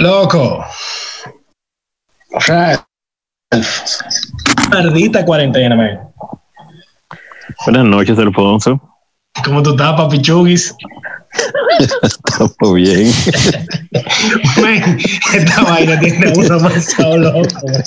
Loco. 0.00 0.64
Ralph. 2.46 2.80
Maldita 4.70 5.26
cuarentena, 5.26 5.76
man. 5.76 5.98
Buenas 7.66 7.84
noches, 7.84 8.18
Alfonso. 8.18 8.80
¿Cómo 9.44 9.62
tú 9.62 9.72
estás, 9.72 9.92
papi 9.96 10.22
Chugis? 10.22 10.74
Estamos 12.02 12.74
bien. 12.74 13.12
Man, 14.62 14.98
esta 15.34 15.64
vaina 15.64 16.00
tiene 16.00 16.32
uno 16.34 16.60
más 16.60 16.98
loco. 16.98 17.66
man. 17.66 17.84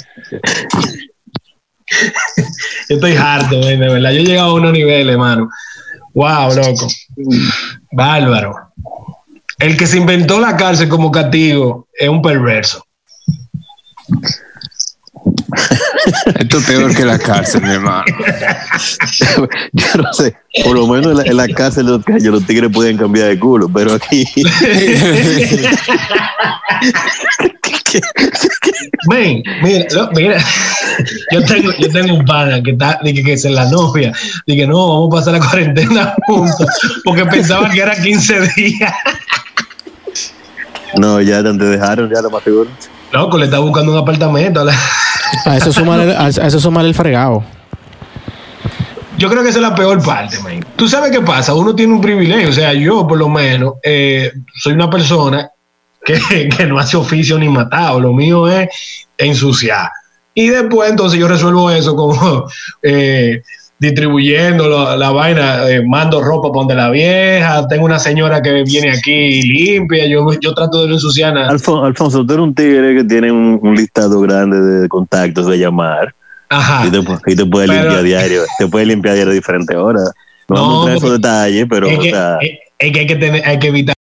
Yo 2.89 2.95
estoy 2.95 3.15
harto, 3.15 3.59
man, 3.59 3.79
de 3.79 3.89
verdad. 3.89 4.11
Yo 4.11 4.19
he 4.19 4.23
llegado 4.23 4.51
a 4.51 4.53
unos 4.53 4.71
niveles, 4.71 5.13
hermano. 5.13 5.49
Wow, 6.13 6.53
loco. 6.53 6.87
Bárbaro. 7.91 8.53
El 9.63 9.77
que 9.77 9.87
se 9.87 9.97
inventó 9.97 10.41
la 10.41 10.57
cárcel 10.57 10.89
como 10.89 11.09
castigo 11.09 11.87
es 11.93 12.09
un 12.09 12.21
perverso. 12.21 12.85
Esto 16.37 16.57
es 16.57 16.65
peor 16.65 16.93
que 16.93 17.05
la 17.05 17.17
cárcel, 17.17 17.61
mi 17.61 17.69
hermano. 17.69 18.03
Yo 19.71 20.01
no 20.01 20.11
sé, 20.11 20.35
por 20.65 20.75
lo 20.75 20.85
menos 20.85 21.11
en 21.11 21.17
la, 21.17 21.23
en 21.23 21.37
la 21.37 21.47
cárcel 21.47 21.85
de 21.85 22.29
los 22.29 22.45
tigres 22.45 22.69
pueden 22.73 22.97
cambiar 22.97 23.29
de 23.29 23.39
culo, 23.39 23.69
pero 23.73 23.93
aquí 23.93 24.27
Ven, 29.09 29.43
mira, 29.61 29.85
no, 29.95 30.09
mira, 30.15 30.37
yo 31.31 31.43
tengo, 31.45 31.71
yo 31.77 31.87
tengo 31.89 32.15
un 32.15 32.25
pana 32.25 32.61
que 32.61 32.71
está, 32.71 32.99
dije 33.03 33.23
que 33.23 33.31
es 33.33 33.45
la 33.45 33.69
novia, 33.69 34.11
dije 34.47 34.67
no, 34.67 34.89
vamos 34.89 35.13
a 35.13 35.19
pasar 35.19 35.33
la 35.33 35.39
cuarentena 35.39 36.15
juntos, 36.25 36.67
porque 37.05 37.25
pensaba 37.25 37.69
que 37.69 37.81
era 37.81 37.95
15 37.95 38.41
días. 38.57 38.93
No, 40.97 41.21
ya 41.21 41.41
te 41.43 41.51
dejaron, 41.53 42.09
ya 42.13 42.21
lo 42.21 42.29
más 42.29 42.43
seguro. 42.43 42.69
Loco, 43.11 43.37
le 43.37 43.45
está 43.45 43.59
buscando 43.59 43.91
un 43.91 43.97
apartamento. 43.97 44.61
a 44.61 44.65
la- 44.65 44.75
A 45.45 45.57
eso 45.57 45.71
súmale, 45.73 46.15
a 46.15 46.27
eso 46.27 46.59
súmale 46.59 46.89
el 46.89 46.95
fregado. 46.95 47.43
Yo 49.17 49.29
creo 49.29 49.43
que 49.43 49.49
esa 49.49 49.59
es 49.59 49.63
la 49.63 49.75
peor 49.75 50.03
parte, 50.03 50.39
man. 50.39 50.65
Tú 50.75 50.87
sabes 50.89 51.11
qué 51.11 51.21
pasa, 51.21 51.53
uno 51.53 51.75
tiene 51.75 51.93
un 51.93 52.01
privilegio, 52.01 52.49
o 52.49 52.53
sea, 52.53 52.73
yo 52.73 53.07
por 53.07 53.17
lo 53.17 53.29
menos 53.29 53.75
eh, 53.83 54.31
soy 54.55 54.73
una 54.73 54.89
persona 54.89 55.49
que, 56.03 56.49
que 56.57 56.65
no 56.65 56.79
hace 56.79 56.97
oficio 56.97 57.37
ni 57.37 57.47
matado, 57.47 57.99
lo 57.99 58.11
mío 58.13 58.47
es 58.49 58.69
ensuciar. 59.17 59.89
Y 60.33 60.49
después 60.49 60.89
entonces 60.89 61.19
yo 61.19 61.27
resuelvo 61.27 61.69
eso 61.69 61.95
como 61.95 62.47
eh, 62.81 63.43
distribuyendo 63.83 64.67
la, 64.67 64.97
la 64.97 65.11
vaina, 65.11 65.69
eh, 65.69 65.83
mando 65.85 66.21
ropa 66.21 66.49
para 66.49 66.59
donde 66.61 66.75
la 66.75 66.89
vieja, 66.89 67.67
tengo 67.67 67.85
una 67.85 67.99
señora 67.99 68.41
que 68.41 68.63
viene 68.63 68.91
aquí 68.91 69.11
y 69.13 69.41
limpia, 69.43 70.07
yo, 70.07 70.25
yo 70.41 70.53
trato 70.53 70.81
de 70.81 70.87
no 70.87 70.93
ensuciar 70.95 71.33
nada. 71.33 71.49
Alfon- 71.51 71.85
Alfonso, 71.85 72.25
tú 72.25 72.33
eres 72.33 72.43
un 72.43 72.55
tigre 72.55 72.95
que 72.95 73.03
tiene 73.03 73.31
un, 73.31 73.59
un 73.61 73.75
listado 73.75 74.19
grande 74.21 74.59
de 74.59 74.89
contactos 74.89 75.45
de 75.47 75.57
llamar 75.59 76.13
Ajá. 76.49 76.87
y 76.87 76.91
te, 76.91 76.99
y 77.31 77.35
te 77.35 77.45
puede 77.45 77.67
Pero- 77.67 77.81
limpiar 77.83 78.03
diario, 78.03 78.41
te 78.57 78.67
puede 78.67 78.85
limpiar 78.87 79.15
diario 79.15 79.31
a 79.31 79.35
diferentes 79.35 79.75
horas. 79.75 80.11
No, 80.49 80.55
No, 80.55 80.61
vamos 80.61 80.73
a 80.73 80.79
entrar 80.79 80.91
en 80.91 80.97
esos 80.97 81.21
detalles, 81.21 81.65
pero 81.69 81.87
es, 81.87 81.97
o 81.97 82.01
que, 82.01 82.09
sea, 82.09 82.37
es 82.79 82.91
que 82.91 82.99
hay 82.99 83.05
que 83.07 83.15
tener, 83.15 83.41
hay 83.47 83.59
que 83.59 83.67
evitar 83.67 83.95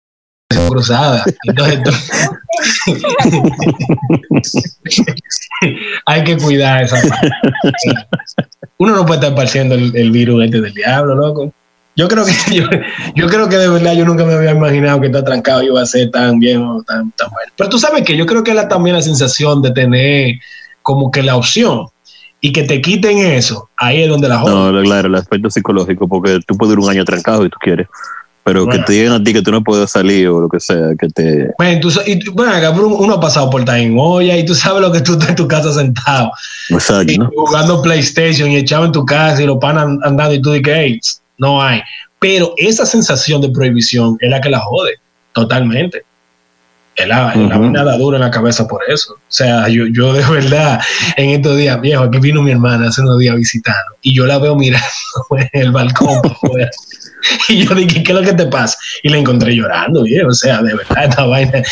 cruzada. 0.70 1.24
Entonces, 1.44 1.80
hay 6.06 6.24
que 6.24 6.38
cuidar 6.38 6.84
esa 6.84 6.96
parte. 6.96 7.30
Uno 8.78 8.96
no 8.96 9.04
puede 9.04 9.20
estar 9.20 9.34
parciendo 9.34 9.74
el, 9.74 9.94
el 9.94 10.10
virus 10.10 10.44
este 10.44 10.60
del 10.60 10.72
diablo, 10.72 11.14
loco. 11.14 11.52
Yo 11.96 12.08
creo 12.08 12.24
que 12.24 12.32
yo, 12.54 12.64
yo 13.14 13.26
creo 13.26 13.48
que 13.48 13.56
de 13.56 13.68
verdad 13.68 13.94
yo 13.94 14.04
nunca 14.04 14.24
me 14.24 14.34
había 14.34 14.52
imaginado 14.52 15.00
que 15.00 15.06
está 15.06 15.24
trancado 15.24 15.62
iba 15.62 15.82
a 15.82 15.86
ser 15.86 16.10
tan 16.10 16.38
bien 16.38 16.62
o 16.62 16.82
tan, 16.82 17.10
tan 17.12 17.30
bueno. 17.30 17.52
Pero 17.56 17.68
tú 17.68 17.78
sabes 17.78 18.04
que 18.04 18.16
yo 18.16 18.26
creo 18.26 18.42
que 18.42 18.54
la, 18.54 18.68
también 18.68 18.96
la 18.96 19.02
sensación 19.02 19.62
de 19.62 19.72
tener 19.72 20.36
como 20.82 21.10
que 21.10 21.22
la 21.22 21.36
opción 21.36 21.86
y 22.40 22.52
que 22.52 22.62
te 22.62 22.80
quiten 22.80 23.18
eso, 23.18 23.68
ahí 23.76 24.02
es 24.02 24.08
donde 24.08 24.28
la 24.28 24.38
joden. 24.38 24.74
no, 24.74 24.82
claro, 24.82 25.08
el 25.08 25.14
aspecto 25.14 25.50
psicológico, 25.50 26.08
porque 26.08 26.40
tú 26.46 26.56
puedes 26.56 26.74
durar 26.74 26.84
un 26.84 26.90
año 26.90 27.04
trancado 27.04 27.44
si 27.44 27.50
tú 27.50 27.58
quieres, 27.60 27.86
pero 28.44 28.64
Bueno. 28.64 28.80
que 28.80 28.86
te 28.86 28.92
digan 28.94 29.12
a 29.12 29.22
ti 29.22 29.32
que 29.32 29.42
tú 29.42 29.50
no 29.52 29.62
puedes 29.62 29.90
salir 29.90 30.28
o 30.28 30.40
lo 30.40 30.48
que 30.48 30.60
sea, 30.60 30.90
que 30.98 31.08
te... 31.08 31.50
Man, 31.58 31.80
tú 31.80 31.90
y 32.06 32.28
bueno, 32.30 32.72
uno 32.98 33.14
ha 33.14 33.20
pasado 33.20 33.50
por 33.50 33.68
en 33.68 33.96
olla 33.98 34.36
y 34.36 34.44
tú 34.44 34.54
sabes 34.54 34.80
lo 34.82 34.90
que 34.90 35.00
tú 35.00 35.12
estás 35.12 35.28
en 35.30 35.36
tu 35.36 35.46
casa 35.46 35.72
sentado 35.72 36.30
Exacto, 36.70 37.12
y 37.12 37.18
¿no? 37.18 37.30
jugando 37.34 37.82
PlayStation 37.82 38.50
y 38.50 38.56
echado 38.56 38.84
en 38.86 38.92
tu 38.92 39.04
casa 39.04 39.42
y 39.42 39.46
los 39.46 39.58
panas 39.58 39.86
andando 40.02 40.34
y 40.34 40.40
tú 40.42 40.52
dices, 40.52 40.74
hey, 40.74 41.00
no 41.38 41.62
hay. 41.62 41.80
Pero 42.18 42.54
esa 42.58 42.84
sensación 42.84 43.40
de 43.40 43.50
prohibición 43.50 44.16
es 44.20 44.30
la 44.30 44.40
que 44.40 44.50
la 44.50 44.60
jode 44.60 44.94
totalmente. 45.32 46.02
Es 46.96 47.06
la, 47.06 47.34
la 47.34 47.54
Ujú. 47.54 47.60
vaina 47.60 47.84
da 47.84 47.96
dura 47.96 48.16
en 48.18 48.22
la 48.22 48.30
cabeza 48.30 48.66
por 48.66 48.82
eso. 48.88 49.12
O 49.14 49.18
sea, 49.28 49.68
yo, 49.68 49.84
yo 49.86 50.12
de 50.12 50.22
verdad, 50.28 50.80
en 51.16 51.30
estos 51.30 51.56
días, 51.56 51.80
viejo, 51.80 52.02
aquí 52.02 52.18
vino 52.18 52.42
mi 52.42 52.50
hermana 52.50 52.88
hace 52.88 53.00
unos 53.00 53.18
días 53.18 53.36
visitando 53.36 53.94
y 54.02 54.14
yo 54.14 54.26
la 54.26 54.38
veo 54.38 54.54
mirando 54.56 54.86
en 55.52 55.62
el 55.62 55.72
balcón 55.72 56.20
por 56.22 56.34
fuera. 56.36 56.70
Y 57.48 57.64
yo 57.66 57.74
dije, 57.74 58.02
¿qué 58.02 58.12
es 58.12 58.18
lo 58.18 58.24
que 58.24 58.32
te 58.32 58.46
pasa? 58.46 58.76
Y 59.02 59.08
la 59.08 59.18
encontré 59.18 59.54
llorando, 59.54 60.02
viejo. 60.04 60.28
O 60.28 60.34
sea, 60.34 60.62
de 60.62 60.74
verdad, 60.74 61.04
esta 61.04 61.24
vaina. 61.26 61.62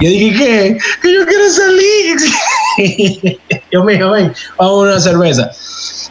Y 0.00 0.04
yo 0.04 0.10
dije, 0.10 0.36
¿qué? 0.36 0.78
Que 1.02 1.14
yo 1.14 1.26
quiero 1.26 1.48
salir. 1.50 3.38
yo 3.72 3.84
me 3.84 3.94
dijo, 3.94 4.10
ven, 4.10 4.32
vamos 4.58 4.72
a 4.88 4.90
una 4.90 5.00
cerveza. 5.00 5.50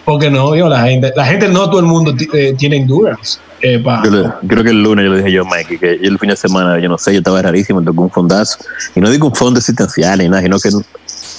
Porque 0.05 0.29
no, 0.29 0.55
yo, 0.55 0.69
la 0.69 0.83
gente, 0.83 1.11
la 1.15 1.25
gente 1.25 1.47
no 1.49 1.69
todo 1.69 1.79
el 1.79 1.85
mundo 1.87 2.13
eh, 2.33 2.53
tiene 2.57 2.77
endurance. 2.77 3.39
eh, 3.61 3.79
pa- 3.79 4.03
Yo 4.03 4.11
le- 4.11 4.29
creo 4.47 4.63
que 4.63 4.69
el 4.69 4.83
lunes 4.83 5.05
yo 5.05 5.11
le 5.11 5.17
dije 5.17 5.31
yo 5.31 5.41
a 5.41 5.45
Mikey 5.45 5.77
que 5.79 5.97
yo 6.01 6.09
el 6.09 6.19
fin 6.19 6.29
de 6.29 6.35
semana, 6.35 6.79
yo 6.79 6.87
no 6.89 6.97
sé, 6.99 7.11
yo 7.13 7.19
estaba 7.19 7.41
rarísimo, 7.41 7.81
tocó 7.81 8.03
un 8.03 8.11
fondazo. 8.11 8.57
Y 8.95 8.99
no 9.01 9.09
digo 9.09 9.27
un 9.27 9.35
fondo 9.35 9.59
existencial 9.59 10.19
ni 10.19 10.29
nada, 10.29 10.43
sino 10.43 10.59
que 10.59 10.69
no, 10.69 10.81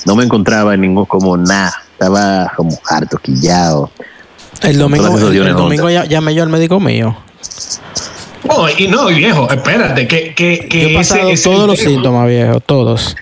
no 0.05 0.17
me 0.17 0.25
encontraba 0.25 0.75
en 0.75 0.81
ningún, 0.81 1.05
como 1.07 1.37
nada. 1.37 1.75
Estaba 1.93 2.53
como 2.57 2.77
harto, 2.91 3.17
quillado. 3.19 3.91
El 4.63 4.79
domingo, 4.79 5.17
el, 5.17 5.37
el 5.37 5.55
domingo 5.55 5.89
ya, 5.91 6.05
llamé 6.05 6.35
yo 6.35 6.43
al 6.43 6.49
médico 6.49 6.81
mío. 6.81 7.17
No, 8.45 8.69
y 8.71 8.87
no, 8.89 9.07
viejo, 9.07 9.51
espérate, 9.51 10.07
que, 10.07 10.33
que, 10.35 10.67
que 10.69 10.83
Yo 10.83 10.89
he 10.91 10.95
pasado 10.95 11.31
ese- 11.31 11.45
todos 11.49 11.67
los 11.67 11.79
síntomas, 11.79 12.29
viejo, 12.29 12.61
todos. 12.61 13.17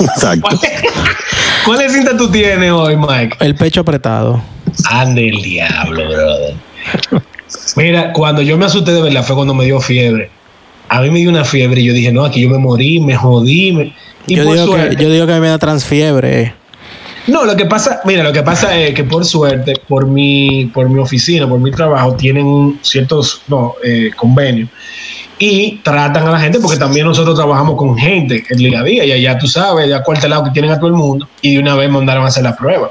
Exacto. 0.00 0.58
¿Cuáles 1.64 1.92
cintas 1.92 2.16
tú 2.16 2.30
tienes 2.30 2.70
hoy, 2.70 2.96
Mike? 2.96 3.36
El 3.40 3.54
pecho 3.54 3.80
apretado. 3.80 4.42
Ande 4.90 5.28
el 5.28 5.42
diablo, 5.42 6.08
brother. 6.08 6.54
Mira, 7.76 8.12
cuando 8.12 8.42
yo 8.42 8.56
me 8.56 8.66
asusté 8.66 8.92
de 8.92 9.02
verdad 9.02 9.22
fue 9.24 9.34
cuando 9.36 9.54
me 9.54 9.64
dio 9.64 9.80
fiebre. 9.80 10.30
A 10.88 11.00
mí 11.00 11.10
me 11.10 11.18
dio 11.20 11.30
una 11.30 11.44
fiebre 11.44 11.80
y 11.80 11.84
yo 11.84 11.92
dije, 11.94 12.12
no, 12.12 12.24
aquí 12.24 12.40
yo 12.42 12.48
me 12.50 12.58
morí, 12.58 13.00
me 13.00 13.16
jodí. 13.16 13.72
me- 13.72 13.94
Y 14.26 14.36
Yo 14.36 14.44
por 14.44 14.54
digo, 14.56 14.74
que, 14.74 14.96
yo 15.02 15.10
digo 15.10 15.26
que 15.26 15.34
me 15.40 15.48
da 15.48 15.58
transfiebre. 15.58 16.54
No, 17.26 17.44
lo 17.44 17.56
que 17.56 17.64
pasa, 17.64 18.00
mira, 18.04 18.22
lo 18.22 18.32
que 18.32 18.42
pasa 18.42 18.76
es 18.76 18.94
que 18.94 19.02
por 19.04 19.24
suerte, 19.24 19.74
por 19.88 20.06
mi, 20.06 20.66
por 20.74 20.88
mi 20.90 21.00
oficina, 21.00 21.48
por 21.48 21.58
mi 21.58 21.70
trabajo, 21.70 22.14
tienen 22.14 22.78
ciertos 22.82 23.42
no, 23.48 23.74
eh, 23.82 24.10
convenios 24.14 24.68
y 25.38 25.78
tratan 25.82 26.28
a 26.28 26.30
la 26.32 26.38
gente 26.40 26.60
porque 26.60 26.76
también 26.78 27.06
nosotros 27.06 27.34
trabajamos 27.34 27.76
con 27.76 27.96
gente 27.98 28.44
el 28.50 28.58
día 28.58 28.80
a 28.80 28.82
día 28.84 29.04
y 29.04 29.12
allá 29.12 29.36
tú 29.38 29.46
sabes, 29.48 29.88
de 29.88 29.94
acuerdo 29.94 30.28
lado 30.28 30.44
que 30.44 30.50
tienen 30.50 30.70
a 30.70 30.76
todo 30.76 30.88
el 30.88 30.92
mundo 30.94 31.28
y 31.40 31.54
de 31.54 31.60
una 31.60 31.74
vez 31.74 31.90
mandaron 31.90 32.24
a 32.24 32.28
hacer 32.28 32.44
la 32.44 32.54
prueba. 32.54 32.90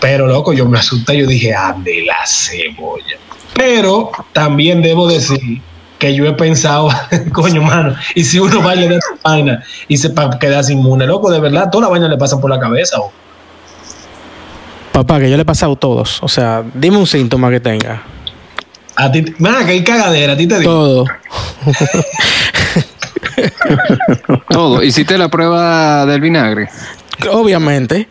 Pero 0.00 0.26
loco, 0.26 0.52
yo 0.52 0.66
me 0.66 0.78
asusté, 0.78 1.18
yo 1.18 1.26
dije, 1.26 1.54
ande 1.54 2.04
la 2.06 2.16
cebolla. 2.26 3.16
Pero 3.54 4.10
también 4.32 4.80
debo 4.82 5.06
decir 5.06 5.60
que 5.98 6.14
yo 6.14 6.26
he 6.26 6.32
pensado, 6.32 6.88
coño, 7.32 7.62
mano, 7.62 7.94
y 8.14 8.24
si 8.24 8.38
uno 8.40 8.62
va 8.62 8.74
esa 8.74 8.98
vaina 9.22 9.62
y 9.88 9.96
se 9.98 10.10
pa- 10.10 10.38
quedarse 10.38 10.72
inmune, 10.72 11.06
loco, 11.06 11.30
de 11.30 11.38
verdad, 11.38 11.68
toda 11.70 11.82
la 11.82 11.88
vaina 11.90 12.08
le 12.08 12.16
pasa 12.16 12.40
por 12.40 12.50
la 12.50 12.58
cabeza. 12.58 12.98
o- 12.98 13.12
Papá, 14.92 15.18
que 15.18 15.30
yo 15.30 15.36
le 15.36 15.42
he 15.42 15.46
pasado 15.46 15.76
todos. 15.76 16.22
O 16.22 16.28
sea, 16.28 16.62
dime 16.74 16.98
un 16.98 17.06
síntoma 17.06 17.50
que 17.50 17.60
tenga. 17.60 18.02
A 18.94 19.10
ti, 19.10 19.24
man, 19.38 19.64
que 19.64 19.72
hay 19.72 19.84
cagadera, 19.84 20.34
a 20.34 20.36
ti 20.36 20.46
te 20.46 20.58
digo. 20.58 20.70
Todo. 20.70 21.04
Todo. 24.50 24.82
¿Hiciste 24.82 25.16
la 25.16 25.28
prueba 25.28 26.04
del 26.06 26.20
vinagre? 26.20 26.68
Obviamente. 27.30 28.08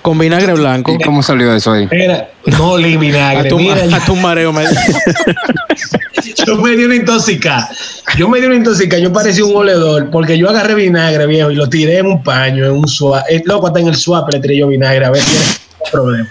Con 0.00 0.18
vinagre 0.18 0.54
blanco. 0.54 0.92
¿Y 0.92 1.02
cómo 1.02 1.22
salió 1.22 1.54
eso 1.54 1.72
ahí? 1.72 1.88
Mira, 1.90 2.30
no 2.46 2.78
le 2.78 2.94
A 2.94 2.98
vinagre. 2.98 3.48
tu, 3.48 3.58
Mira, 3.58 3.96
a 3.96 4.04
tu 4.04 4.14
mareo 4.14 4.52
me 4.52 4.64
yo 6.46 6.56
me 6.58 6.76
di 6.76 6.84
una 6.84 6.94
intoxicada. 6.94 7.68
Yo 8.16 8.28
me 8.28 8.40
di 8.40 8.46
una 8.46 8.54
intoxicada. 8.54 9.02
Yo 9.02 9.12
parecía 9.12 9.44
un 9.44 9.56
oledor 9.56 10.08
porque 10.10 10.38
yo 10.38 10.48
agarré 10.48 10.76
vinagre, 10.76 11.26
viejo, 11.26 11.50
y 11.50 11.56
lo 11.56 11.68
tiré 11.68 11.98
en 11.98 12.06
un 12.06 12.22
paño, 12.22 12.64
en 12.64 12.72
un 12.72 12.86
swap. 12.86 13.24
Eh, 13.28 13.42
loco, 13.44 13.66
hasta 13.66 13.80
en 13.80 13.88
el 13.88 13.96
swap 13.96 14.32
le 14.32 14.38
tiré 14.38 14.56
yo 14.56 14.68
vinagre. 14.68 15.04
A 15.04 15.10
ver 15.10 15.22
si 15.22 15.36
era 15.36 15.46
problema. 15.90 16.28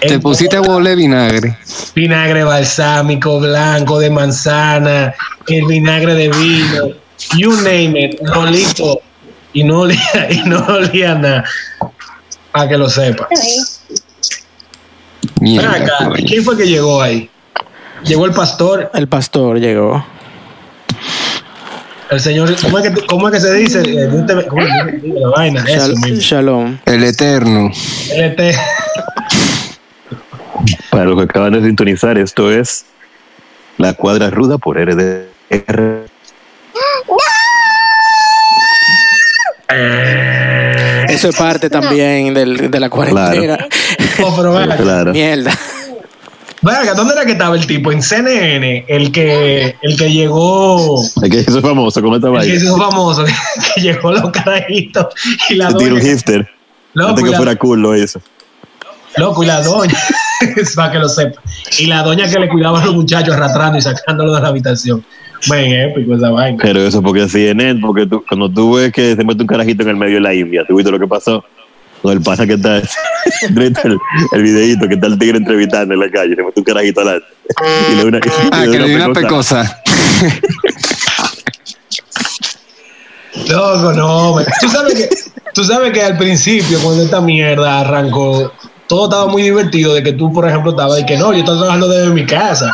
Te 0.00 0.18
pusiste 0.18 0.58
oler 0.58 0.96
vinagre. 0.96 1.56
vinagre 1.94 2.42
balsámico, 2.42 3.38
blanco, 3.38 4.00
de 4.00 4.10
manzana, 4.10 5.14
el 5.46 5.64
vinagre 5.66 6.14
de 6.14 6.28
vino, 6.28 6.88
you 7.36 7.52
name 7.52 8.00
it, 8.00 8.20
lo 8.22 8.46
listo. 8.46 9.00
Y 9.54 9.64
no 9.64 9.80
olía, 9.80 10.28
y 10.30 10.48
no 10.48 10.58
olía 10.66 11.14
nada. 11.14 11.44
Para 12.52 12.68
que 12.68 12.78
lo 12.78 12.88
sepa. 12.88 13.28
Ven 13.30 13.40
Mierda, 15.40 15.72
acá. 15.72 16.10
¿quién 16.26 16.42
fue 16.42 16.56
que 16.56 16.66
llegó 16.66 17.02
ahí? 17.02 17.30
Llegó 18.04 18.26
el 18.26 18.32
pastor. 18.32 18.90
El 18.94 19.08
pastor 19.08 19.60
llegó. 19.60 20.04
El 22.12 22.20
señor, 22.20 22.54
¿cómo 22.60 22.78
es 22.78 22.90
que, 22.90 23.06
cómo 23.06 23.28
es 23.28 23.34
que 23.34 23.40
se 23.40 23.54
dice? 23.54 23.80
Dios 23.82 24.26
te- 24.26 24.46
¿Cómo 24.46 24.60
es 24.62 24.68
que 24.68 24.90
se 24.90 24.96
dice 24.98 25.18
la 25.18 25.28
vaina? 25.30 25.64
Eso 25.66 25.86
Shal- 25.86 25.96
mismo. 26.02 26.20
Shalom. 26.20 26.78
El 26.84 27.04
Eterno. 27.04 27.70
Para 30.90 31.04
los 31.06 31.16
que 31.16 31.22
acaban 31.24 31.54
de 31.54 31.62
sintonizar, 31.62 32.18
esto 32.18 32.52
es 32.52 32.84
La 33.78 33.94
Cuadra 33.94 34.28
Ruda 34.28 34.58
por 34.58 34.76
RDR. 34.78 36.04
Eso 41.08 41.28
es 41.30 41.36
parte 41.36 41.70
también 41.70 42.34
del, 42.34 42.70
de 42.70 42.80
la 42.80 42.90
cuarentena. 42.90 43.56
oh, 44.22 44.34
pero 44.36 44.76
Claro. 44.76 45.12
Mierda. 45.12 45.52
Venga, 46.62 46.94
¿dónde 46.94 47.14
era 47.14 47.24
que 47.26 47.32
estaba 47.32 47.54
el 47.56 47.66
tipo? 47.66 47.92
En 47.92 48.02
CNN, 48.02 48.84
el 48.88 49.12
que, 49.12 49.74
el 49.82 49.96
que 49.96 50.10
llegó, 50.12 51.02
Es 51.22 51.30
que 51.30 51.40
es 51.40 51.60
famoso 51.60 52.00
con 52.02 52.14
esta 52.14 52.28
el 52.28 52.40
que 52.40 52.54
hizo 52.56 52.76
famoso, 52.76 53.24
que 53.74 53.80
llegó 53.80 54.12
los 54.12 54.30
carajitos 54.30 55.06
y 55.50 55.54
la 55.56 55.70
doña, 55.70 56.00
hipster. 56.00 56.48
Loco, 56.94 57.10
Antes 57.10 57.24
que 57.24 57.30
la- 57.30 57.36
fuera 57.36 57.56
cool 57.56 57.80
lo 57.80 57.96
hizo. 57.96 58.20
loco, 59.16 59.42
y 59.42 59.46
la 59.46 59.62
doña, 59.62 59.98
para 60.76 60.92
que 60.92 60.98
lo 60.98 61.08
sepa, 61.08 61.40
y 61.78 61.86
la 61.86 62.02
doña 62.02 62.28
que 62.28 62.38
le 62.38 62.48
cuidaba 62.48 62.80
a 62.80 62.84
los 62.86 62.94
muchachos 62.94 63.34
arrastrando 63.34 63.78
y 63.78 63.82
sacándolo 63.82 64.34
de 64.34 64.40
la 64.40 64.48
habitación. 64.48 65.04
Ven, 65.50 65.72
épico 65.90 66.14
esa 66.14 66.30
vaina. 66.30 66.56
Pero 66.62 66.80
eso 66.86 67.02
porque 67.02 67.28
CNN, 67.28 67.80
porque 67.80 68.06
tú, 68.06 68.22
cuando 68.28 68.48
tú 68.48 68.74
ves 68.74 68.92
que 68.92 69.16
se 69.16 69.24
mete 69.24 69.42
un 69.42 69.48
carajito 69.48 69.82
en 69.82 69.88
el 69.88 69.96
medio 69.96 70.14
de 70.16 70.20
la 70.20 70.32
India, 70.34 70.62
¿tú 70.68 70.76
viste 70.76 70.90
lo 70.92 71.00
que 71.00 71.06
pasó? 71.08 71.44
Con 72.02 72.12
el 72.12 72.20
pasa 72.20 72.46
que 72.46 72.54
está 72.54 72.76
el, 73.48 73.98
el 74.32 74.42
videíto 74.42 74.88
que 74.88 74.94
está 74.94 75.06
el 75.06 75.18
tigre 75.18 75.38
entrevistando 75.38 75.94
en 75.94 76.00
la 76.00 76.10
calle, 76.10 76.34
se 76.34 76.42
mete 76.42 76.58
un 76.60 76.64
carajito 76.64 77.00
adelante. 77.00 77.26
Y 77.92 77.94
le 77.96 78.04
una, 78.04 78.20
Ah, 78.50 78.66
y 78.66 78.70
que 78.70 78.78
le 78.78 78.96
una 78.96 79.12
pecosa. 79.12 79.82
Loco, 83.48 83.92
no, 83.92 84.34
me- 84.36 84.44
tú 84.60 84.68
sabes 84.68 84.94
que 84.94 85.08
tú 85.54 85.64
sabes 85.64 85.92
que 85.92 86.02
al 86.02 86.18
principio 86.18 86.78
cuando 86.80 87.02
esta 87.02 87.20
mierda 87.20 87.80
arrancó 87.80 88.52
todo 88.86 89.04
estaba 89.04 89.26
muy 89.26 89.42
divertido 89.42 89.94
de 89.94 90.02
que 90.02 90.12
tú 90.12 90.32
por 90.32 90.46
ejemplo 90.46 90.72
estabas 90.72 91.00
y 91.00 91.06
que 91.06 91.16
no, 91.16 91.32
yo 91.32 91.38
estaba 91.38 91.58
trabajando 91.58 91.88
desde 91.88 92.10
mi 92.12 92.26
casa. 92.26 92.70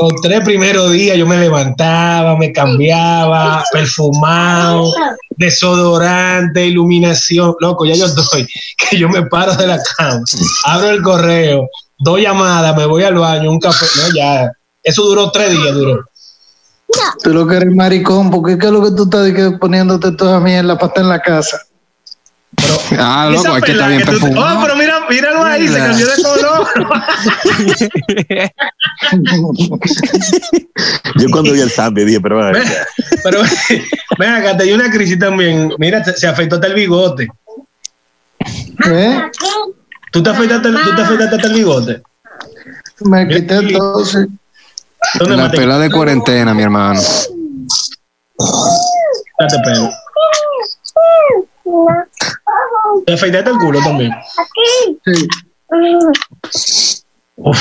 Los 0.00 0.12
tres 0.22 0.40
primeros 0.44 0.92
días 0.92 1.16
yo 1.16 1.26
me 1.26 1.36
levantaba, 1.36 2.36
me 2.36 2.52
cambiaba, 2.52 3.62
perfumado, 3.72 4.92
desodorante, 5.30 6.66
iluminación. 6.66 7.54
Loco, 7.60 7.84
ya 7.84 7.94
yo 7.94 8.06
estoy, 8.06 8.46
que 8.78 8.98
yo 8.98 9.08
me 9.08 9.26
paro 9.26 9.54
de 9.54 9.66
la 9.66 9.78
cama, 9.96 10.22
abro 10.64 10.90
el 10.90 11.02
correo, 11.02 11.68
doy 11.98 12.22
llamada, 12.22 12.72
me 12.74 12.86
voy 12.86 13.04
al 13.04 13.14
baño, 13.14 13.50
un 13.50 13.60
café. 13.60 13.86
No, 13.96 14.14
ya. 14.16 14.50
Eso 14.82 15.02
duró 15.02 15.30
tres 15.30 15.50
días, 15.50 15.74
duró. 15.74 16.04
Tú 17.22 17.30
lo 17.30 17.46
que 17.46 17.56
eres 17.56 17.74
maricón, 17.74 18.30
porque 18.30 18.58
¿qué 18.58 18.66
es 18.66 18.72
lo 18.72 18.82
que 18.82 18.90
tú 18.90 19.04
estás 19.04 19.58
poniéndote 19.58 20.12
toda 20.12 20.40
mierda 20.40 20.76
para 20.76 20.88
estar 20.88 21.04
en 21.04 21.08
la 21.08 21.20
casa? 21.20 21.58
Pero, 22.56 22.78
Ah, 22.98 23.28
loco, 23.32 23.48
aquí 23.54 23.70
está 23.72 23.86
pelada 23.86 23.88
bien 23.88 24.00
que 24.00 24.04
tú- 24.06 24.12
perfumado. 24.20 24.58
Oh, 24.58 24.62
pero 24.62 24.76
mira, 24.76 25.00
míralo 25.08 25.44
ahí, 25.44 25.66
se 25.68 25.78
cambió 25.78 26.06
de 26.06 26.22
color. 26.22 26.68
Yo 31.16 31.28
cuando 31.30 31.52
vi 31.52 31.60
el 31.60 31.70
Zambi 31.70 32.04
dije, 32.04 32.20
pero 32.20 32.36
bueno, 32.36 32.58
Pero 33.24 33.42
ven 34.18 34.30
acá, 34.34 34.56
te 34.56 34.64
dio 34.64 34.74
una 34.74 34.90
crisis 34.90 35.18
también. 35.18 35.72
Mira, 35.78 36.04
se, 36.04 36.16
se 36.16 36.26
afeitó 36.26 36.56
hasta 36.56 36.66
el 36.68 36.74
bigote. 36.74 37.28
¿Eh? 38.86 39.22
¿Tú 40.10 40.22
te 40.22 40.30
afeitaste, 40.30 40.68
tú 40.70 40.96
te 40.96 41.02
afeitaste 41.02 41.36
hasta 41.36 41.48
el 41.48 41.54
bigote? 41.54 42.02
Me 43.00 43.28
quité. 43.28 43.54
¿Dónde 45.18 45.36
La 45.36 45.50
pela 45.50 45.78
de 45.78 45.90
cuarentena, 45.90 46.54
mi 46.54 46.62
hermano. 46.62 47.00
quitaste 48.38 49.58
pelo? 49.64 49.90
¿Te 53.06 53.14
afeitaste 53.14 53.50
el 53.50 53.58
culo 53.58 53.78
también? 53.80 54.12
sí. 55.04 55.28
Uf. 57.36 57.58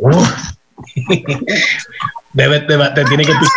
Uf. 0.00 0.52
Debe, 2.32 2.60
te, 2.60 2.78
te 2.78 3.04
tiene 3.04 3.24
que 3.24 3.32
picar 3.32 3.48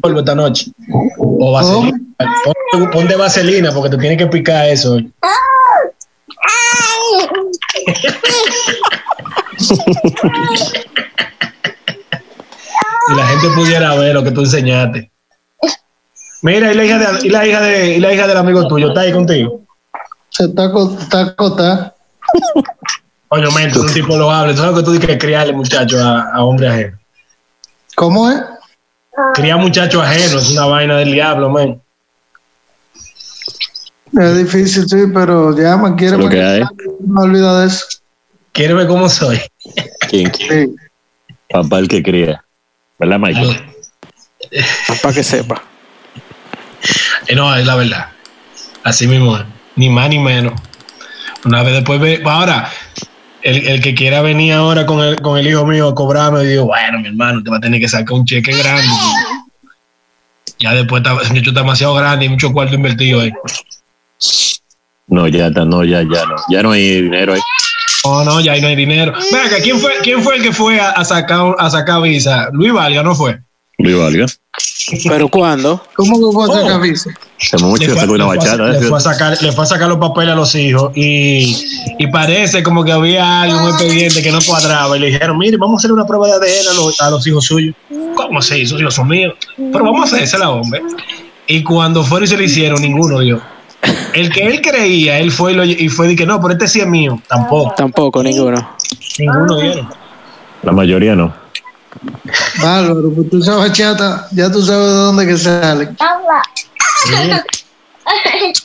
polvo 0.00 0.20
esta 0.20 0.34
noche. 0.34 0.72
O 1.18 1.52
vaselina. 1.52 1.98
Ponte, 2.44 2.88
ponte 2.92 3.16
vaselina 3.16 3.72
porque 3.72 3.90
te 3.90 3.98
tiene 3.98 4.16
que 4.16 4.26
picar 4.26 4.68
eso. 4.68 4.98
y 13.08 13.14
la 13.14 13.26
gente 13.26 13.48
pudiera 13.54 13.94
ver 13.96 14.14
lo 14.14 14.24
que 14.24 14.30
tú 14.30 14.40
enseñaste. 14.40 15.10
Mira, 16.42 16.72
y 16.72 16.74
la 16.74 16.84
hija, 16.84 16.98
de, 16.98 17.26
y 17.26 17.30
la 17.30 17.46
hija, 17.46 17.60
de, 17.60 17.96
y 17.96 18.00
la 18.00 18.12
hija 18.12 18.26
del 18.26 18.36
amigo 18.36 18.66
tuyo, 18.66 18.88
¿está 18.88 19.02
ahí 19.02 19.12
contigo? 19.12 19.60
Se 20.30 20.44
está, 20.44 20.70
co- 20.72 20.96
está 21.00 21.20
acotada. 21.20 21.94
Coño, 23.28 23.50
mente, 23.52 23.78
un 23.78 23.92
tipo 23.92 24.16
lo 24.16 24.30
hable. 24.30 24.52
¿Tú 24.52 24.58
sabes 24.58 24.74
lo 24.74 24.78
que 24.80 24.84
tú 24.84 24.92
dices 24.92 25.06
que 25.06 25.18
criarle 25.18 25.52
muchachos 25.52 26.00
a, 26.00 26.32
a 26.34 26.42
hombres 26.44 26.70
ajenos? 26.70 27.00
¿Cómo 27.94 28.30
es? 28.30 28.40
Criar 29.34 29.58
muchachos 29.58 30.02
ajenos 30.02 30.42
es 30.44 30.50
una 30.50 30.66
vaina 30.66 30.96
del 30.96 31.12
diablo, 31.12 31.50
men. 31.50 31.80
Es 34.18 34.36
difícil, 34.36 34.88
sí, 34.88 34.96
pero 35.12 35.56
ya 35.56 35.76
me 35.76 35.94
quiere 35.96 36.18
Lo 36.18 36.28
que 36.28 36.42
hay. 36.42 36.62
No 37.00 37.22
olvida 37.22 37.60
de 37.60 37.68
eso. 37.68 37.86
¿Quieres 38.52 38.76
ver 38.76 38.86
cómo 38.86 39.08
soy? 39.08 39.40
¿quién? 40.08 40.32
Sí. 40.34 40.74
Papá 41.50 41.78
el 41.78 41.88
que 41.88 42.02
cría. 42.02 42.44
¿Verdad, 42.98 43.18
Michael? 43.18 43.58
Para 45.02 45.14
que 45.14 45.22
sepa. 45.22 45.62
Eh, 47.26 47.34
no, 47.34 47.54
es 47.54 47.66
la 47.66 47.76
verdad. 47.76 48.08
Así 48.84 49.06
mismo, 49.06 49.36
es. 49.36 49.44
ni 49.76 49.88
más 49.88 50.08
ni 50.08 50.18
menos. 50.18 50.54
Una 51.44 51.62
vez 51.62 51.74
después, 51.74 52.00
ve, 52.00 52.22
ahora, 52.24 52.70
el, 53.42 53.66
el 53.66 53.80
que 53.80 53.94
quiera 53.94 54.22
venir 54.22 54.54
ahora 54.54 54.86
con 54.86 55.00
el, 55.00 55.20
con 55.20 55.38
el 55.38 55.46
hijo 55.46 55.66
mío 55.66 55.88
a 55.88 55.94
cobrarme, 55.94 56.44
digo, 56.44 56.66
bueno, 56.66 57.00
mi 57.00 57.08
hermano, 57.08 57.42
te 57.42 57.50
va 57.50 57.56
a 57.56 57.60
tener 57.60 57.80
que 57.80 57.88
sacar 57.88 58.12
un 58.12 58.24
cheque 58.24 58.52
grande. 58.56 58.92
Ya 60.58 60.74
después 60.74 61.02
está, 61.02 61.14
muchacho 61.14 61.50
está 61.50 61.60
demasiado 61.60 61.94
grande 61.94 62.26
y 62.26 62.28
mucho 62.28 62.52
cuarto 62.52 62.74
invertido 62.74 63.20
ahí. 63.20 63.32
No, 65.08 65.26
ya 65.26 65.48
está, 65.48 65.64
no, 65.64 65.84
ya, 65.84 66.02
ya 66.02 66.24
no. 66.26 66.36
Ya 66.48 66.62
no 66.62 66.70
hay 66.70 67.02
dinero 67.02 67.34
ahí. 67.34 67.40
No, 68.04 68.24
no, 68.24 68.40
ya 68.40 68.52
ahí 68.52 68.60
no 68.60 68.68
hay 68.68 68.76
dinero. 68.76 69.12
Venga, 69.32 69.56
¿quién 69.62 69.78
fue, 69.78 69.92
quién 70.02 70.22
fue 70.22 70.36
el 70.36 70.42
que 70.42 70.52
fue 70.52 70.80
a, 70.80 70.90
a 70.90 71.04
sacar, 71.04 71.54
a 71.58 71.70
sacar 71.70 72.00
visa? 72.02 72.48
Luis 72.52 72.72
Valga, 72.72 73.02
¿no 73.02 73.14
fue? 73.14 73.40
Luis 73.78 73.96
Valga. 73.96 74.26
¿Pero 75.08 75.28
cuándo? 75.28 75.82
¿Cómo 75.94 76.16
que 76.18 76.34
fue 76.34 76.44
a 76.44 76.48
Oh. 76.48 76.62
sacar 76.62 76.80
visa? 76.80 77.10
Se 77.38 77.56
mucho, 77.58 77.84
le, 77.84 77.88
fue, 77.92 78.00
sacó 78.00 78.12
una 78.12 78.24
le 78.24 78.28
fue 78.28 78.34
a- 78.34 78.38
bachata. 78.56 78.68
le 78.68 78.78
¿eh? 78.78 78.82
fue 78.82 78.98
a 78.98 79.00
sacar, 79.00 79.42
le 79.42 79.52
fue 79.52 79.64
a 79.64 79.66
sacar 79.66 79.88
los 79.88 79.98
papeles 79.98 80.32
a 80.32 80.36
los 80.36 80.54
hijos 80.54 80.92
y, 80.94 81.56
y 81.98 82.06
parece 82.08 82.62
como 82.62 82.84
que 82.84 82.92
había 82.92 83.42
algo, 83.42 83.62
un 83.64 83.68
expediente 83.70 84.22
que 84.22 84.30
no 84.30 84.38
cuadraba 84.46 84.96
y 84.96 85.00
le 85.00 85.06
dijeron, 85.06 85.38
mire, 85.38 85.56
vamos 85.56 85.76
a 85.76 85.78
hacer 85.78 85.92
una 85.92 86.04
prueba 86.04 86.26
de 86.26 86.32
ADN 86.34 86.68
a 86.70 86.74
los, 86.74 87.00
a 87.00 87.10
los 87.10 87.26
hijos 87.26 87.44
suyos. 87.44 87.74
¿Cómo 88.14 88.42
se 88.42 88.58
hizo? 88.58 88.78
Hijos 88.78 88.94
son 88.94 89.08
míos. 89.08 89.34
Pero 89.56 89.84
vamos 89.84 90.12
a 90.12 90.16
hacérsela, 90.16 90.50
hombre. 90.50 90.82
Y 91.46 91.62
cuando 91.62 92.04
fueron 92.04 92.24
y 92.24 92.28
se 92.28 92.36
lo 92.36 92.42
hicieron, 92.42 92.82
ninguno 92.82 93.20
dio. 93.20 93.40
El 94.12 94.30
que 94.30 94.46
él 94.46 94.60
creía, 94.60 95.18
él 95.18 95.32
fue 95.32 95.52
y, 95.52 95.54
lo- 95.56 95.64
y 95.64 95.88
fue 95.88 96.12
y 96.12 96.16
que 96.16 96.26
no, 96.26 96.40
pero 96.40 96.52
este 96.52 96.68
sí 96.68 96.80
es 96.80 96.86
mío. 96.86 97.18
Tampoco. 97.26 97.72
Tampoco, 97.76 98.22
ninguno. 98.22 98.76
Ninguno 99.18 99.56
dieron. 99.56 99.88
La 100.62 100.72
mayoría 100.72 101.16
no. 101.16 101.32
Bárbaro, 102.62 103.12
pues 103.14 103.30
tú 103.30 103.42
sabes 103.42 103.68
bachata, 103.68 104.28
ya 104.32 104.50
tú 104.50 104.62
sabes 104.62 104.86
de 104.86 104.94
dónde 104.94 105.26
que 105.26 105.36
sale. 105.36 105.88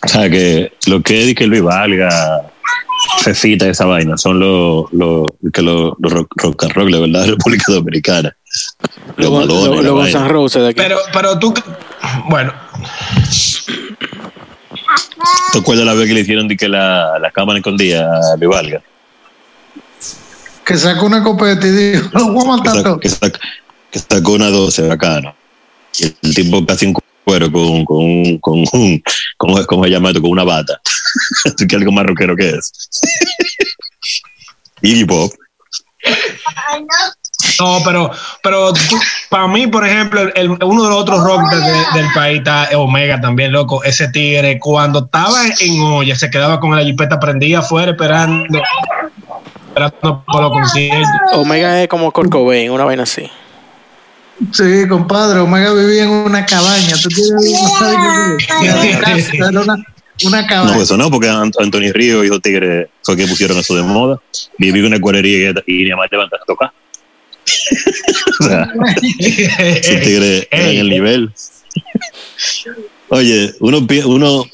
O 0.03 0.07
sea, 0.07 0.29
que 0.29 0.73
lo 0.87 1.01
que 1.01 1.29
es 1.29 1.35
que 1.35 1.47
Luis 1.47 1.61
Valga 1.61 2.09
se 3.23 3.35
cita 3.35 3.67
esa 3.67 3.85
vaina 3.85 4.17
son 4.17 4.39
los 4.39 4.91
los 4.91 5.29
que 5.53 5.61
los, 5.61 5.93
rock, 5.99 6.33
rock 6.35 6.63
and 6.63 6.73
roll 6.73 6.91
verdad 6.91 7.25
de 7.25 7.31
República 7.31 7.71
Dominicana. 7.71 8.35
Los 9.17 9.31
Malones, 9.31 9.91
vaina. 9.91 10.11
San 10.11 10.29
Rose 10.29 10.59
de 10.59 10.69
aquí. 10.69 10.81
Pero, 10.81 10.97
pero 11.13 11.37
tú, 11.37 11.53
bueno, 12.29 12.53
¿Te 15.51 15.59
acuerdas 15.59 15.85
la 15.85 15.93
vez 15.93 16.07
que 16.07 16.13
le 16.13 16.21
hicieron 16.21 16.47
de 16.47 16.57
que 16.57 16.67
la, 16.67 17.19
la 17.19 17.31
cámara 17.31 17.59
escondía 17.59 18.05
a 18.05 18.35
Luis 18.37 18.49
Valga? 18.49 18.81
Que 20.67 20.77
sacó 20.77 21.05
una 21.05 21.23
copeta 21.23 21.65
y 21.65 21.71
dijo, 21.71 22.09
lo 22.13 22.33
voy 22.33 22.39
a 22.39 22.41
Que, 22.41 22.47
matar 22.49 22.75
sac- 22.75 22.83
todo. 22.83 22.99
que, 22.99 23.09
sac- 23.09 23.39
que 23.89 23.99
sacó 23.99 24.33
una 24.33 24.47
12 24.49 24.87
bacana. 24.87 25.33
Y 25.97 26.03
el 26.05 26.35
tipo 26.35 26.65
casi 26.65 26.85
en 26.87 26.93
cuero 27.23 27.51
con, 27.51 27.85
con, 27.85 27.97
un- 28.03 28.37
con 28.39 28.59
un, 28.73 29.01
¿cómo, 29.37 29.65
cómo 29.65 29.83
se 29.85 29.89
llama 29.91 30.09
esto? 30.09 30.21
Con 30.21 30.31
una 30.31 30.43
bata. 30.43 30.79
Así 31.45 31.65
que 31.67 31.75
algo 31.77 31.91
más 31.93 32.05
rockero 32.05 32.35
que 32.35 32.49
es. 32.49 32.71
Iggy 34.81 35.05
Pop. 35.05 35.31
No, 37.59 37.79
pero, 37.85 38.11
pero 38.43 38.73
para 39.29 39.47
mí, 39.47 39.67
por 39.67 39.85
ejemplo, 39.87 40.21
el- 40.21 40.33
el- 40.35 40.49
uno 40.63 40.83
de 40.83 40.89
los 40.89 40.97
otros 40.99 41.23
rock 41.23 41.49
de- 41.49 41.59
de- 41.61 41.85
del 42.01 42.13
país 42.13 42.39
está 42.39 42.69
Omega 42.77 43.19
también, 43.21 43.51
loco. 43.51 43.83
Ese 43.83 44.09
tigre, 44.09 44.59
cuando 44.59 45.05
estaba 45.05 45.39
en 45.59 45.79
olla, 45.81 46.15
se 46.15 46.29
quedaba 46.29 46.59
con 46.59 46.75
la 46.75 46.83
jipeta 46.83 47.19
prendida 47.19 47.59
afuera 47.59 47.91
esperando, 47.91 48.61
esperando 49.85 50.23
por 50.25 50.41
los 50.41 50.51
conciertos. 50.51 51.07
Omega 51.33 51.81
es 51.81 51.87
como 51.87 52.11
Kurt 52.11 52.31
Cobain, 52.31 52.71
una 52.71 52.83
vaina 52.85 53.03
así. 53.03 53.29
Sí, 54.51 54.87
compadre, 54.87 55.39
Omega 55.39 55.73
vivía 55.73 56.03
en 56.03 56.09
una 56.09 56.45
cabaña. 56.45 56.95
¿Tú 57.01 57.09
tienes 57.09 57.31
no 59.51 59.61
una, 59.61 59.75
una 60.25 60.41
No, 60.41 60.47
cabaña. 60.47 60.73
pues 60.73 60.83
eso 60.83 60.97
no, 60.97 61.09
porque 61.09 61.27
Ant- 61.27 61.55
Anthony 61.59 61.91
Río 61.91 62.23
y 62.23 62.27
los 62.27 62.41
Tigres 62.41 62.87
fue 63.03 63.17
que 63.17 63.25
pusieron 63.25 63.57
eso 63.57 63.75
de 63.75 63.81
moda. 63.83 64.19
Viví 64.59 64.79
en 64.79 64.85
una 64.85 64.99
cuerería 64.99 65.53
y, 65.65 65.83
ni 65.85 65.91
más 65.91 66.07
levantar 66.11 66.39
a 66.41 66.45
tocar. 66.45 66.71
o 68.39 68.43
sea, 68.43 68.67
esos 69.19 70.01
Tigres 70.01 70.47
eran 70.51 70.69
el 70.69 70.89
nivel. 70.89 71.33
Oye, 73.09 73.53
uno, 73.59 73.87
uno 74.05 74.45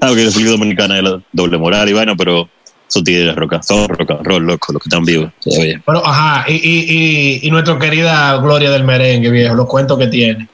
sabe 0.00 0.14
que 0.16 0.20
la 0.20 0.26
República 0.26 0.50
Dominicana 0.50 0.96
es 0.98 1.02
la 1.04 1.22
doble 1.32 1.58
moral 1.58 1.88
y 1.88 1.92
bueno, 1.92 2.16
pero 2.16 2.48
esos 2.90 3.04
tigres 3.04 3.34
roca, 3.36 3.62
son 3.62 3.88
rock 3.88 4.10
and 4.10 4.26
roll, 4.26 4.42
loco, 4.44 4.72
los 4.72 4.82
que 4.82 4.88
están 4.88 5.04
vivos 5.04 5.32
todavía. 5.42 5.80
Pero, 5.86 6.06
ajá, 6.06 6.44
y, 6.50 6.54
y, 6.56 6.84
y, 6.88 7.40
y 7.46 7.50
nuestra 7.50 7.78
querida 7.78 8.36
Gloria 8.38 8.70
del 8.70 8.84
Merengue, 8.84 9.30
viejo, 9.30 9.54
los 9.54 9.66
cuentos 9.66 9.96
que 9.98 10.08
tiene. 10.08 10.48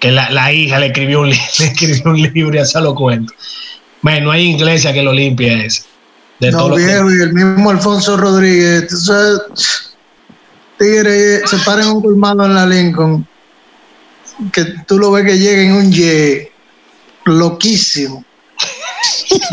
Que 0.00 0.10
la, 0.12 0.30
la 0.30 0.52
hija 0.52 0.78
le 0.78 0.86
escribió 0.86 1.20
un, 1.22 1.30
li- 1.30 1.36
le 1.58 1.64
escribió 1.66 2.02
un 2.12 2.22
libro 2.22 2.54
y 2.54 2.58
hace 2.58 2.80
los 2.80 2.94
cuentos. 2.94 3.34
Man, 4.02 4.22
no 4.24 4.30
hay 4.30 4.50
iglesia 4.54 4.92
que 4.92 5.02
lo 5.02 5.12
limpie 5.12 5.66
ese. 5.66 5.82
De 6.40 6.50
No, 6.52 6.58
todo 6.58 6.68
lo 6.70 6.76
que- 6.76 6.84
viejo, 6.86 7.10
y 7.10 7.22
el 7.22 7.32
mismo 7.32 7.70
Alfonso 7.70 8.16
Rodríguez, 8.16 8.86
tú 8.88 8.96
sabes, 8.96 9.40
Tigre 10.78 11.46
se 11.46 11.56
para 11.64 11.82
en 11.82 11.88
un 11.88 12.02
colmado 12.02 12.44
en 12.46 12.54
la 12.54 12.66
Lincoln, 12.66 13.26
que 14.52 14.64
tú 14.86 14.98
lo 14.98 15.10
ves 15.12 15.24
que 15.24 15.38
llega 15.38 15.62
en 15.62 15.72
un 15.72 15.92
jet 15.92 16.50
loquísimo. 17.24 18.24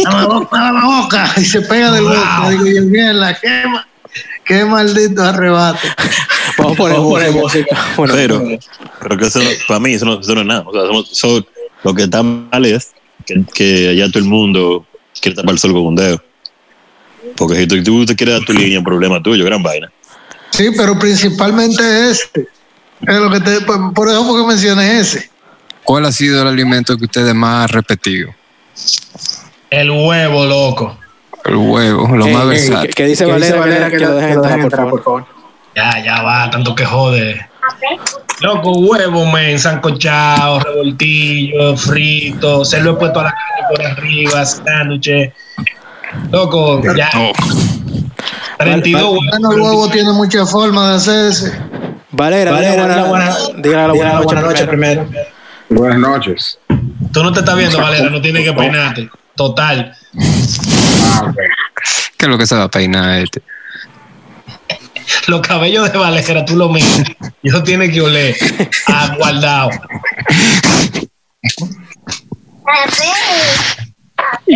Dame 0.04 0.18
la 0.22 0.26
boca, 0.28 0.72
la 0.72 0.86
boca, 0.86 1.34
y 1.38 1.46
se 1.46 1.62
pega 1.62 1.92
del 1.92 2.04
Wow. 2.04 2.14
boca. 2.16 2.50
Digo 2.50 2.66
yo, 2.68 2.82
mierda, 2.84 3.38
qué, 3.40 3.64
ma- 3.68 3.88
qué 4.46 4.66
maldito 4.66 5.24
arrebato. 5.24 5.80
Vamos 6.58 6.74
a 6.74 6.76
poner 6.78 6.98
Vamos 6.98 7.12
a 7.12 7.16
poner 7.26 7.32
música. 7.32 7.86
Bueno, 7.98 8.14
Pero, 8.14 8.44
pero 9.02 9.18
que 9.18 9.26
eso, 9.28 9.40
no- 9.40 9.50
para 9.68 9.80
mí 9.80 9.94
eso 9.94 10.06
no, 10.06 10.20
eso 10.20 10.36
no 10.36 10.42
es 10.42 10.48
nada. 10.48 10.64
O 10.66 10.72
sea, 10.74 10.82
somos- 11.14 11.46
lo 11.84 11.94
que 11.96 12.04
está 12.04 12.22
mal 12.24 12.66
es 12.66 12.92
que, 13.26 13.44
que 13.54 13.90
allá 13.90 14.08
todo 14.12 14.20
el 14.20 14.30
mundo 14.30 14.86
quiere 15.20 15.36
tapar 15.36 15.54
el 15.54 15.60
sol 15.60 15.72
con 15.74 15.82
un 15.88 15.96
dedo. 15.96 16.22
Porque 17.36 17.56
si 17.56 17.68
tú, 17.68 17.82
tú 17.84 18.06
te 18.06 18.16
quieres 18.16 18.36
dar 18.40 18.46
tu 18.46 18.54
línea, 18.54 18.82
problema 18.82 19.22
tuyo, 19.22 19.46
gran 19.46 19.62
vaina. 19.64 19.92
Sí, 20.52 20.70
pero 20.76 20.98
principalmente 21.00 22.10
este. 22.12 22.48
Es 23.08 23.16
lo 23.16 23.32
que 23.32 23.40
te, 23.40 23.62
por, 23.62 23.94
por 23.94 24.10
eso 24.10 24.24
fue 24.26 24.42
que 24.42 24.48
mencioné 24.48 25.00
ese. 25.00 25.30
¿Cuál 25.84 26.06
ha 26.06 26.12
sido 26.12 26.42
el 26.44 26.48
alimento 26.50 26.96
que 26.98 27.06
ustedes 27.06 27.34
más 27.34 27.64
han 27.64 27.70
repetido? 27.70 28.30
El 29.72 29.90
huevo, 29.90 30.46
loco. 30.46 30.98
El 31.46 31.56
huevo, 31.56 32.08
lo 32.16 32.28
más 32.28 32.46
versátil. 32.48 32.90
que, 32.90 32.94
que 32.94 33.06
dice 33.08 33.26
Valera, 33.26 33.90
que, 33.90 33.98
que 33.98 34.06
lo 34.06 34.14
dejen 34.16 34.34
entrar, 34.64 34.90
por 34.90 35.02
favor. 35.04 35.26
Ya, 35.76 36.04
ya 36.04 36.22
va, 36.22 36.52
tanto 36.52 36.76
que 36.76 36.86
jode. 36.86 37.48
Loco, 38.42 38.72
huevo, 38.74 39.26
men, 39.32 39.58
sancochado, 39.58 40.60
revoltillo, 40.60 41.78
frito, 41.78 42.66
se 42.66 42.82
lo 42.82 42.92
he 42.92 42.96
puesto 42.96 43.22
a 43.22 43.24
la 43.24 43.32
carne 43.32 43.68
por 43.70 43.86
arriba, 43.86 44.46
sándwiches. 44.46 45.32
Loco, 46.32 46.82
ya. 46.96 47.10
Oh, 47.16 47.32
32 48.58 49.02
huevos. 49.02 49.20
Bueno, 49.32 49.52
el 49.54 49.62
huevo 49.62 49.90
tiene 49.90 50.12
muchas 50.12 50.52
formas 50.52 51.06
de 51.06 51.14
hacerse. 51.14 51.60
Valera, 52.12 52.52
Valera, 52.52 52.86
buena, 52.86 53.04
buena- 53.06 53.36
dígale 53.58 53.88
la 53.88 53.94
Dígale 53.94 54.26
buena 54.26 54.42
noche 54.42 54.66
primero. 54.68 55.08
Buenas 55.70 55.98
noches. 56.00 56.60
Tú 57.14 57.24
no 57.24 57.32
te 57.32 57.40
estás 57.40 57.56
viendo, 57.56 57.80
Valera, 57.80 58.10
no 58.10 58.22
tienes 58.22 58.44
que 58.44 58.52
peinarte. 58.54 59.10
Total. 59.42 59.92
Ah, 61.04 61.24
ok. 61.28 61.36
¿Qué 62.16 62.26
es 62.26 62.30
lo 62.30 62.38
que 62.38 62.46
se 62.46 62.56
va 62.56 62.66
a 62.66 62.70
peinar 62.70 63.18
este? 63.18 63.42
Los 65.26 65.42
cabellos 65.42 65.92
de 65.92 65.98
Valera, 65.98 66.46
tú 66.46 66.56
lo 66.56 66.70
miras. 66.70 67.02
Y 67.42 67.50
eso 67.50 67.64
tiene 67.64 67.90
que 67.90 68.02
oler 68.02 68.36
a 68.86 69.16
guardado. 69.16 69.72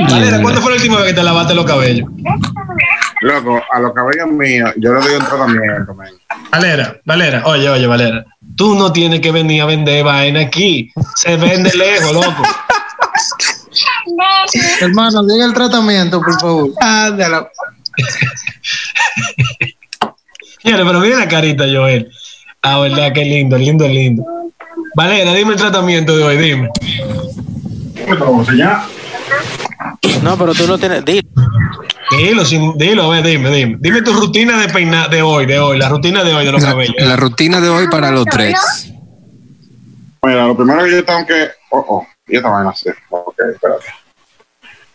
Valera, 0.07 0.39
¿cuándo 0.43 0.61
fue 0.61 0.69
la 0.69 0.77
última 0.77 0.97
vez 0.97 1.07
que 1.07 1.13
te 1.15 1.23
lavaste 1.23 1.55
los 1.55 1.65
cabellos? 1.65 2.07
Loco, 3.21 3.59
a 3.71 3.79
los 3.79 3.91
cabellos 3.91 4.27
míos, 4.27 4.71
yo 4.77 4.93
le 4.93 4.99
doy 4.99 5.15
un 5.15 5.25
tratamiento, 5.25 5.95
man. 5.95 6.09
Valera, 6.51 6.95
Valera, 7.05 7.41
oye, 7.45 7.67
oye, 7.69 7.87
Valera. 7.87 8.23
Tú 8.55 8.75
no 8.75 8.93
tienes 8.93 9.21
que 9.21 9.31
venir 9.31 9.63
a 9.63 9.65
vender 9.65 10.03
vaina 10.03 10.41
aquí. 10.41 10.91
Se 11.15 11.37
vende 11.37 11.73
lejos, 11.73 12.13
loco. 12.13 12.43
Hermano, 14.81 15.23
diga 15.25 15.45
el 15.45 15.53
tratamiento, 15.53 16.21
por 16.21 16.39
favor. 16.39 16.69
Ándalo. 16.81 17.49
Señores, 20.61 20.85
pero 20.87 20.99
mira 20.99 21.17
la 21.19 21.27
carita, 21.27 21.63
Joel. 21.71 22.09
Ah, 22.61 22.79
verdad, 22.79 23.11
qué 23.13 23.23
lindo, 23.23 23.57
lindo, 23.57 23.87
lindo. 23.87 24.23
Valera, 24.95 25.33
dime 25.33 25.51
el 25.53 25.57
tratamiento 25.59 26.15
de 26.17 26.23
hoy, 26.23 26.37
dime. 26.37 26.69
No, 30.23 30.37
pero 30.37 30.53
tú 30.53 30.67
no 30.67 30.77
tienes. 30.77 31.03
di- 31.05 31.21
Dilo, 32.17 32.45
sin- 32.45 32.77
dilo, 32.77 33.03
a 33.11 33.15
ver, 33.15 33.23
dime, 33.25 33.49
dime. 33.49 33.77
Dime 33.79 34.01
tu 34.01 34.13
rutina 34.13 34.59
de 34.59 34.69
peinar 34.71 35.09
de 35.09 35.21
hoy, 35.21 35.45
de 35.47 35.59
hoy, 35.59 35.77
la 35.77 35.89
rutina 35.89 36.23
de 36.23 36.33
hoy 36.33 36.45
de 36.45 36.51
los 36.51 36.61
La, 36.63 36.69
cabellos. 36.69 36.95
la 36.99 37.15
rutina 37.15 37.59
de 37.59 37.69
hoy 37.69 37.87
para 37.89 38.11
los 38.11 38.25
dreads. 38.25 38.91
Mira, 40.23 40.47
lo 40.47 40.55
primero 40.55 40.83
que 40.83 40.91
yo 40.91 41.03
tengo 41.05 41.25
que. 41.25 41.47
Oh, 41.71 41.85
oh, 41.89 42.07
y 42.27 42.35
esta 42.37 42.49
vaina 42.49 42.69
así. 42.71 42.89
Ok, 43.09 43.35
espérate. 43.53 43.85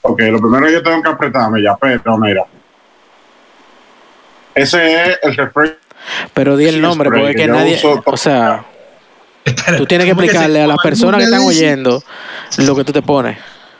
Ok, 0.02 0.20
lo 0.30 0.40
primero 0.40 0.66
que 0.66 0.72
yo 0.72 0.82
tengo 0.82 1.02
que 1.02 1.08
apretarme 1.10 1.62
ya, 1.62 1.76
pero 1.76 2.16
mira. 2.18 2.44
Ese 4.54 5.10
es 5.10 5.18
el 5.22 5.36
refresco. 5.36 5.76
Pero 6.34 6.56
di 6.56 6.66
el 6.66 6.80
nombre, 6.80 7.08
spray, 7.08 7.22
porque 7.22 7.30
es 7.30 7.36
que 7.36 7.42
que 7.42 7.46
yo 7.48 7.54
nadie. 7.54 8.02
O 8.06 8.16
sea, 8.16 8.64
Espera, 9.44 9.76
tú 9.76 9.86
tienes 9.86 10.06
que 10.06 10.12
¿cómo 10.12 10.20
se 10.22 10.26
explicarle 10.26 10.62
a 10.62 10.66
las 10.66 10.78
personas 10.78 11.18
que 11.18 11.24
están 11.24 11.42
oyendo 11.42 12.02
lo 12.58 12.74
que 12.76 12.84
tú 12.84 12.92
te 12.92 13.02
pones. 13.02 13.38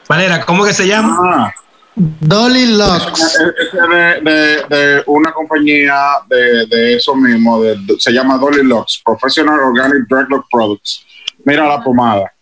Valera, 0.09 0.45
¿cómo 0.45 0.65
que 0.65 0.73
se 0.73 0.87
llama? 0.87 1.17
Ah, 1.23 1.53
Dolly 1.95 2.67
Locks. 2.77 3.21
ese 3.25 3.45
es 3.79 4.23
de, 4.25 4.31
de, 4.31 4.77
de 4.77 5.03
una 5.07 5.33
compañía 5.33 5.95
de, 6.29 6.67
de 6.67 6.97
eso 6.97 7.15
mismo, 7.15 7.63
de- 7.63 7.77
de- 7.77 7.97
se 7.99 8.13
llama 8.13 8.39
Dolly 8.39 8.63
Locks, 8.65 9.03
Professional 9.05 9.59
Organic 9.61 10.07
Dreadlock 10.09 10.47
Products. 10.51 11.05
Mira 11.45 11.67
la 11.67 11.83
pomada. 11.83 12.33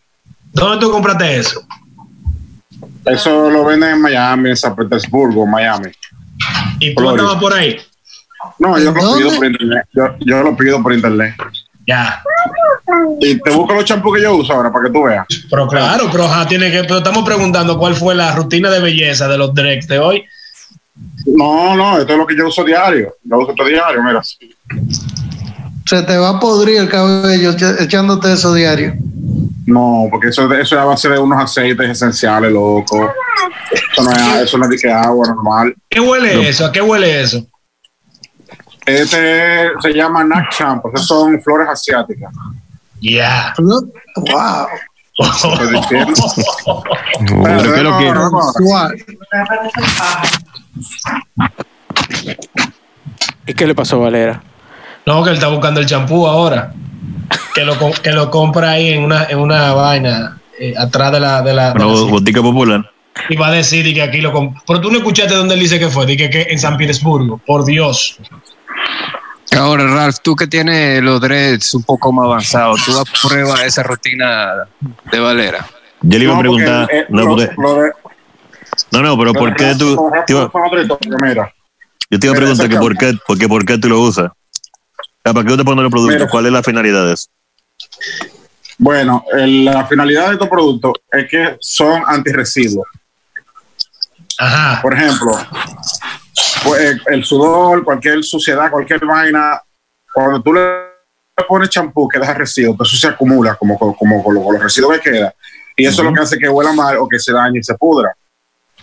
¿Dónde 0.59 0.79
tú 0.79 0.91
compraste 0.91 1.39
eso? 1.39 1.63
Eso 3.05 3.51
lo 3.51 3.65
venden 3.65 3.91
en 3.91 4.03
Miami, 4.03 4.51
en 4.51 4.57
San 4.57 4.77
Petersburgo, 4.77 5.47
Miami. 5.47 5.91
¿Y 6.81 6.95
tú 6.95 7.03
Flores. 7.03 7.21
andabas 7.21 7.41
por 7.41 7.53
ahí? 7.55 7.79
No, 8.59 8.79
yo 8.79 8.93
lo 8.93 9.17
pido 9.17 9.35
por 9.37 9.47
internet. 9.47 9.85
Yo, 9.93 10.17
yo 10.21 10.43
lo 10.43 10.57
pido 10.57 10.83
por 10.83 10.93
internet. 10.93 11.35
Ya. 11.87 12.23
Y 13.21 13.41
te 13.41 13.51
busco 13.51 13.75
los 13.75 13.85
champús 13.85 14.17
que 14.17 14.23
yo 14.23 14.37
uso 14.37 14.53
ahora 14.53 14.71
para 14.71 14.87
que 14.87 14.93
tú 14.93 15.03
veas. 15.05 15.27
Pero 15.51 15.67
claro, 15.67 16.09
pero 16.13 16.25
ajá, 16.25 16.47
tiene 16.47 16.71
que. 16.71 16.83
Pero 16.83 16.99
estamos 16.99 17.25
preguntando 17.25 17.79
cuál 17.79 17.95
fue 17.95 18.15
la 18.15 18.35
rutina 18.35 18.71
de 18.71 18.81
belleza 18.81 19.27
de 19.27 19.39
los 19.39 19.55
Drex 19.55 19.89
de 19.89 19.99
hoy. 19.99 20.25
No, 21.27 21.75
no, 21.77 21.99
esto 21.99 22.13
es 22.13 22.19
lo 22.19 22.27
que 22.27 22.37
yo 22.37 22.47
uso 22.49 22.65
diario. 22.65 23.15
Yo 23.25 23.39
uso 23.39 23.51
esto 23.51 23.65
diario, 23.65 24.03
mira. 24.03 24.23
Se 25.85 26.03
te 26.03 26.19
va 26.19 26.31
a 26.31 26.41
podrir 26.41 26.79
el 26.79 26.89
cabello 26.89 27.55
echándote 27.81 28.33
eso 28.33 28.53
diario. 28.53 28.95
No, 29.71 30.07
porque 30.11 30.29
eso, 30.29 30.51
eso 30.55 30.75
es 30.77 30.81
a 30.81 30.85
base 30.87 31.09
de 31.11 31.19
unos 31.19 31.43
aceites 31.43 31.91
esenciales, 31.91 32.51
loco. 32.51 33.13
Eso 33.71 34.03
no 34.03 34.11
es, 34.13 34.43
eso 34.45 34.57
no 34.57 34.65
es 34.65 34.71
de 34.71 34.77
que 34.79 34.91
agua 34.91 35.29
normal. 35.29 35.75
¿Qué 35.91 36.01
huele 36.01 36.49
eso? 36.49 36.65
¿A 36.65 36.73
qué 36.73 36.81
huele 36.81 37.21
eso? 37.21 37.47
Este 38.87 39.69
se 39.83 39.93
llama 39.93 40.25
Nac 40.25 40.51
Shampoo. 40.59 40.91
Esas 40.95 41.07
son 41.07 41.39
flores 41.43 41.69
asiáticas. 41.69 42.33
Ya. 43.03 43.53
Wow. 43.59 44.67
Pero 45.19 45.83
¿qué 45.89 47.77
es 47.77 47.83
lo 47.83 47.99
que- 47.99 48.05
No, 48.07 48.15
no, 48.15 48.31
no. 48.31 48.53
Wow. 48.61 48.89
¿Y 53.47 53.55
qué 53.55 53.67
le 53.67 53.75
pasó 53.75 53.97
a 53.97 53.99
Valera? 54.01 54.43
No, 55.07 55.23
que 55.25 55.31
él 55.31 55.37
está 55.37 55.49
buscando 55.49 55.81
el 55.81 55.87
champú 55.87 56.27
ahora. 56.27 56.73
Que 57.55 57.65
lo, 57.65 57.75
que 58.03 58.13
lo 58.13 58.31
compra 58.31 58.71
ahí 58.73 58.93
en 58.93 59.05
una, 59.05 59.25
en 59.25 59.39
una 59.39 59.73
vaina 59.75 60.39
eh, 60.59 60.75
atrás 60.77 61.13
de 61.13 61.21
la. 61.21 61.43
De 61.43 61.53
la, 61.55 61.73
de 61.73 61.85
Una 61.85 61.95
la- 61.95 62.11
botica 62.11 62.41
popular. 62.43 62.91
y 63.29 63.37
va 63.37 63.49
a 63.49 63.53
decir 63.53 63.87
y 63.87 63.95
que 63.95 64.03
aquí 64.03 64.21
lo 64.21 64.33
Pero 64.67 64.81
tú 64.81 64.91
no 64.91 64.99
escuchaste 64.99 65.35
dónde 65.35 65.55
él 65.55 65.61
dice 65.61 65.79
que 65.79 65.89
fue. 65.89 66.07
Dije 66.07 66.31
que 66.31 66.43
en 66.51 66.59
San 66.59 66.77
Petersburgo. 66.77 67.39
Por 67.47 67.65
Dios. 67.65 68.17
Ahora, 69.59 69.87
Ralph, 69.87 70.17
tú 70.23 70.37
que 70.37 70.47
tienes 70.47 71.03
los 71.03 71.21
dreads 71.21 71.75
un 71.75 71.83
poco 71.83 72.13
más 72.13 72.27
avanzados, 72.27 72.85
tú 72.85 72.93
apruebas 72.99 73.63
esa 73.65 73.83
rutina 73.83 74.53
de 75.11 75.19
Valera. 75.19 75.67
Yo 76.03 76.19
le 76.19 76.25
iba 76.25 76.35
a 76.35 76.37
porque, 76.37 76.49
preguntar. 76.51 76.89
eh, 76.93 77.07
No, 77.09 77.23
lo- 77.23 77.29
porque- 77.31 77.51
lo 77.57 77.75
de- 77.83 77.93
no, 78.93 79.03
no, 79.03 79.19
pero 79.19 79.33
¿por 79.33 79.57
qué 79.57 79.75
tú? 79.77 80.11
te 80.27 80.33
iba- 80.35 80.51
Yo 82.11 82.19
te 82.21 82.27
iba 82.27 82.35
a 82.35 82.39
preguntar 82.39 82.69
que 82.69 82.77
por 82.77 82.97
qué, 82.97 83.15
porque 83.27 83.49
por 83.49 83.65
qué 83.65 83.79
tú 83.79 83.89
lo 83.89 84.01
usas. 84.01 84.31
Sea, 85.29 85.35
¿Para 85.35 85.45
qué 85.45 85.51
tú 85.51 85.57
te 85.59 85.65
pones 85.65 85.83
los 85.83 85.93
productos? 85.93 86.17
Mira. 86.17 86.31
¿Cuál 86.31 86.47
es 86.47 86.53
la 86.53 86.63
finalidad 86.63 87.05
de 87.07 87.13
eso? 87.13 87.27
bueno, 88.79 89.25
el- 89.33 89.65
la 89.65 89.85
finalidad 89.87 90.29
de 90.29 90.33
estos 90.35 90.49
productos 90.49 90.93
es 91.13 91.29
que 91.29 91.57
son 91.61 92.03
antirresiduos. 92.07 92.87
Ajá. 94.39 94.81
Por 94.81 94.95
ejemplo, 94.95 95.33
pues, 96.65 96.81
el, 96.83 97.03
el 97.09 97.25
sudor, 97.25 97.85
cualquier 97.85 98.23
suciedad, 98.25 98.71
cualquier 98.71 99.05
vaina, 99.05 99.61
cuando 100.15 100.41
tú 100.41 100.55
le 100.55 100.63
pones 101.47 101.69
champú 101.69 102.09
que 102.09 102.19
deja 102.19 102.33
residuos, 102.35 102.77
pues 102.77 102.89
eso 102.89 102.99
se 102.99 103.09
acumula 103.09 103.55
como, 103.57 103.77
como, 103.79 103.95
como 103.97 104.23
con, 104.25 104.35
los, 104.35 104.45
con 104.45 104.55
los 104.55 104.63
residuos 104.63 104.99
que 105.01 105.11
queda. 105.11 105.35
Y 105.77 105.85
eso 105.85 106.01
es 106.03 106.09
lo 106.09 106.15
que 106.15 106.21
hace 106.23 106.39
que 106.39 106.49
huela 106.49 106.73
mal 106.73 106.97
o 106.97 107.09
que 107.09 107.19
se 107.19 107.33
dañe 107.33 107.59
y 107.59 107.63
se 107.63 107.75
pudra. 107.75 108.17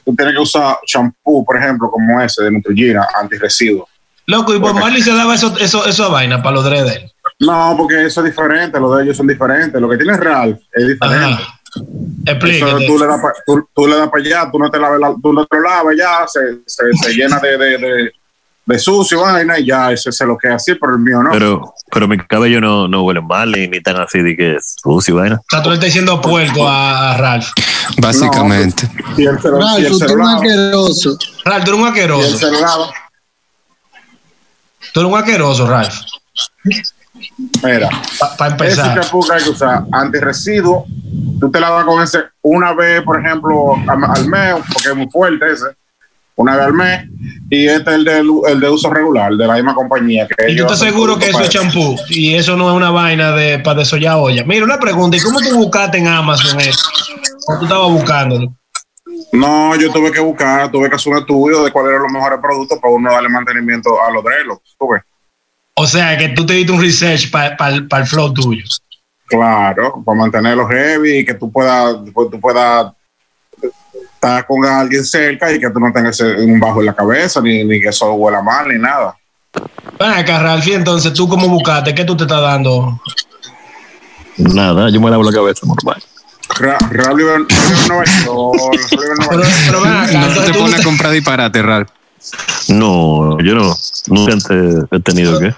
Tú 0.03 0.15
tienes 0.15 0.35
que 0.35 0.41
usar 0.41 0.77
champú, 0.85 1.43
por 1.43 1.57
ejemplo, 1.57 1.89
como 1.89 2.21
ese 2.21 2.43
de 2.43 2.51
Neutrogena, 2.51 3.07
antirresiduo. 3.19 3.87
Loco, 4.27 4.53
y 4.55 4.57
Bob 4.57 4.73
Marley 4.79 5.01
se 5.01 5.13
daba 5.13 5.35
eso, 5.35 5.53
eso, 5.59 5.85
eso 5.85 6.09
vaina 6.11 6.41
para 6.41 6.55
los 6.55 6.65
dreaders. 6.65 7.11
No, 7.39 7.75
porque 7.77 8.05
eso 8.05 8.21
es 8.21 8.27
diferente, 8.27 8.79
los 8.79 8.97
de 8.97 9.03
ellos 9.03 9.17
son 9.17 9.27
diferentes. 9.27 9.79
Lo 9.79 9.89
que 9.89 9.97
tiene 9.97 10.17
Real 10.17 10.59
es 10.73 10.87
diferente. 10.87 11.43
Ajá. 11.43 11.59
Eso 12.25 12.77
tú 12.87 12.97
le 12.97 13.05
das 13.07 13.21
para 13.21 13.33
tú, 13.45 13.67
tú 13.75 13.87
le 13.87 13.97
das 13.97 14.09
pa 14.09 14.17
allá, 14.17 14.49
tú 14.51 14.57
no 14.57 14.69
te 14.71 14.79
laves, 14.79 14.99
la- 14.99 15.13
tú 15.21 15.33
no 15.33 15.45
te 15.45 15.57
lo 15.57 15.63
lavas 15.63 15.93
ya, 15.97 16.25
se, 16.27 16.39
se, 16.65 16.83
se 17.03 17.13
llena 17.13 17.37
de, 17.39 17.57
de, 17.57 17.77
de, 17.77 18.11
de 18.65 18.79
sucio, 18.79 19.21
vaina, 19.21 19.59
y 19.59 19.65
ya, 19.67 19.91
ese 19.91 20.11
se 20.11 20.25
lo 20.25 20.37
queda 20.37 20.55
así, 20.55 20.73
pero 20.75 20.93
el 20.93 20.99
mío 20.99 21.21
no. 21.21 21.31
Pero, 21.31 21.73
pero 21.91 22.07
mi 22.07 22.17
cabello 22.17 22.61
no, 22.61 22.87
no 22.87 23.03
huele 23.03 23.21
mal 23.21 23.51
ni, 23.51 23.67
ni 23.67 23.81
tan 23.81 23.97
así 23.97 24.19
de 24.21 24.35
que 24.37 24.55
es 24.55 24.75
sucio, 24.81 25.15
vaina. 25.17 25.35
O 25.35 25.43
sea, 25.49 25.61
tú 25.61 25.69
le 25.69 25.75
estás 25.75 25.87
diciendo 25.87 26.21
puerco 26.21 26.65
a, 26.67 27.11
a 27.11 27.17
Ralph. 27.17 27.49
Básicamente. 27.97 28.87
y 29.17 29.25
él 29.25 29.37
y 29.43 29.47
Ralph, 29.47 29.77
él 29.79 29.85
se 29.87 29.91
usted 29.91 30.07
lo 30.07 30.13
es 30.13 30.15
un 30.15 30.27
asqueroso. 30.35 31.17
Ralph, 31.43 31.63
tú 31.65 31.71
eres 31.71 31.81
un 31.81 31.95
Y 31.95 31.99
él 31.99 32.33
asqueroso. 32.33 32.93
Tú 34.95 35.01
eres 35.01 35.11
un 35.11 35.19
asqueroso, 35.19 35.67
Ralph. 35.67 35.93
Mira, 36.63 37.89
Para 38.37 38.55
ese 38.55 38.65
empezar. 38.65 39.01
champú 39.01 39.27
que 39.27 39.33
hay 39.33 39.43
que 39.43 39.49
usar 39.49 39.83
antirresiduo, 39.91 40.85
tú 41.37 41.51
te 41.51 41.59
lavas 41.59 41.83
con 41.83 42.01
ese 42.01 42.19
una 42.41 42.73
vez, 42.73 43.01
por 43.01 43.19
ejemplo, 43.19 43.73
al, 43.75 44.27
mes, 44.29 44.53
porque 44.71 44.87
es 44.87 44.95
muy 44.95 45.09
fuerte 45.09 45.51
ese, 45.51 45.65
una 46.37 46.55
vez 46.55 46.65
al 46.67 46.73
mes, 46.73 47.09
y 47.49 47.67
este 47.67 47.89
es 47.89 47.95
el 47.97 48.05
de, 48.05 48.19
el 48.47 48.59
de 48.61 48.69
uso 48.69 48.89
regular, 48.89 49.33
de 49.33 49.45
la 49.45 49.55
misma 49.55 49.75
compañía. 49.75 50.29
Que 50.29 50.53
Y 50.53 50.55
estás 50.55 50.81
hacen 50.81 50.93
seguro 50.93 51.19
que 51.19 51.29
eso 51.29 51.41
es 51.41 51.49
champú 51.49 51.97
y 52.07 52.35
eso 52.35 52.55
no 52.55 52.69
es 52.69 52.77
una 52.77 52.91
vaina 52.91 53.33
de 53.33 53.59
para 53.59 53.79
desollar 53.79 54.15
olla. 54.15 54.45
Mira, 54.45 54.63
una 54.63 54.79
pregunta, 54.79 55.17
¿y 55.17 55.19
cómo 55.19 55.41
tú 55.41 55.57
buscaste 55.57 55.97
en 55.97 56.07
Amazon 56.07 56.57
eso? 56.61 56.87
¿Cómo 57.45 57.59
tú 57.59 57.65
estabas 57.65 57.91
buscándolo? 57.91 58.55
No, 59.31 59.75
yo 59.75 59.91
tuve 59.91 60.11
que 60.11 60.19
buscar, 60.19 60.71
tuve 60.71 60.89
que 60.89 60.95
hacer 60.95 61.13
un 61.13 61.19
estudio 61.19 61.63
de 61.63 61.71
cuáles 61.71 61.91
eran 61.91 62.03
los 62.03 62.11
mejores 62.11 62.39
productos 62.39 62.79
para 62.79 62.93
uno 62.93 63.11
darle 63.11 63.29
mantenimiento 63.29 64.01
a 64.01 64.11
los 64.11 64.23
drelos. 64.23 64.59
O 65.75 65.85
sea, 65.85 66.17
que 66.17 66.29
tú 66.29 66.45
te 66.45 66.53
diste 66.53 66.71
un 66.71 66.81
research 66.81 67.29
para 67.29 67.75
el 67.75 68.07
flow 68.07 68.33
tuyo. 68.33 68.63
Claro, 69.27 70.01
para 70.05 70.17
mantenerlos 70.17 70.69
heavy 70.69 71.19
y 71.19 71.25
que 71.25 71.33
tú 71.33 71.51
puedas, 71.51 71.97
pues, 72.13 72.29
tú 72.29 72.39
puedas 72.39 72.93
estar 74.13 74.45
con 74.45 74.63
alguien 74.65 75.03
cerca 75.03 75.51
y 75.51 75.59
que 75.59 75.69
tú 75.69 75.79
no 75.79 75.91
tengas 75.91 76.19
un 76.19 76.59
bajo 76.59 76.79
en 76.79 76.85
la 76.85 76.93
cabeza, 76.93 77.41
ni, 77.41 77.63
ni 77.63 77.81
que 77.81 77.89
eso 77.89 78.13
huela 78.13 78.41
mal, 78.41 78.67
ni 78.69 78.79
nada. 78.79 79.17
Ven 79.99 80.11
acá, 80.11 80.59
entonces 80.65 81.13
tú 81.13 81.27
cómo 81.27 81.47
buscaste, 81.47 81.95
¿qué 81.95 82.05
tú 82.05 82.15
te 82.15 82.23
estás 82.23 82.41
dando? 82.41 82.99
Nada, 84.37 84.89
yo 84.89 85.01
me 85.01 85.09
lavo 85.09 85.23
la 85.23 85.31
cabeza 85.31 85.65
normal. 85.65 86.01
Ra- 86.59 86.77
Raúl 86.89 87.47
Raúl 87.87 88.05
No 89.71 90.05
entonces 90.05 90.45
te 90.45 90.53
pones 90.53 90.79
a 90.79 90.83
comprar 90.83 91.11
disparate, 91.11 91.61
Ralph. 91.61 91.89
No, 92.69 93.39
yo 93.41 93.53
no, 93.55 93.75
nunca 94.07 94.33
antes 94.33 94.83
he 94.91 94.99
tenido 95.01 95.39
que. 95.39 95.53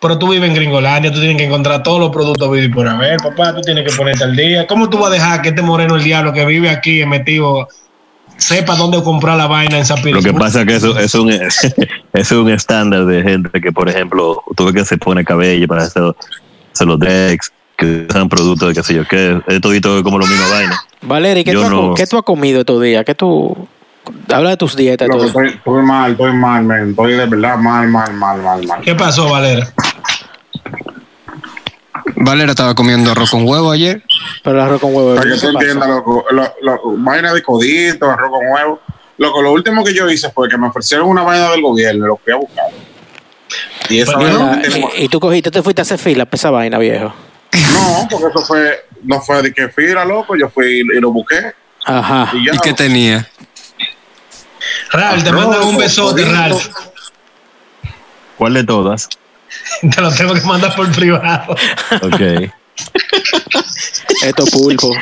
pero 0.00 0.18
tú 0.18 0.30
vives 0.30 0.48
en 0.48 0.54
Gringolandia, 0.54 1.12
tú 1.12 1.18
tienes 1.18 1.36
que 1.36 1.44
encontrar 1.44 1.82
todos 1.82 2.00
los 2.00 2.10
productos 2.10 2.50
vivir 2.50 2.72
por 2.72 2.88
haber, 2.88 3.18
papá, 3.18 3.54
tú 3.54 3.60
tienes 3.60 3.88
que 3.88 3.94
ponerte 3.94 4.24
al 4.24 4.34
día. 4.34 4.66
¿Cómo 4.66 4.88
tú 4.88 4.98
vas 4.98 5.08
a 5.10 5.12
dejar 5.12 5.42
que 5.42 5.50
este 5.50 5.62
moreno 5.62 5.96
el 5.96 6.04
diablo 6.04 6.32
que 6.32 6.46
vive 6.46 6.70
aquí 6.70 7.04
metido 7.04 7.68
sepa 8.38 8.76
dónde 8.76 9.02
comprar 9.02 9.36
la 9.36 9.46
vaina 9.46 9.78
en 9.78 9.84
San 9.84 9.98
Lo 10.10 10.22
que 10.22 10.32
pasa 10.32 10.60
es 10.62 10.66
que 10.66 10.76
eso, 10.76 10.98
es 10.98 11.14
un, 11.14 11.30
es 12.12 12.32
un 12.32 12.50
estándar 12.50 13.04
de 13.06 13.22
gente 13.22 13.60
que, 13.60 13.72
por 13.72 13.88
ejemplo, 13.88 14.42
tú 14.56 14.64
ves 14.64 14.74
que 14.74 14.84
se 14.84 14.98
pone 14.98 15.24
cabello 15.24 15.66
para 15.66 15.84
hacer, 15.84 16.02
hacer 16.72 16.86
los 16.86 16.98
decks, 16.98 17.52
que 17.76 18.06
usan 18.08 18.28
productos 18.28 18.68
de 18.68 18.74
qué 18.74 18.82
sé 18.82 18.94
yo, 18.94 19.04
que 19.06 19.40
es 19.46 19.60
todito 19.60 20.02
como 20.02 20.18
lo 20.18 20.26
mismo 20.26 20.48
vaina. 20.50 20.80
Valeria, 21.02 21.44
¿qué, 21.44 21.52
tú, 21.52 21.68
no- 21.68 21.94
¿qué 21.94 22.06
tú 22.06 22.16
has 22.16 22.22
comido 22.24 22.60
estos 22.60 22.82
días? 22.82 23.04
¿Qué 23.04 23.14
tú... 23.14 23.68
Habla 24.32 24.50
de 24.50 24.56
tus 24.56 24.76
dietas. 24.76 25.08
Todo. 25.08 25.24
estoy, 25.24 25.48
estoy 25.48 25.82
mal, 25.82 26.12
estoy 26.12 26.32
mal, 26.32 26.62
man. 26.64 26.90
Estoy 26.90 27.14
de 27.14 27.26
verdad 27.26 27.56
mal, 27.58 27.88
mal, 27.88 28.12
mal, 28.14 28.40
mal, 28.40 28.64
mal. 28.66 28.80
¿Qué 28.82 28.94
pasó, 28.94 29.28
Valera? 29.30 29.68
Valera 32.14 32.50
estaba 32.52 32.74
comiendo 32.74 33.10
arroz 33.10 33.30
con 33.30 33.46
huevo 33.46 33.70
ayer. 33.72 34.02
Pero 34.44 34.56
el 34.56 34.62
arroz 34.62 34.80
con 34.80 34.94
huevo. 34.94 35.14
Para 35.16 35.28
que 35.28 35.34
¿qué 35.34 35.40
tú 35.40 35.48
entiendas, 35.48 35.88
loco, 35.88 36.24
lo, 36.30 36.42
lo- 36.62 36.80
vaina 36.98 37.32
de 37.34 37.42
codito, 37.42 38.08
arroz 38.10 38.30
con 38.30 38.46
huevo. 38.48 38.80
Loco, 39.18 39.42
lo 39.42 39.52
último 39.52 39.82
que 39.82 39.92
yo 39.94 40.08
hice 40.08 40.30
fue 40.30 40.48
que 40.48 40.56
me 40.56 40.68
ofrecieron 40.68 41.08
una 41.08 41.22
vaina 41.22 41.50
del 41.50 41.62
gobierno 41.62 42.04
y 42.04 42.08
lo 42.08 42.16
fui 42.16 42.32
a 42.32 42.36
buscar. 42.36 42.66
Y 43.88 44.00
esa 44.00 44.12
Pues, 44.14 44.36
vaina 44.38 44.62
y, 44.98 45.04
y 45.04 45.08
tú 45.08 45.18
cogiste, 45.20 45.50
te 45.50 45.62
fuiste 45.62 45.80
a 45.80 45.82
hacer 45.82 45.98
fila 45.98 46.24
para 46.26 46.36
esa 46.36 46.50
vaina, 46.50 46.78
viejo. 46.78 47.12
No, 47.72 48.08
porque 48.10 48.26
eso 48.28 48.46
fue, 48.46 48.86
no 49.02 49.20
fue 49.20 49.42
de 49.42 49.52
que 49.52 49.68
fila, 49.68 50.04
loco, 50.04 50.36
yo 50.36 50.48
fui 50.48 50.80
y 50.80 51.00
lo 51.00 51.10
busqué 51.10 51.52
Ajá. 51.84 52.30
y 52.34 52.46
ya. 52.46 52.54
¿Y 52.54 52.58
qué 52.58 52.72
tenía? 52.72 53.28
Ralph, 54.90 55.24
te 55.24 55.32
mandan 55.32 55.62
un 55.62 55.76
besote. 55.76 56.24
Ralph. 56.24 56.68
¿Cuál 58.36 58.54
de 58.54 58.64
todas? 58.64 59.08
Te 59.94 60.00
lo 60.00 60.12
tengo 60.12 60.34
que 60.34 60.42
mandar 60.42 60.74
por 60.74 60.90
privado. 60.92 61.54
Ok. 62.02 62.50
Esto 64.22 64.44
pulpo. 64.46 64.92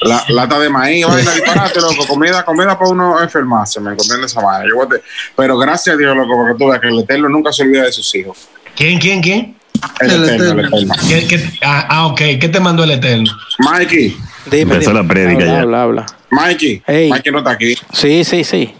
La, 0.00 0.24
lata 0.28 0.58
de 0.58 0.68
maíz, 0.68 1.06
vaina 1.06 1.30
disparate, 1.34 1.80
loco, 1.80 2.06
comida, 2.06 2.44
comida 2.44 2.78
para 2.78 2.90
uno 2.90 3.20
enfermarse, 3.22 3.80
me 3.80 3.96
conviene 3.96 4.26
esa 4.26 4.40
vaina. 4.40 4.66
Yo 4.68 4.88
pero 5.36 5.56
gracias 5.56 5.94
a 5.94 5.98
Dios, 5.98 6.16
loco, 6.16 6.36
porque 6.36 6.58
tú 6.58 6.68
veas 6.68 6.80
que 6.80 6.88
el 6.88 6.98
Eterno 6.98 7.28
nunca 7.28 7.52
se 7.52 7.62
olvida 7.62 7.84
de 7.84 7.92
sus 7.92 8.14
hijos. 8.14 8.48
¿Quién, 8.76 8.98
quién, 8.98 9.22
quién? 9.22 9.56
El, 10.00 10.10
El 10.10 10.24
Eterno, 10.24 10.44
el 10.60 10.66
Eterno. 10.66 10.78
Eterno. 10.94 10.94
¿Qué- 11.08 11.26
qué- 11.26 11.58
ah, 11.64 11.86
ah, 11.88 12.06
ok. 12.06 12.18
¿Qué 12.40 12.48
te 12.52 12.60
mandó 12.60 12.84
el 12.84 12.90
Eterno? 12.92 13.30
Mikey, 13.58 14.16
Dime, 14.46 14.74
Empezó 14.74 14.90
dime. 14.90 15.02
la 15.02 15.08
prédica 15.08 15.42
habla, 15.42 15.54
ya. 15.54 15.60
Habla, 15.62 15.82
habla. 15.82 16.06
Mikey, 16.30 16.82
Ey. 16.86 17.10
Mikey 17.10 17.32
no 17.32 17.38
está 17.38 17.50
aquí, 17.52 17.74
Sí, 17.92 18.24
sí, 18.24 18.44
sí. 18.44 18.74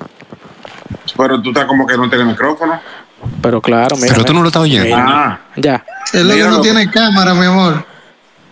pero 1.17 1.40
tú 1.40 1.51
estás 1.51 1.64
como 1.67 1.87
que 1.87 1.97
no 1.97 2.09
tienes 2.09 2.27
micrófono. 2.27 2.81
Pero 3.40 3.61
claro, 3.62 3.97
mira. 3.97 4.12
Pero 4.12 4.25
tú 4.25 4.35
no 4.35 4.43
lo 4.43 4.49
estás 4.49 4.62
oyendo. 4.62 4.85
Mira. 4.85 5.05
Ah, 5.09 5.40
Ya. 5.57 5.85
Mira, 6.12 6.49
no 6.51 6.61
tiene 6.61 6.90
cámara, 6.90 7.33
mi 7.35 7.47
amor. 7.47 7.85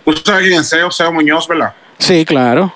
tú 0.04 0.12
sabes 0.24 0.46
quién 0.48 0.60
es 0.60 0.68
Seo, 0.68 0.90
Seo 0.90 1.12
Muñoz, 1.12 1.46
¿verdad? 1.46 1.74
Sí, 1.98 2.24
claro. 2.24 2.72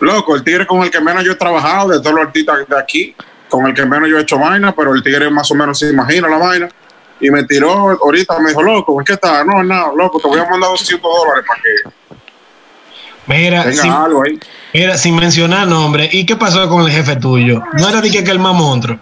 Loco, 0.00 0.34
el 0.34 0.42
tigre 0.44 0.66
con 0.66 0.82
el 0.82 0.90
que 0.90 1.00
menos 1.00 1.24
yo 1.24 1.32
he 1.32 1.36
trabajado 1.36 1.88
de 1.90 1.98
todos 2.00 2.14
los 2.16 2.26
artistas 2.26 2.56
de 2.68 2.78
aquí, 2.78 3.14
con 3.48 3.66
el 3.66 3.74
que 3.74 3.84
menos 3.84 4.08
yo 4.08 4.18
he 4.18 4.22
hecho 4.22 4.38
vaina, 4.38 4.72
pero 4.72 4.94
el 4.94 5.02
tigre 5.02 5.28
más 5.30 5.50
o 5.50 5.54
menos 5.54 5.78
se 5.78 5.90
imagina 5.90 6.28
la 6.28 6.38
vaina. 6.38 6.68
Y 7.20 7.30
me 7.30 7.44
tiró 7.44 7.70
ahorita, 8.02 8.38
me 8.40 8.48
dijo, 8.50 8.62
loco, 8.62 8.98
¿en 9.00 9.04
qué 9.04 9.12
está? 9.14 9.44
No, 9.44 9.62
no, 9.62 9.94
loco, 9.94 10.18
te 10.20 10.28
voy 10.28 10.38
a 10.40 10.48
mandar 10.48 10.70
200 10.70 11.00
dólares 11.02 11.44
para 11.46 11.60
que 11.60 12.18
Mira, 13.26 13.62
tenga 13.64 13.82
sin, 13.82 13.92
algo 13.92 14.22
ahí. 14.24 14.38
mira, 14.72 14.96
sin 14.98 15.14
mencionar 15.16 15.66
nombre. 15.68 16.08
¿Y 16.10 16.24
qué 16.26 16.36
pasó 16.36 16.68
con 16.68 16.82
el 16.84 16.90
jefe 16.90 17.16
tuyo? 17.16 17.62
¿No 17.74 17.88
era 17.88 18.00
de 18.00 18.10
que 18.10 18.24
que 18.24 18.30
el 18.30 18.38
más 18.38 18.54
monstruo? 18.54 18.98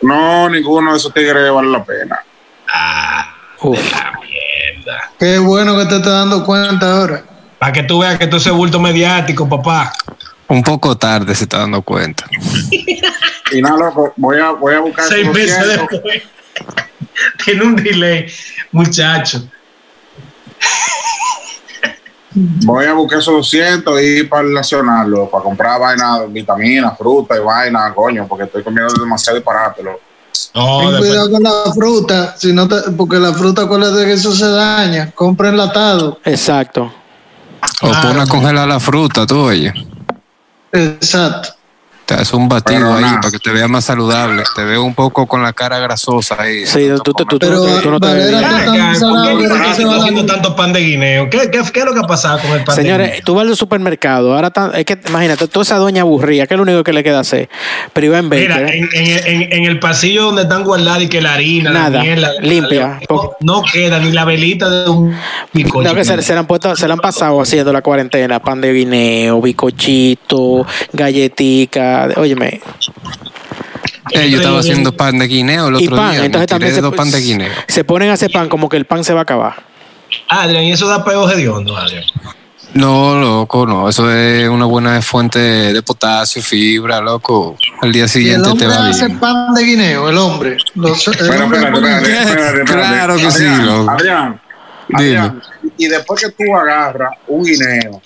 No, 0.00 0.48
ninguno 0.48 0.90
de 0.92 0.96
esos 0.98 1.12
tigres 1.14 1.52
vale 1.52 1.68
la 1.70 1.84
pena. 1.84 2.18
Uf. 3.60 3.78
Qué 5.18 5.38
bueno 5.38 5.76
que 5.76 5.84
te 5.86 5.96
estás 5.96 6.12
dando 6.12 6.44
cuenta 6.44 6.90
ahora. 6.90 7.22
Para 7.58 7.72
que 7.72 7.82
tú 7.84 8.00
veas 8.00 8.18
que 8.18 8.26
todo 8.26 8.38
ese 8.38 8.50
bulto 8.50 8.80
mediático, 8.80 9.48
papá. 9.48 9.92
Un 10.48 10.62
poco 10.62 10.96
tarde 10.98 11.34
se 11.34 11.44
está 11.44 11.58
dando 11.58 11.82
cuenta. 11.82 12.24
Y 13.52 13.62
nada, 13.62 13.76
loco, 13.76 14.12
voy 14.16 14.38
a, 14.40 14.50
voy 14.50 14.74
a 14.74 14.80
buscar 14.80 15.04
Seis 15.04 15.28
meses 15.28 15.58
200. 15.58 15.90
después. 15.90 16.22
Tiene 17.44 17.64
un 17.64 17.76
delay, 17.76 18.26
muchacho. 18.72 19.42
Voy 22.34 22.86
a 22.86 22.94
buscar 22.94 23.18
esos 23.18 23.34
200 23.34 24.00
y 24.00 24.04
ir 24.04 24.28
para 24.28 24.46
el 24.46 24.54
Nacional, 24.54 25.10
loco, 25.10 25.30
para 25.30 25.44
comprar 25.44 25.78
vaina, 25.78 26.20
vitaminas, 26.28 26.96
fruta 26.96 27.36
y 27.36 27.40
vaina, 27.40 27.92
coño, 27.94 28.26
porque 28.26 28.44
estoy 28.44 28.62
comiendo 28.62 28.94
demasiado 28.94 29.36
disparate, 29.36 29.82
loco. 29.82 30.00
No, 30.54 30.78
Ten 30.80 30.90
después- 30.92 31.10
cuidado 31.10 31.30
con 31.30 31.42
la 31.42 31.72
fruta, 31.74 32.34
si 32.38 32.52
no 32.54 32.66
te- 32.66 32.90
porque 32.96 33.18
la 33.18 33.34
fruta, 33.34 33.62
acuérdate 33.62 34.06
que 34.06 34.12
eso 34.14 34.32
se 34.34 34.48
daña. 34.48 35.10
Compra 35.10 35.50
enlatado. 35.50 36.20
Exacto. 36.24 36.90
O 37.82 37.88
Claro. 37.90 38.08
pon 38.08 38.20
a 38.20 38.26
congelar 38.26 38.66
la 38.68 38.80
fruta, 38.80 39.26
tú, 39.26 39.38
oye. 39.40 39.72
Exacto. 40.72 41.50
Te 42.12 42.20
haces 42.20 42.34
un 42.34 42.46
batido 42.46 42.92
ahí 42.94 43.04
para 43.04 43.30
que 43.30 43.38
te 43.38 43.50
veas 43.52 43.70
más 43.70 43.84
saludable. 43.86 44.42
Te 44.54 44.64
veo 44.64 44.84
un 44.84 44.94
poco 44.94 45.26
con 45.26 45.42
la 45.42 45.54
cara 45.54 45.78
grasosa 45.78 46.36
ahí. 46.38 46.66
Sí, 46.66 46.88
tú, 47.02 47.14
tú, 47.14 47.24
tú, 47.24 47.24
tú, 47.24 47.38
Pero, 47.38 47.80
tú 47.80 47.90
no 47.90 47.98
te 47.98 48.12
ves 48.12 48.32
Valera, 48.32 48.48
bien. 48.48 48.64
tú- 48.66 48.72
Ven 48.72 48.80
acá, 48.82 48.92
tan 48.92 48.92
¿por 48.92 48.92
qué 48.92 48.98
salado, 48.98 49.28
el 49.30 49.36
pero 49.36 49.38
disparate 49.54 49.70
que 49.70 49.74
se 49.76 49.84
va 49.84 49.90
está 49.92 49.94
a 49.94 50.04
haciendo 50.08 50.26
tanto 50.26 50.56
pan 50.56 50.72
de 50.74 50.80
guineo? 50.80 51.30
¿Qué, 51.30 51.38
qué, 51.50 51.62
qué 51.72 51.78
es 51.80 51.84
lo 51.86 51.94
que 51.94 52.00
ha 52.00 52.06
pasado 52.06 52.38
con 52.40 52.50
el 52.50 52.64
pan 52.64 52.76
de 52.76 52.82
Señores, 52.82 53.06
guineo? 53.08 53.22
tú 53.24 53.34
vas 53.34 53.46
al 53.46 53.56
supermercado, 53.56 54.34
ahora 54.34 54.50
tan- 54.50 54.74
es 54.74 54.84
que 54.84 54.98
imagínate, 55.08 55.48
toda 55.48 55.62
esa 55.62 55.76
doña 55.78 56.02
aburrida, 56.02 56.46
que 56.46 56.52
es 56.52 56.56
lo 56.58 56.64
único 56.64 56.84
que 56.84 56.92
le 56.92 57.02
queda 57.02 57.20
hacer. 57.20 57.48
Pero 57.94 58.06
iba 58.08 58.18
en 58.18 58.28
Mira, 58.28 58.56
Baker. 58.60 58.74
en, 58.74 58.88
en- 58.92 59.26
en- 59.42 59.52
en 59.52 59.64
el 59.64 59.78
pasillo 59.80 60.24
donde 60.24 60.42
están 60.42 60.64
guardadas 60.64 61.00
y 61.02 61.08
que 61.08 61.22
la 61.22 61.32
harina, 61.32 61.70
Nada, 61.70 61.90
la 61.90 62.02
miel, 62.02 62.20
la- 62.20 62.32
limpia. 62.42 63.00
No, 63.08 63.30
no 63.40 63.62
queda 63.72 63.98
ni 64.00 64.12
la 64.12 64.26
velita 64.26 64.68
de 64.68 64.90
un 64.90 65.16
bizcocho. 65.54 65.88
No, 65.88 65.94
que 65.94 66.04
se, 66.04 66.20
se 66.20 66.32
le 66.34 66.40
han 66.40 66.46
puesto, 66.46 66.76
se 66.76 66.86
le 66.86 66.92
han 66.92 66.98
pasado 67.00 67.40
haciendo 67.40 67.72
la 67.72 67.80
cuarentena, 67.80 68.38
pan 68.38 68.60
de 68.60 68.70
guineo, 68.74 69.40
bicochito, 69.40 70.66
galletica, 70.92 72.01
óyeme, 72.16 72.60
Eh, 74.10 74.28
yo 74.30 74.38
estaba 74.38 74.58
haciendo 74.58 74.92
pan 74.96 75.18
de 75.18 75.26
guineo 75.26 75.68
el 75.68 75.80
Y 75.80 75.86
otro 75.86 75.96
pan, 75.96 76.10
día. 76.12 76.24
entonces 76.24 76.42
me 76.42 76.46
también 76.46 76.74
se, 76.74 76.80
dos 76.80 76.94
pan 76.94 77.10
de 77.10 77.20
guineo. 77.20 77.52
se 77.68 77.84
ponen 77.84 78.10
a 78.10 78.14
hacer 78.14 78.30
pan 78.30 78.48
como 78.48 78.68
que 78.68 78.76
el 78.76 78.84
pan 78.84 79.04
se 79.04 79.12
va 79.14 79.20
a 79.20 79.22
acabar. 79.22 79.54
Adrián, 80.28 80.64
y 80.64 80.72
eso 80.72 80.86
da 80.88 81.04
peo 81.04 81.30
hediondo, 81.30 81.76
Adrián. 81.76 82.04
No, 82.74 83.14
loco, 83.18 83.66
no. 83.66 83.88
Eso 83.88 84.10
es 84.10 84.48
una 84.48 84.64
buena 84.64 85.00
fuente 85.02 85.38
de 85.38 85.82
potasio, 85.82 86.42
fibra, 86.42 87.00
loco. 87.00 87.56
Al 87.82 87.92
día 87.92 88.00
Y 88.00 88.04
el 88.04 88.08
siguiente 88.08 88.44
te 88.44 88.50
hombre 88.50 88.66
va 88.68 88.88
hace 88.88 89.06
bien. 89.06 89.18
pan 89.20 89.54
de 89.54 89.62
guineo, 89.64 90.08
el 90.08 90.18
hombre. 90.18 90.56
Los- 90.74 91.06
el 91.08 91.14
Pero 91.18 91.44
hombre 91.44 91.58
espérate, 91.58 91.80
pone- 91.80 91.96
espérate, 91.96 92.30
espérate, 92.30 92.58
espérate. 92.62 92.72
Claro 92.72 93.16
que 93.16 93.30
sí, 93.30 93.44
Adrián, 93.46 93.66
loco. 93.66 93.90
Adrián. 93.90 94.40
Adrián, 94.94 95.42
y 95.78 95.86
después 95.86 96.20
que 96.20 96.30
tú 96.44 96.54
agarras 96.56 97.12
un 97.28 97.44
guineo 97.44 98.02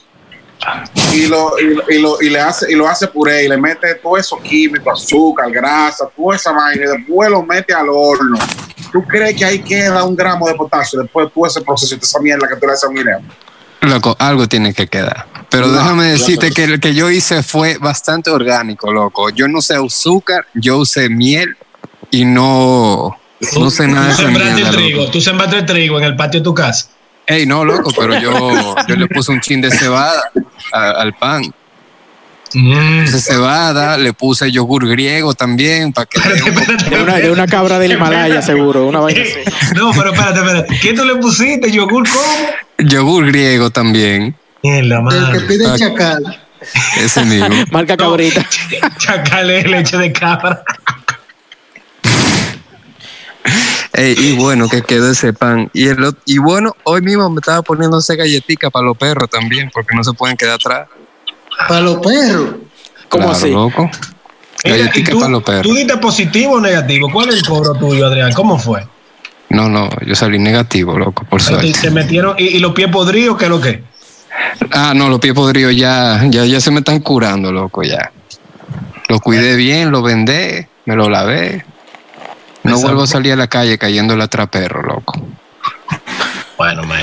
y 1.13 1.27
lo, 1.27 1.59
y, 1.59 1.75
lo- 1.75 1.85
y 1.91 1.99
lo, 2.01 2.23
y 2.23 2.31
le 2.31 2.41
hace, 2.41 2.71
y 2.71 2.75
lo 2.75 2.89
hace 2.89 3.07
puré 3.09 3.45
y 3.45 3.49
le 3.49 3.57
mete 3.57 3.95
todo 3.97 4.17
eso 4.17 4.39
químico, 4.43 4.91
azúcar, 4.91 5.51
grasa, 5.51 6.09
toda 6.17 6.37
esa 6.37 6.53
vaina 6.53 6.85
y 6.85 6.89
después 6.99 7.31
lo 7.31 7.43
mete 7.43 7.73
al 7.75 7.89
horno. 7.89 8.39
¿Tú 8.93 9.03
crees 9.05 9.37
que 9.37 9.45
ahí 9.45 9.59
queda 9.61 10.05
un 10.05 10.17
gramo 10.17 10.47
de 10.49 10.55
potasio 10.55 11.01
después 11.01 11.27
de 11.27 11.33
todo 11.33 11.47
ese 11.47 11.61
proceso 11.61 11.95
de 11.97 12.01
esa 12.03 12.19
mierda 12.21 12.49
que 12.49 12.57
tú 12.57 12.67
le 12.67 12.73
haces 12.73 12.85
a 12.85 12.89
un 12.89 12.95
guineo? 12.97 13.21
Loco, 13.83 14.17
algo 14.19 14.49
tiene 14.49 14.73
que 14.75 14.87
quedar. 14.89 15.27
Pero 15.51 15.67
No, 15.69 15.75
déjame 15.75 16.05
decirte 16.07 16.49
sé. 16.49 16.55
que 16.55 16.65
el 16.65 16.81
que 16.81 16.95
yo 16.95 17.11
hice 17.11 17.43
fue 17.43 17.79
bastante 17.79 18.31
orgánico, 18.31 18.93
loco. 18.93 19.31
Yo 19.31 19.47
no 19.49 19.59
usé 19.59 19.75
azúcar, 19.77 20.47
yo 20.55 20.79
usé 20.79 21.09
miel 21.09 21.57
y 22.11 22.25
no, 22.25 23.17
no 23.55 23.61
usé 23.67 23.87
nada 23.87 24.07
de 24.09 24.13
esa 24.13 24.29
mierda, 24.29 24.71
trigo, 24.71 25.01
loco. 25.01 25.13
tú 25.13 25.21
sembraste 25.21 25.63
trigo 25.63 25.99
en 25.99 26.05
el 26.05 26.17
patio 26.17 26.41
de 26.41 26.45
tu 26.45 26.55
casa. 26.55 26.89
Ey, 27.27 27.45
no, 27.47 27.65
loco, 27.65 27.91
pero 27.99 28.19
yo, 28.21 28.75
yo 28.87 28.97
le 28.97 29.07
puse 29.09 29.33
un 29.33 29.41
chin 29.41 29.61
de 29.61 29.71
cebada 29.71 30.23
a- 30.73 30.91
al 30.91 31.13
pan. 31.15 31.43
Mm. 32.55 33.03
Puse 33.05 33.21
cebada, 33.21 33.97
le 33.99 34.13
puse 34.13 34.51
yogur 34.53 34.89
griego 34.89 35.35
también 35.35 35.93
para 35.93 36.07
que... 36.07 36.19
Espérate, 36.19 36.49
espérate, 36.51 36.91
De 36.91 37.03
una, 37.03 37.17
de 37.17 37.31
una 37.33 37.47
cabra 37.49 37.79
del 37.81 37.93
Himalaya, 37.93 38.41
seguro. 38.41 38.87
Una 38.87 39.01
vaina 39.01 39.23
así. 39.23 39.41
No, 39.75 39.91
pero 39.93 40.13
espérate, 40.13 40.39
espérate. 40.41 40.79
¿Qué 40.81 40.95
tú 40.95 41.05
le 41.05 41.17
pusiste? 41.17 41.71
¿Yogur 41.73 42.09
cómo? 42.09 42.89
Yogur 42.89 43.27
griego 43.27 43.71
también, 43.71 44.37
El 44.63 44.89
que 44.89 45.01
madre. 45.01 45.41
pide 45.41 45.67
Ah. 45.67 45.77
chacal. 45.77 46.41
ese 46.99 47.25
mismo. 47.25 47.49
Marca 47.73 47.97
cabrita. 47.97 48.47
Chacale 48.99 49.63
leche 49.65 49.97
de 49.99 50.13
cabra. 50.13 50.63
Ey, 53.97 54.15
y 54.19 54.37
bueno, 54.37 54.69
que 54.69 54.83
quedó 54.83 55.11
ese 55.11 55.33
pan. 55.33 55.71
Y, 55.73 55.89
el, 55.89 55.99
ot- 55.99 56.19
y 56.27 56.39
bueno, 56.39 56.73
hoy 56.85 57.01
mismo 57.01 57.29
me 57.31 57.41
estaba 57.41 57.63
poniéndose 57.63 58.15
galletica 58.17 58.69
para 58.71 58.85
los 58.87 58.97
perros 58.97 59.29
también, 59.31 59.71
porque 59.73 59.97
no 59.97 60.05
se 60.05 60.13
pueden 60.13 60.37
quedar 60.37 60.55
atrás. 60.57 60.89
Para 61.69 61.81
los 61.81 61.97
perros. 61.99 62.57
¿Cómo 63.09 63.25
Claro, 63.25 63.31
así? 63.39 63.51
loco. 63.51 63.91
Galletica 64.65 65.13
tú, 65.13 65.21
para 65.21 65.31
los 65.31 65.43
perros. 65.43 65.63
¿Tú 65.63 65.75
diste 65.75 65.97
positivo 65.97 66.55
o 66.55 66.61
negativo? 66.61 67.11
¿Cuál 67.11 67.31
es 67.31 67.37
el 67.37 67.47
cobro 67.47 67.73
tuyo, 67.75 68.07
Adrián? 68.07 68.33
¿Cómo 68.33 68.59
fue? 68.59 68.87
No, 69.49 69.69
no, 69.69 69.89
yo 70.05 70.15
salí 70.17 70.39
negativo, 70.41 70.99
loco, 70.99 71.25
por 71.31 71.41
Te, 71.41 71.47
suerte. 71.47 71.73
te 71.81 71.91
metieron 71.91 72.35
y, 72.37 72.57
y 72.57 72.59
los 72.59 72.73
pies 72.73 72.91
podridos, 72.91 73.39
¿qué 73.39 73.45
es 73.45 73.51
lo 73.51 73.61
que? 73.61 73.83
Ah, 74.73 74.93
no, 74.95 75.09
los 75.09 75.21
pies 75.21 75.35
podridos 75.35 75.75
ya, 75.77 76.21
ya, 76.29 76.45
ya 76.45 76.61
se 76.61 76.71
me 76.73 76.81
están 76.81 76.99
curando, 77.01 77.53
loco, 77.53 77.83
ya. 77.85 78.11
Lo 79.09 79.21
cuidé 79.21 79.55
bien, 79.55 79.93
lo 79.93 80.03
vendé, 80.03 80.69
me 80.85 80.97
lo 80.97 81.09
lavé. 81.09 81.65
No 82.71 82.81
vuelvo 82.81 83.03
a 83.03 83.07
salir 83.07 83.33
a 83.33 83.37
la 83.37 83.47
calle 83.49 83.79
cayendo 83.79 84.17
la 84.17 84.29
perro, 84.29 84.83
loco. 84.83 85.15
Bueno, 86.59 86.83
man, 86.85 87.03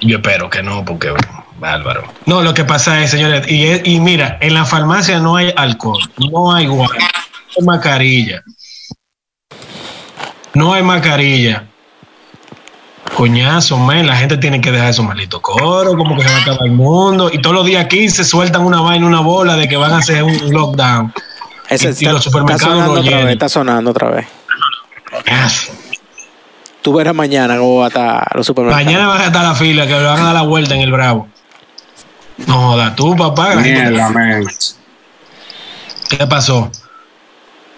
yo 0.00 0.16
espero 0.18 0.48
que 0.50 0.62
no, 0.62 0.84
porque 0.84 1.12
bárbaro. 1.58 2.04
No, 2.26 2.42
lo 2.42 2.54
que 2.54 2.64
pasa 2.64 3.02
es, 3.02 3.10
señores, 3.10 3.46
y, 3.48 3.98
mira, 4.00 4.38
en 4.40 4.54
la 4.54 4.64
farmacia 4.64 5.18
no 5.18 5.36
hay 5.36 5.52
alcohol, 5.56 5.98
no 6.18 6.52
hay 6.54 6.66
guay, 6.66 6.88
no 6.98 7.56
hay 7.58 7.64
mascarilla. 7.66 8.42
No 10.54 10.72
hay 10.72 10.82
mascarilla. 10.82 11.64
Coñazo, 13.16 13.76
man, 13.78 14.06
la 14.06 14.16
gente 14.16 14.36
tiene 14.38 14.60
que 14.60 14.72
dejar 14.72 14.90
esos 14.90 15.04
malditos 15.04 15.40
coros, 15.40 15.94
como 15.96 16.16
que 16.16 16.22
se 16.22 16.30
va 16.32 16.38
a 16.38 16.42
acabar 16.42 16.60
el 16.64 16.72
mundo. 16.72 17.30
Y 17.32 17.40
todos 17.40 17.54
los 17.54 17.66
días 17.66 17.86
15 17.86 18.24
sueltan 18.24 18.62
una 18.62 18.80
vaina, 18.80 19.06
una 19.06 19.20
bola 19.20 19.56
de 19.56 19.68
que 19.68 19.76
van 19.76 19.92
a 19.92 19.98
hacer 19.98 20.22
un 20.22 20.50
lockdown. 20.52 21.12
Ese 21.68 21.86
Y- 21.86 21.88
y 21.88 21.90
está, 21.92 22.12
los 22.12 22.24
supermercados 22.24 22.62
está 22.62 22.70
sonando 22.74 23.00
otra 23.00 23.16
vez, 23.24 23.32
está 23.32 23.48
sonando 23.48 23.90
otra 23.90 24.10
vez. 24.10 24.26
Coñazo. 25.24 25.72
Tú 26.82 26.92
verás 26.92 27.14
mañana 27.14 27.56
cómo 27.56 27.78
va 27.78 27.86
a 27.86 27.88
estar 27.88 28.36
los 28.36 28.46
supermercados. 28.46 28.84
Mañana 28.84 29.08
van 29.08 29.20
a 29.22 29.26
estar 29.26 29.42
la 29.42 29.54
fila, 29.54 29.86
que 29.86 29.92
le 29.94 30.04
van 30.04 30.20
a 30.20 30.24
dar 30.24 30.34
la 30.34 30.42
vuelta 30.42 30.74
en 30.74 30.82
el 30.82 30.92
Bravo. 30.92 31.28
No 32.46 32.54
joda, 32.72 32.94
tú, 32.94 33.16
papá. 33.16 33.54
Mierda, 33.56 34.10
man. 34.10 34.44
¿Qué 36.10 36.26
pasó? 36.26 36.70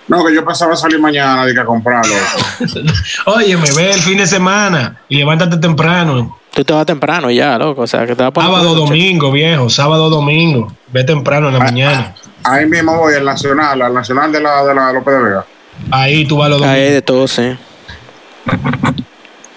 No, 0.08 0.24
que 0.24 0.34
yo 0.34 0.44
pensaba 0.44 0.74
salir 0.76 0.98
mañana 1.00 1.44
de 1.46 1.52
que 1.54 1.60
a 1.60 1.64
comprarlo. 1.64 2.14
Oye, 3.26 3.56
me 3.56 3.70
ve 3.72 3.90
el 3.92 4.00
fin 4.00 4.18
de 4.18 4.26
semana 4.26 5.00
y 5.08 5.16
levántate 5.18 5.56
temprano. 5.58 6.38
Tú 6.52 6.64
te 6.64 6.72
vas 6.72 6.86
temprano 6.86 7.30
ya, 7.30 7.58
loco. 7.58 7.82
O 7.82 7.86
sea, 7.86 8.06
que 8.06 8.14
te 8.16 8.22
vas 8.22 8.28
a 8.30 8.32
poner- 8.32 8.48
Sábado, 8.50 8.74
domingo, 8.74 9.30
viejo. 9.30 9.68
Sábado, 9.68 10.08
domingo. 10.08 10.72
Ve 10.88 11.04
temprano 11.04 11.48
en 11.48 11.54
la 11.54 11.60
Ah. 11.60 11.64
mañana. 11.64 12.14
Ahí 12.44 12.66
mismo 12.66 12.96
voy 12.96 13.14
al 13.14 13.24
nacional, 13.24 13.82
al 13.82 13.92
nacional 13.94 14.32
de 14.32 14.40
la, 14.40 14.64
de 14.64 14.74
la 14.74 14.92
López 14.92 15.14
de 15.14 15.22
Vega. 15.22 15.44
Ahí 15.90 16.26
tú 16.26 16.36
vas 16.38 16.50
los 16.50 16.60
Cae 16.60 16.76
domingos. 16.78 16.94
de 16.94 17.02
todo, 17.02 17.28
sí. 17.28 17.56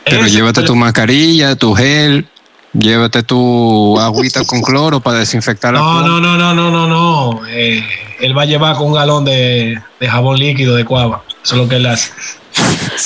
Pero 0.05 0.25
llévate 0.27 0.63
tu 0.63 0.75
mascarilla, 0.75 1.55
tu 1.55 1.73
gel, 1.75 2.27
llévate 2.73 3.23
tu 3.23 3.99
agüita 3.99 4.43
con 4.45 4.61
cloro 4.61 4.99
para 4.99 5.19
desinfectar 5.19 5.73
la 5.73 5.79
No, 5.79 6.01
no, 6.01 6.19
no, 6.19 6.37
no, 6.37 6.53
no, 6.53 6.71
no, 6.71 6.87
no. 6.87 7.47
Eh, 7.47 7.83
él 8.19 8.37
va 8.37 8.43
a 8.43 8.45
llevar 8.45 8.75
con 8.75 8.87
un 8.87 8.93
galón 8.93 9.23
de, 9.25 9.79
de 9.99 10.07
jabón 10.09 10.37
líquido 10.37 10.75
de 10.75 10.85
cuava. 10.85 11.23
Eso 11.43 11.55
es 11.55 11.61
lo 11.61 11.69
que 11.69 11.75
él 11.75 11.85
hace. 11.85 12.11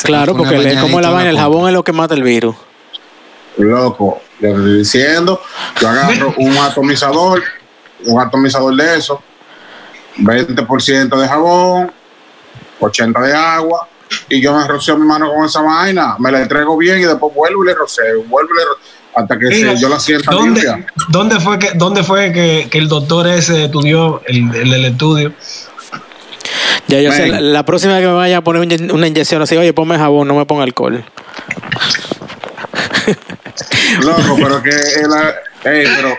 Claro, 0.04 0.36
porque 0.36 0.58
le- 0.58 0.80
como 0.80 1.02
la 1.02 1.10
vaina, 1.10 1.30
el 1.30 1.38
a 1.38 1.42
jabón 1.42 1.68
es 1.68 1.74
lo 1.74 1.84
que 1.84 1.92
mata 1.92 2.14
el 2.16 2.24
virus. 2.24 2.56
Loco, 3.58 4.22
le 4.40 4.50
estoy 4.50 4.78
diciendo, 4.80 5.40
yo 5.80 5.90
agarro 5.90 6.34
un 6.38 6.58
atomizador, 6.58 7.44
un 8.06 8.20
atomizador 8.20 8.76
de 8.76 8.98
eso, 8.98 9.22
20% 10.18 11.16
de 11.22 11.28
jabón, 11.28 11.92
80 12.80 13.22
de 13.22 13.34
agua, 13.34 13.88
y 14.30 14.42
yo 14.42 14.54
me 14.56 14.68
roceo 14.68 14.98
mi 14.98 15.06
mano 15.08 15.32
con 15.34 15.46
esa 15.46 15.62
vaina, 15.62 16.16
me 16.20 16.32
la 16.32 16.42
entrego 16.42 16.78
bien 16.78 17.00
y 17.00 17.04
después 17.04 17.34
vuelvo 17.34 17.64
y 17.64 17.68
le 17.68 17.76
roceo, 17.76 18.24
vuelvo 18.24 18.50
y 18.54 18.58
le 18.58 18.66
ro- 18.66 18.78
hasta 19.16 19.38
que 19.40 19.46
Mira, 19.48 19.76
se- 19.76 19.82
yo 19.82 19.90
la 19.90 20.00
sienta 20.00 20.32
¿Dónde, 20.32 20.62
limpia. 20.62 20.86
¿dónde 21.10 21.40
fue, 21.40 21.60
que, 21.60 21.72
dónde 21.76 22.04
fue 22.04 22.32
que, 22.32 22.68
que 22.72 22.78
el 22.80 22.88
doctor 22.88 23.28
ese 23.28 23.66
estudió, 23.66 24.22
el, 24.26 24.54
el 24.56 24.70
del 24.72 24.86
estudio? 24.86 25.34
Ya 26.88 27.00
yo 27.00 27.12
sé, 27.12 27.28
la, 27.28 27.40
la 27.40 27.64
próxima 27.66 27.94
vez 27.94 28.02
que 28.02 28.08
me 28.08 28.14
vaya 28.16 28.38
a 28.38 28.42
poner 28.42 28.92
una 28.92 29.08
inyección 29.08 29.42
así, 29.42 29.56
oye, 29.56 29.72
ponme 29.74 29.98
jabón, 29.98 30.28
no 30.28 30.36
me 30.36 30.46
ponga 30.46 30.64
alcohol. 30.64 31.04
Loco, 34.04 34.36
pero 34.36 34.62
que 34.62 34.70
el- 34.70 35.72
ey, 35.74 35.86
pero 35.96 36.18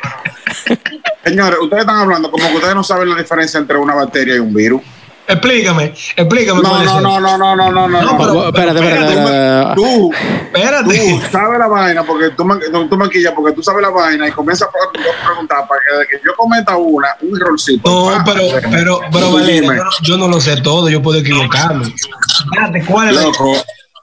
señores, 1.24 1.58
ustedes 1.62 1.82
están 1.82 1.98
hablando 1.98 2.30
como 2.30 2.48
que 2.48 2.54
ustedes 2.56 2.74
no 2.74 2.82
saben 2.84 3.10
la 3.10 3.16
diferencia 3.16 3.58
entre 3.58 3.76
una 3.76 3.94
bacteria 3.94 4.36
y 4.36 4.38
un 4.38 4.54
virus. 4.54 4.82
Explícame, 5.26 5.94
explícame. 6.16 6.60
No, 6.62 6.84
no, 6.84 7.00
no, 7.00 7.20
no, 7.20 7.38
no, 7.38 7.56
no, 7.56 7.70
no, 7.72 7.88
no. 7.88 8.02
No, 8.02 8.18
pero- 8.18 8.34
no. 8.34 8.46
espérate, 8.48 8.78
espérate, 8.80 9.14
Tú 9.14 9.20
espérate. 9.20 9.74
Tú, 9.74 10.12
Espérate. 10.54 10.98
tú 11.20 11.20
sabes 11.32 11.58
la 11.58 11.66
vaina 11.66 12.02
porque 12.04 12.30
tú, 12.30 12.46
tú, 12.90 12.96
manquillas 12.96 13.32
porque 13.34 13.52
tú 13.54 13.62
sabes 13.62 13.80
la 13.82 13.88
vaina 13.88 14.28
y 14.28 14.32
comienzas 14.32 14.68
a 14.68 14.72
pre- 14.92 15.00
a 15.02 15.26
preguntar 15.26 15.66
para 15.66 15.80
que, 16.08 16.16
yo 16.24 16.32
cometa 16.36 16.76
una, 16.76 17.08
un 17.22 17.40
errorcito. 17.40 17.88
No, 17.90 18.10
Ah, 18.10 18.22
pero, 18.24 18.42
pero, 18.70 19.00
pero 19.10 19.32
Valeria, 19.32 19.62
yo 19.62 19.74
no, 19.84 19.90
yo 20.02 20.16
no 20.18 20.28
lo 20.28 20.40
sé 20.42 20.60
todo, 20.60 20.88
yo 20.90 21.00
puedo 21.00 21.18
equivocarme. 21.20 21.86
Espérate, 21.86 22.84
¿cuál 22.84 23.08
es 23.08 23.16
la- 23.16 23.22
Loco, 23.22 23.56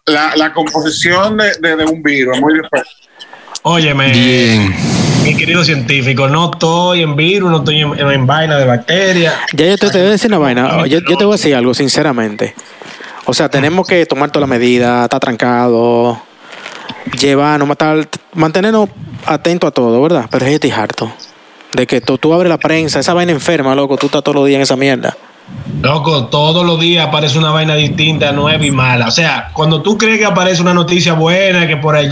la, 0.08 0.36
la 0.36 0.52
composición 0.54 1.38
de, 1.38 1.54
de, 1.60 1.76
de 1.76 1.86
un 1.86 2.02
virus 2.02 2.36
es 2.36 2.42
muy 2.42 2.54
diferente. 2.56 2.90
Óyeme, 3.62 4.10
Bien. 4.12 4.76
Mi 5.32 5.38
querido 5.38 5.64
científico, 5.64 6.28
no 6.28 6.52
estoy 6.52 7.04
en 7.04 7.16
virus, 7.16 7.50
no 7.50 7.58
estoy 7.60 7.80
en, 7.80 7.98
en 7.98 8.28
vaina 8.28 8.58
de 8.58 8.66
bacterias. 8.66 9.34
Ya 9.54 9.66
yo 9.66 9.78
te, 9.78 9.90
te 9.90 9.98
voy 10.00 10.08
a 10.08 10.12
decir 10.12 10.30
una 10.30 10.40
vaina. 10.40 10.86
Yo, 10.88 11.00
yo 11.00 11.18
te 11.18 11.24
voy 11.24 11.34
a 11.34 11.38
decir 11.38 11.56
algo, 11.56 11.74
sinceramente. 11.74 12.54
O 13.26 13.34
sea, 13.34 13.50
tenemos 13.50 13.88
que 13.88 14.06
tomar 14.06 14.30
todas 14.30 14.50
las 14.50 14.60
medidas, 14.60 15.04
estar 15.06 15.20
trancados, 15.20 16.18
llevarnos, 17.20 17.68
matar, 17.68 18.08
mantenernos 18.34 18.90
atentos 19.26 19.70
a 19.70 19.72
todo, 19.72 20.02
¿verdad? 20.02 20.26
Pero 20.30 20.46
yo 20.46 20.54
estoy 20.54 20.72
harto. 20.72 21.12
De 21.74 21.88
que 21.88 22.02
tú, 22.02 22.18
tú 22.18 22.34
abres 22.34 22.50
la 22.50 22.58
prensa, 22.58 23.00
esa 23.00 23.14
vaina 23.14 23.32
enferma, 23.32 23.74
loco, 23.74 23.96
tú 23.96 24.08
estás 24.08 24.24
todos 24.24 24.36
los 24.36 24.48
días 24.48 24.58
en 24.58 24.64
esa 24.64 24.76
mierda. 24.76 25.16
Loco, 25.82 26.26
todos 26.26 26.66
los 26.66 26.80
días 26.80 27.08
aparece 27.08 27.40
una 27.40 27.52
vaina 27.52 27.76
distinta, 27.76 28.34
nueva 28.34 28.66
y 28.66 28.72
mala. 28.72 29.08
O 29.08 29.12
sea, 29.12 29.50
cuando 29.54 29.82
tú 29.82 29.98
crees 29.98 30.20
que 30.20 30.26
aparece 30.26 30.62
una 30.62 30.74
noticia 30.74 31.14
buena, 31.14 31.68
que 31.68 31.78
por 31.78 31.96
allí. 31.96 32.10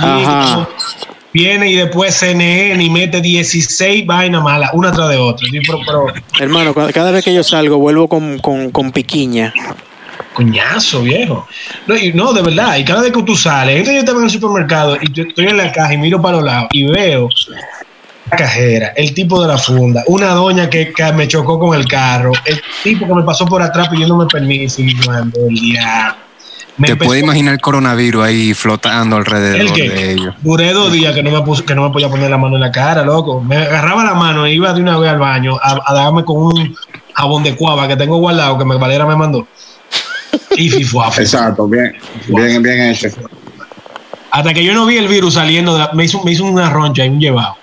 Viene 1.33 1.69
y 1.69 1.75
después 1.75 2.15
CNN 2.15 2.83
y 2.83 2.89
mete 2.89 3.21
16 3.21 4.05
vainas 4.05 4.43
malas, 4.43 4.71
una 4.73 4.91
tras 4.91 5.09
de 5.09 5.17
otra. 5.17 5.47
Sí, 5.49 5.59
pero, 5.65 5.79
pero, 5.85 6.13
Hermano, 6.39 6.73
cada 6.73 7.11
vez 7.11 7.23
que 7.23 7.33
yo 7.33 7.43
salgo, 7.43 7.77
vuelvo 7.77 8.07
con, 8.07 8.39
con, 8.39 8.71
con 8.71 8.91
piquiña. 8.91 9.53
coñazo, 10.33 11.01
viejo. 11.01 11.47
No, 11.87 11.95
y 11.95 12.13
no, 12.13 12.33
de 12.33 12.41
verdad. 12.41 12.77
Y 12.77 12.85
cada 12.85 13.01
vez 13.01 13.11
que 13.11 13.23
tú 13.23 13.35
sales, 13.35 13.75
entonces 13.77 13.95
yo 13.95 13.99
estaba 13.99 14.19
en 14.19 14.25
el 14.25 14.31
supermercado 14.31 14.97
y 15.01 15.11
yo 15.11 15.23
estoy 15.23 15.47
en 15.47 15.57
la 15.57 15.71
caja 15.71 15.93
y 15.93 15.97
miro 15.97 16.21
para 16.21 16.37
los 16.37 16.45
lados 16.45 16.69
y 16.71 16.85
veo 16.85 17.29
cajera, 18.37 18.93
el 18.95 19.13
tipo 19.13 19.41
de 19.41 19.47
la 19.47 19.57
funda, 19.57 20.03
una 20.07 20.27
doña 20.29 20.69
que, 20.69 20.93
que 20.93 21.11
me 21.13 21.27
chocó 21.27 21.59
con 21.59 21.77
el 21.77 21.87
carro, 21.87 22.31
el 22.45 22.61
tipo 22.83 23.07
que 23.07 23.13
me 23.13 23.23
pasó 23.23 23.45
por 23.45 23.61
atrás 23.61 23.89
pidiéndome 23.89 24.27
permiso 24.27 24.81
y 24.81 24.95
cuando 25.01 25.47
el 25.47 25.55
día 25.55 26.15
me 26.79 26.87
Te 26.87 26.95
puedes 26.95 27.21
imaginar 27.23 27.53
el 27.53 27.61
coronavirus 27.61 28.23
ahí 28.25 28.53
flotando 28.53 29.17
¿El 29.17 29.21
alrededor 29.21 29.73
qué? 29.73 29.89
de 29.89 30.13
ellos. 30.13 30.35
Duré 30.41 30.73
dos 30.73 30.91
días 30.91 31.13
que 31.13 31.21
no 31.21 31.29
me 31.31 31.41
puse, 31.41 31.63
que 31.63 31.75
no 31.75 31.83
me 31.83 31.89
podía 31.91 32.09
poner 32.09 32.29
la 32.31 32.37
mano 32.37 32.55
en 32.55 32.61
la 32.61 32.71
cara, 32.71 33.03
loco. 33.03 33.41
Me 33.41 33.57
agarraba 33.57 34.03
la 34.03 34.13
mano 34.15 34.45
e 34.45 34.53
iba 34.53 34.73
de 34.73 34.81
una 34.81 34.97
vez 34.97 35.09
al 35.11 35.19
baño 35.19 35.57
a, 35.61 35.79
a 35.85 35.93
darme 35.93 36.23
con 36.25 36.37
un 36.37 36.75
jabón 37.13 37.43
de 37.43 37.55
cuava 37.55 37.87
que 37.87 37.95
tengo 37.95 38.17
guardado 38.17 38.57
que 38.57 38.65
me 38.65 38.77
Valera 38.77 39.05
me 39.05 39.15
mandó. 39.15 39.47
Y 40.55 40.69
fifua, 40.69 41.09
fifua. 41.11 41.23
Exacto, 41.23 41.67
bien, 41.67 41.95
bien, 42.27 42.63
bien 42.63 42.81
hecho. 42.81 43.07
Hasta 44.31 44.53
que 44.53 44.63
yo 44.63 44.73
no 44.73 44.85
vi 44.85 44.97
el 44.97 45.07
virus 45.07 45.33
saliendo, 45.35 45.73
de 45.73 45.79
la- 45.79 45.91
me, 45.93 46.05
hizo, 46.05 46.23
me 46.23 46.31
hizo 46.31 46.45
una 46.45 46.69
roncha 46.69 47.05
y 47.05 47.09
un 47.09 47.19
llevado. 47.19 47.55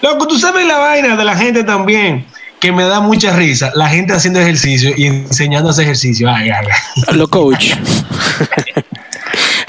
Loco, 0.00 0.26
tú 0.26 0.38
sabes 0.38 0.66
la 0.66 0.78
vaina 0.78 1.16
de 1.16 1.24
la 1.24 1.36
gente 1.36 1.64
también, 1.64 2.26
que 2.62 2.72
me 2.72 2.84
da 2.84 3.00
mucha 3.00 3.36
risa. 3.36 3.72
La 3.74 3.88
gente 3.88 4.12
haciendo 4.14 4.40
ejercicio 4.40 4.92
y 4.96 5.06
enseñando 5.06 5.68
a 5.68 5.72
hacer 5.72 5.84
ejercicio. 5.84 6.30
Ay, 6.32 6.48
ay, 6.50 6.66
ay. 6.70 7.16
Lo 7.16 7.28
coach. 7.28 7.72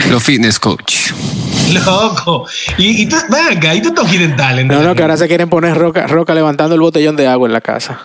Los 0.10 0.24
fitness 0.24 0.60
coach. 0.60 1.12
Loco. 1.74 2.46
Y, 2.78 3.02
y 3.04 3.06
tú, 3.08 3.16
ven 3.30 3.58
acá, 3.58 3.74
y 3.74 3.82
tú 3.82 3.90
estás 3.90 4.06
occidental. 4.06 4.68
No, 4.68 4.84
no, 4.84 4.94
que 4.96 5.02
ahora 5.02 5.18
se 5.18 5.28
quieren 5.28 5.50
poner 5.50 5.76
roca, 5.76 6.06
roca 6.08 6.34
levantando 6.36 6.76
el 6.76 6.82
botellón 6.82 7.16
de 7.16 7.28
agua 7.28 7.48
en 7.48 7.54
la 7.54 7.62
casa. 7.62 8.00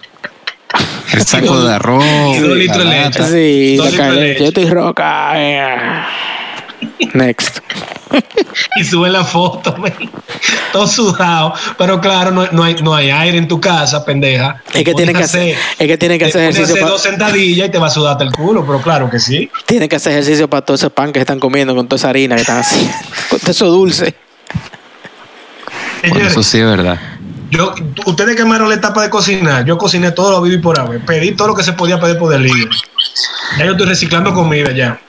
El 1.12 1.22
saco 1.22 1.60
de 1.64 1.74
arroz. 1.74 2.04
Y 2.36 2.38
dos 2.38 2.56
litros 2.56 2.78
de 2.78 2.84
la 2.84 2.90
leche. 2.90 3.18
lata. 3.20 3.28
Sí, 3.32 3.76
Dos 3.76 3.90
saca 3.90 4.02
litros 4.10 4.16
de 4.16 4.20
leche. 4.20 4.28
leche. 4.28 4.40
yo 4.40 4.48
estoy 4.48 4.70
roca. 4.70 5.32
eh. 5.34 6.02
Next. 7.14 7.58
Y 8.76 8.84
sube 8.84 9.10
la 9.10 9.24
foto, 9.24 9.74
todo 10.72 10.86
sudado. 10.86 11.54
Pero 11.76 12.00
claro, 12.00 12.30
no, 12.30 12.46
no 12.52 12.62
hay, 12.62 12.74
no 12.76 12.94
hay 12.94 13.10
aire 13.10 13.38
en 13.38 13.48
tu 13.48 13.60
casa, 13.60 14.04
pendeja. 14.04 14.62
Es 14.72 14.84
que 14.84 14.94
tienen 14.94 15.16
que 15.16 15.24
hacer, 15.24 15.56
es 15.78 15.86
que 15.86 15.98
tienen 15.98 16.18
que 16.18 16.26
hacer 16.26 16.42
ejercicio 16.42 16.74
hacer 16.74 16.88
dos 16.88 17.02
sentadillas 17.02 17.68
y 17.68 17.70
te 17.70 17.78
va 17.78 17.88
a 17.88 17.90
sudarte 17.90 18.24
el 18.24 18.32
culo, 18.32 18.64
pero 18.66 18.80
claro 18.80 19.10
que 19.10 19.18
sí. 19.18 19.50
tienen 19.66 19.88
que 19.88 19.96
hacer 19.96 20.12
ejercicio 20.12 20.48
para 20.48 20.64
todo 20.64 20.74
ese 20.74 20.90
pan 20.90 21.12
que 21.12 21.20
están 21.20 21.40
comiendo 21.40 21.74
con 21.74 21.86
toda 21.88 21.98
esa 21.98 22.10
harina 22.10 22.34
que 22.34 22.42
están 22.42 22.58
haciendo, 22.58 22.92
con 23.30 23.38
todo 23.40 23.50
eso 23.50 23.66
dulce. 23.66 24.14
Bueno, 26.08 26.28
eso 26.28 26.42
sí 26.42 26.58
es 26.58 26.64
verdad. 26.64 26.98
yo, 27.50 27.74
ustedes 28.06 28.36
quemaron 28.36 28.68
la 28.68 28.76
etapa 28.76 29.02
de 29.02 29.10
cocinar. 29.10 29.64
Yo 29.64 29.76
cociné 29.76 30.12
todo 30.12 30.30
lo 30.30 30.42
vivo 30.42 30.56
y 30.56 30.60
por 30.60 30.78
haber. 30.78 31.00
Pedí 31.00 31.32
todo 31.34 31.48
lo 31.48 31.54
que 31.56 31.64
se 31.64 31.72
podía 31.72 31.98
pedir 31.98 32.18
por 32.18 32.30
delivery. 32.30 32.68
Ya 33.58 33.64
yo 33.64 33.72
estoy 33.72 33.86
reciclando 33.86 34.32
comida 34.32 34.70
ya. 34.70 35.00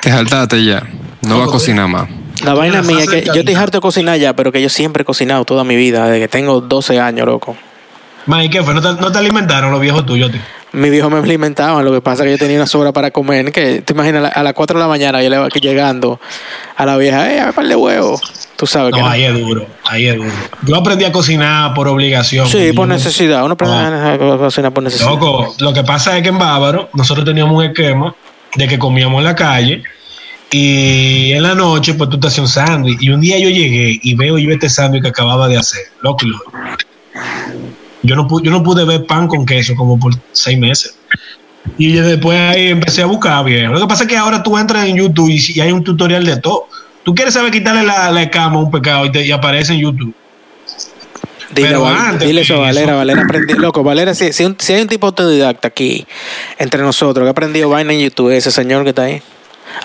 Te 0.00 0.10
saltaste 0.10 0.64
ya. 0.64 0.82
No 1.22 1.38
va 1.38 1.44
a 1.44 1.48
cocinar 1.48 1.88
más. 1.88 2.08
La 2.44 2.54
vaina 2.54 2.80
mía 2.82 3.00
es 3.00 3.08
que 3.10 3.22
yo 3.26 3.34
estoy 3.34 3.54
harto 3.54 3.78
de 3.78 3.82
cocinar 3.82 4.18
ya, 4.18 4.34
pero 4.34 4.50
que 4.50 4.62
yo 4.62 4.68
siempre 4.68 5.02
he 5.02 5.04
cocinado 5.04 5.44
toda 5.44 5.62
mi 5.64 5.76
vida, 5.76 6.06
desde 6.06 6.20
que 6.20 6.28
tengo 6.28 6.60
12 6.60 6.98
años, 6.98 7.26
loco. 7.26 7.56
Man, 8.26 8.42
¿y 8.42 8.48
qué 8.50 8.62
fue? 8.62 8.74
¿No 8.74 8.80
te, 8.80 9.00
no 9.00 9.10
te 9.12 9.18
alimentaron 9.18 9.70
los 9.70 9.80
viejos 9.80 10.06
tuyos? 10.06 10.30
tío? 10.30 10.40
Mi 10.72 10.88
viejo 10.88 11.10
me 11.10 11.18
alimentaban, 11.18 11.84
lo 11.84 11.90
que 11.92 12.00
pasa 12.00 12.22
es 12.22 12.26
que 12.28 12.30
yo 12.32 12.38
tenía 12.38 12.56
una 12.56 12.66
sobra 12.66 12.92
para 12.92 13.10
comer, 13.10 13.50
que 13.50 13.82
te 13.82 13.92
imaginas 13.92 14.20
a 14.20 14.22
la- 14.22 14.28
a 14.28 14.42
las 14.42 14.52
4 14.52 14.78
de 14.78 14.82
la 14.84 14.88
mañana 14.88 15.20
yo 15.22 15.28
le 15.28 15.36
iba 15.36 15.48
llegando 15.48 16.20
a 16.76 16.86
la 16.86 16.96
vieja, 16.96 17.32
eh, 17.34 17.40
a 17.40 17.52
par 17.52 17.66
de 17.66 17.74
huevos. 17.74 18.20
Tú 18.56 18.66
sabes 18.66 18.92
que 18.94 19.00
No, 19.00 19.06
no. 19.06 19.12
ahí 19.12 19.24
es 19.24 19.34
duro, 19.38 19.66
ahí 19.84 20.06
es 20.06 20.16
duro. 20.16 20.30
Yo 20.62 20.76
aprendí 20.76 21.04
a 21.06 21.12
cocinar 21.12 21.74
por 21.74 21.88
obligación. 21.88 22.46
Sí, 22.46 22.72
por 22.72 22.86
yo- 22.86 22.94
necesidad. 22.94 23.42
Uno 23.44 23.54
aprende 23.54 23.76
a 23.76 24.36
cocinar 24.38 24.72
por 24.72 24.84
necesidad. 24.84 25.08
Loco, 25.10 25.54
lo 25.58 25.72
que 25.72 25.82
pasa 25.82 26.16
es 26.16 26.22
que 26.22 26.28
en 26.28 26.38
Bávaro 26.38 26.88
nosotros 26.94 27.24
teníamos 27.24 27.56
un 27.56 27.64
esquema 27.64 28.14
de 28.54 28.68
que 28.68 28.78
comíamos 28.78 29.18
en 29.18 29.24
la 29.24 29.34
calle 29.34 29.82
y 30.52 31.32
en 31.32 31.42
la 31.42 31.54
noche 31.54 31.94
pues 31.94 32.10
tú 32.10 32.18
te 32.18 32.26
hacías 32.28 32.40
un 32.40 32.48
sándwich 32.48 32.98
y 33.00 33.10
un 33.10 33.20
día 33.20 33.38
yo 33.38 33.48
llegué 33.48 33.98
y 34.02 34.14
veo 34.14 34.38
y 34.38 34.50
este 34.50 34.68
sándwich 34.68 35.02
que 35.02 35.08
acababa 35.08 35.48
de 35.48 35.56
hacer, 35.56 35.80
loco, 36.02 36.26
yo 38.02 38.16
no 38.16 38.26
pude, 38.26 38.44
yo 38.44 38.50
no 38.50 38.62
pude 38.62 38.84
ver 38.84 39.06
pan 39.06 39.28
con 39.28 39.44
queso 39.46 39.74
como 39.76 39.98
por 39.98 40.12
seis 40.32 40.58
meses. 40.58 40.96
Y 41.76 41.92
yo 41.92 42.02
después 42.02 42.38
ahí 42.40 42.68
empecé 42.68 43.02
a 43.02 43.06
buscar 43.06 43.44
bien. 43.44 43.70
Lo 43.70 43.78
que 43.80 43.86
pasa 43.86 44.04
es 44.04 44.08
que 44.08 44.16
ahora 44.16 44.42
tú 44.42 44.56
entras 44.56 44.86
en 44.86 44.96
YouTube 44.96 45.28
y, 45.28 45.38
y 45.54 45.60
hay 45.60 45.70
un 45.72 45.84
tutorial 45.84 46.24
de 46.24 46.38
todo. 46.38 46.66
Tú 47.04 47.14
quieres 47.14 47.34
saber 47.34 47.52
quitarle 47.52 47.82
la, 47.82 48.10
la 48.10 48.22
escama 48.22 48.56
a 48.56 48.60
un 48.60 48.70
pecado 48.70 49.04
y, 49.04 49.12
te, 49.12 49.26
y 49.26 49.30
aparece 49.30 49.74
en 49.74 49.80
YouTube. 49.80 50.14
Dile, 51.54 51.68
Pero 51.68 51.86
antes, 51.86 52.26
dile 52.26 52.40
eso 52.40 52.54
a 52.54 52.58
Valera. 52.60 52.94
Valera 52.94 53.22
aprendí. 53.22 53.54
Loco, 53.54 53.82
Valera, 53.82 54.14
si, 54.14 54.32
si, 54.32 54.44
un- 54.44 54.56
si 54.58 54.72
hay 54.72 54.82
un 54.82 54.88
tipo 54.88 55.06
autodidacta 55.06 55.68
aquí 55.68 56.06
entre 56.58 56.80
nosotros 56.82 57.24
que 57.24 57.28
ha 57.28 57.32
aprendido 57.32 57.68
vaina 57.68 57.92
en 57.92 58.00
YouTube, 58.00 58.30
ese 58.30 58.50
señor 58.50 58.82
que 58.84 58.90
está 58.90 59.02
ahí. 59.02 59.20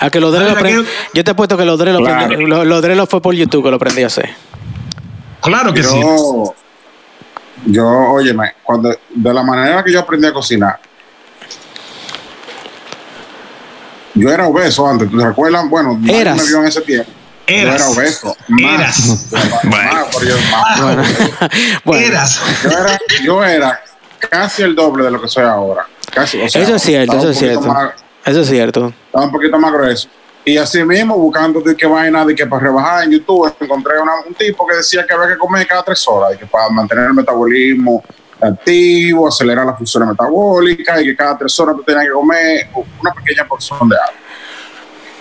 A 0.00 0.10
que 0.10 0.20
Yo 0.20 1.24
te 1.24 1.30
he 1.30 1.34
puesto 1.34 1.56
que 1.56 1.64
los 1.64 1.78
drelos 1.78 2.02
Claro. 2.02 2.26
aprendí- 2.26 2.46
lo- 2.46 2.64
los 2.64 2.82
drelos 2.82 3.08
fue 3.08 3.20
por 3.22 3.34
YouTube 3.34 3.64
que 3.64 3.70
lo 3.70 3.76
aprendí 3.76 4.02
a 4.02 4.06
hacer. 4.08 4.30
Claro 5.40 5.72
que 5.72 5.82
sí. 5.82 6.00
Yo, 6.00 6.54
yo, 7.66 7.86
óyeme, 7.88 8.52
cuando, 8.62 8.90
de 9.14 9.34
la 9.34 9.42
manera 9.42 9.82
que 9.84 9.92
yo 9.92 10.00
aprendí 10.00 10.26
a 10.26 10.32
cocinar, 10.32 10.78
yo 14.14 14.30
era 14.30 14.46
obeso 14.46 14.86
antes, 14.88 15.10
¿tú 15.10 15.18
te 15.18 15.26
recuerdas? 15.26 15.68
Bueno, 15.68 16.00
Eras. 16.08 16.36
me 16.38 16.44
vio 16.44 16.58
en 16.60 16.66
ese 16.66 16.80
tiempo. 16.80 17.10
Eras. 17.46 17.78
Yo 17.78 17.84
era 17.84 17.88
obeso. 17.90 18.36
Eras. 18.58 19.28
Más, 19.64 20.20
yo- 20.26 20.36
más. 20.50 20.80
Bueno, 20.82 21.02
bueno, 21.84 22.06
Eras. 22.06 22.40
Yo 22.62 22.70
era, 22.70 22.98
yo 23.24 23.44
era 23.44 23.80
casi 24.18 24.62
el 24.62 24.74
doble 24.74 25.04
de 25.04 25.10
lo 25.10 25.20
que 25.20 25.28
soy 25.28 25.44
ahora. 25.44 25.86
Casi, 26.12 26.40
o 26.40 26.48
sea, 26.48 26.62
eso 26.62 26.74
es 26.76 26.82
cierto, 26.82 27.16
eso 27.18 27.30
es 27.30 27.38
cierto. 27.38 27.60
más- 27.62 27.92
Eso 28.24 28.40
es 28.40 28.48
cierto. 28.48 28.92
Un 29.24 29.32
poquito 29.32 29.58
más 29.58 29.72
grueso. 29.72 30.08
Y 30.44 30.56
así 30.58 30.84
mismo, 30.84 31.16
buscando 31.18 31.60
de 31.60 31.74
qué 31.74 31.86
vaina, 31.86 32.24
de 32.24 32.34
que 32.34 32.46
para 32.46 32.62
rebajar 32.62 33.04
en 33.04 33.10
YouTube, 33.12 33.52
encontré 33.58 33.98
una- 34.00 34.20
un 34.26 34.34
tipo 34.34 34.64
que 34.66 34.76
decía 34.76 35.04
que 35.04 35.12
había 35.12 35.28
que 35.34 35.38
comer 35.38 35.66
cada 35.66 35.82
tres 35.82 36.06
horas, 36.06 36.34
y 36.34 36.38
que 36.38 36.46
para 36.46 36.68
mantener 36.68 37.06
el 37.06 37.14
metabolismo 37.14 38.04
activo, 38.40 39.26
acelerar 39.26 39.66
las 39.66 39.76
funciones 39.76 40.08
metabólicas, 40.10 41.00
y 41.02 41.06
que 41.06 41.16
cada 41.16 41.36
tres 41.36 41.58
horas 41.58 41.74
tú 41.76 41.82
tenías 41.82 42.04
que 42.04 42.12
comer 42.12 42.68
una 43.00 43.12
pequeña 43.12 43.44
porción 43.48 43.88
de 43.88 43.96
algo. 43.96 44.20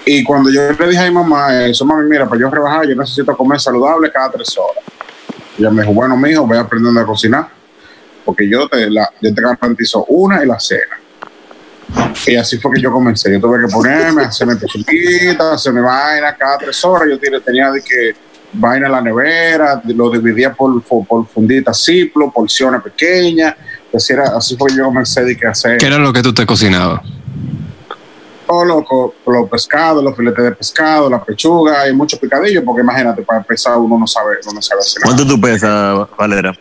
Y 0.06 0.24
cuando 0.24 0.52
yo 0.52 0.72
le 0.72 0.88
dije 0.90 1.02
a 1.02 1.06
mi 1.06 1.12
mamá 1.16 1.66
eso, 1.66 1.84
mami, 1.84 2.08
mira, 2.08 2.28
para 2.30 2.40
yo 2.40 2.50
rebajar, 2.52 2.88
yo 2.88 2.96
necesito 2.96 3.36
comer 3.36 3.60
saludable 3.60 4.12
cada 4.12 4.30
tres 4.30 4.56
horas. 4.56 4.84
Y 5.58 5.62
ella 5.62 5.72
me 5.72 5.82
dijo, 5.82 5.94
bueno, 5.94 6.16
mijo, 6.16 6.46
voy 6.46 6.60
aprendiendo 6.60 7.02
a 7.02 7.06
cocinar, 7.06 7.48
porque 8.24 8.48
yo 8.48 8.68
te, 8.68 8.92
la, 8.92 9.10
yo 9.20 9.34
te 9.34 9.42
garantizo 9.42 10.06
una 10.10 10.44
y 10.44 10.48
la 10.48 10.60
cena. 10.60 10.95
Y 12.28 12.36
así 12.36 12.58
fue 12.58 12.76
que 12.76 12.82
yo 12.82 12.92
comencé. 12.92 13.32
Yo 13.32 13.40
tuve 13.40 13.66
que 13.66 13.72
ponerme, 13.72 14.24
hacerme 14.24 14.56
pechuguitas, 14.56 15.54
hacerme 15.54 15.82
vaina 15.82 16.36
cada 16.36 16.58
tres 16.58 16.84
horas. 16.86 17.08
Yo 17.10 17.42
tenía 17.42 17.72
de 17.72 17.82
que 17.82 18.16
vaina 18.54 18.88
en 18.88 18.92
la 18.92 19.02
nevera, 19.02 19.82
lo 19.86 20.10
dividía 20.10 20.54
por, 20.54 20.82
por, 20.84 21.06
por 21.06 21.28
funditas 21.28 21.84
ciplo, 21.84 22.32
porciones 22.32 22.82
pequeñas. 22.82 23.56
Así, 23.94 24.12
era, 24.14 24.36
así 24.36 24.58
fue 24.58 24.70
que 24.72 24.76
yo 24.78 24.86
comencé 24.86 25.24
de 25.24 25.38
que 25.38 25.48
hacer 25.48 25.78
¿Qué 25.78 25.86
era 25.86 25.98
lo 25.98 26.12
que 26.12 26.22
tú 26.22 26.34
te 26.34 26.46
cocinabas? 26.46 27.02
todo 28.48 28.64
lo, 28.64 28.84
co- 28.86 29.16
los 29.26 29.50
pescados, 29.50 30.04
los 30.04 30.16
filetes 30.16 30.44
de 30.44 30.52
pescado, 30.52 31.10
la 31.10 31.24
pechuga 31.24 31.90
y 31.90 31.94
mucho 31.94 32.20
picadillo, 32.20 32.64
porque 32.64 32.84
imagínate, 32.84 33.24
para 33.24 33.40
empezar 33.40 33.76
uno 33.78 33.98
no 33.98 34.06
sabe, 34.06 34.36
uno 34.44 34.54
no 34.54 34.62
sabe 34.62 34.82
hacer 34.82 35.02
nada. 35.02 35.16
¿Cuánto 35.16 35.34
tú 35.34 35.42
pesas, 35.42 36.08
Valera? 36.16 36.54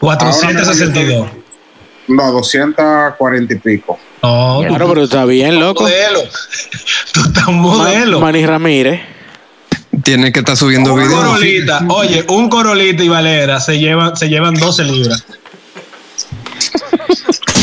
462. 0.00 1.26
No, 2.08 2.32
240 2.32 3.54
y 3.54 3.58
pico. 3.58 3.98
No, 4.26 4.60
tú, 4.62 4.68
Claro, 4.68 4.88
pero 4.88 5.04
está 5.04 5.24
bien, 5.24 5.60
loco. 5.60 5.82
modelo. 5.82 6.20
Tú 7.12 7.20
estás 7.20 7.46
un 7.48 7.60
modelo. 7.60 8.20
Ma- 8.20 8.26
Manny 8.26 8.46
Ramírez. 8.46 9.00
Tiene 10.02 10.32
que 10.32 10.40
estar 10.40 10.56
subiendo 10.56 10.92
un 10.94 11.00
videos. 11.00 11.14
corolita, 11.24 11.84
oye, 11.88 12.24
un 12.28 12.48
corolita 12.48 13.02
y 13.04 13.08
Valera 13.08 13.60
se 13.60 13.78
llevan, 13.78 14.16
se 14.16 14.28
llevan 14.28 14.54
12 14.54 14.84
libras. 14.84 15.24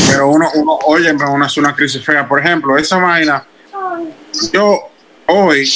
Pero 0.08 0.28
uno, 0.30 0.48
uno 0.54 0.78
oye, 0.86 1.12
uno 1.12 1.44
hace 1.44 1.60
una 1.60 1.74
crisis 1.74 2.04
fea. 2.04 2.26
Por 2.26 2.40
ejemplo, 2.40 2.76
esa 2.78 2.96
vaina, 2.96 3.44
yo 4.52 4.78
hoy 5.26 5.68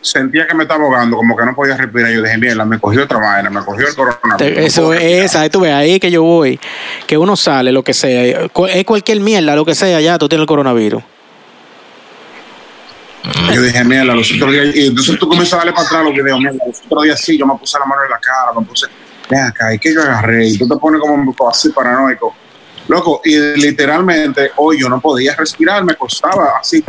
sentía 0.00 0.46
que 0.46 0.54
me 0.54 0.64
estaba 0.64 0.84
ahogando, 0.84 1.16
como 1.16 1.36
que 1.36 1.44
no 1.44 1.54
podía 1.54 1.76
respirar. 1.76 2.10
Yo 2.12 2.22
dije, 2.22 2.38
mierda, 2.38 2.64
me 2.64 2.78
cogió 2.78 3.04
otra 3.04 3.18
vaina, 3.18 3.50
me 3.50 3.64
cogió 3.64 3.86
el 3.88 3.94
coronavirus. 3.94 4.58
Eso 4.58 4.94
es 4.94 5.02
esa, 5.02 5.42
ahí 5.42 5.50
tú 5.50 5.60
ves, 5.60 5.72
ahí 5.72 6.00
que 6.00 6.10
yo 6.10 6.22
voy, 6.22 6.58
que 7.06 7.18
uno 7.18 7.36
sale, 7.36 7.72
lo 7.72 7.82
que 7.82 7.92
sea, 7.94 8.48
cu- 8.48 8.66
es 8.66 8.84
cualquier 8.84 9.20
mierda, 9.20 9.54
lo 9.54 9.64
que 9.64 9.74
sea, 9.74 10.00
ya 10.00 10.18
tú 10.18 10.28
tienes 10.28 10.42
el 10.42 10.48
coronavirus. 10.48 11.02
Yo 13.54 13.60
dije, 13.62 13.84
mierda, 13.84 14.14
los 14.14 14.32
otros 14.32 14.52
días, 14.52 14.74
y 14.74 14.86
entonces 14.86 15.18
tú 15.18 15.28
comienzas 15.28 15.54
a 15.54 15.56
darle 15.58 15.72
para 15.72 15.86
atrás 15.86 16.04
los 16.04 16.14
videos, 16.14 16.38
mierda, 16.40 16.58
los 16.66 16.80
otros 16.86 17.04
días 17.04 17.20
sí, 17.20 17.36
yo 17.38 17.46
me 17.46 17.54
puse 17.58 17.78
la 17.78 17.84
mano 17.84 18.02
en 18.04 18.10
la 18.10 18.18
cara, 18.18 18.58
me 18.58 18.64
puse, 18.64 18.86
ven 19.28 19.40
acá, 19.42 19.74
y 19.74 19.78
que 19.78 19.92
yo 19.92 20.00
agarré, 20.02 20.46
y 20.48 20.58
tú 20.58 20.66
te 20.66 20.76
pones 20.76 21.00
como 21.00 21.34
así 21.48 21.68
paranoico. 21.70 22.34
Loco, 22.88 23.20
y 23.24 23.36
literalmente 23.56 24.50
hoy 24.56 24.80
yo 24.80 24.88
no 24.88 25.00
podía 25.00 25.36
respirar, 25.36 25.84
me 25.84 25.94
costaba 25.94 26.54
así, 26.60 26.82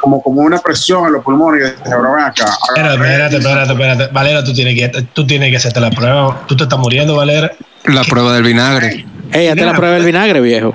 como, 0.00 0.22
como 0.22 0.40
una 0.42 0.58
presión 0.58 1.06
en 1.06 1.12
los 1.12 1.24
pulmones, 1.24 1.74
y 1.86 1.90
ahora 1.92 2.10
ven 2.14 2.24
acá. 2.24 2.44
Espérate, 2.68 2.94
agarré, 2.94 3.12
espérate, 3.12 3.36
espérate, 3.36 3.72
espérate. 3.72 4.06
Valera, 4.12 4.44
tú 4.44 4.52
tienes 4.52 4.74
que, 4.74 5.02
tú 5.12 5.26
tienes 5.26 5.50
que 5.50 5.56
hacerte 5.58 5.80
la 5.80 5.90
prueba. 5.90 6.42
Tú 6.46 6.56
te 6.56 6.64
estás 6.64 6.78
muriendo, 6.78 7.16
Valera. 7.16 7.50
La 7.84 8.02
prueba 8.04 8.32
del 8.32 8.42
vinagre. 8.42 9.04
Ey, 9.32 9.48
hazte 9.48 9.64
la 9.64 9.74
prueba 9.74 9.94
del 9.94 10.04
vinagre, 10.04 10.40
viejo. 10.40 10.72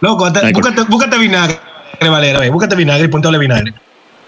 Loco, 0.00 0.26
hasta- 0.26 0.50
búscate, 0.52 0.82
búscate 0.88 1.18
vinagre, 1.18 1.58
Valera. 2.00 2.40
ve, 2.40 2.50
Búscate 2.50 2.74
vinagre 2.76 3.04
y 3.04 3.08
ponte 3.08 3.28
vinagre. 3.38 3.74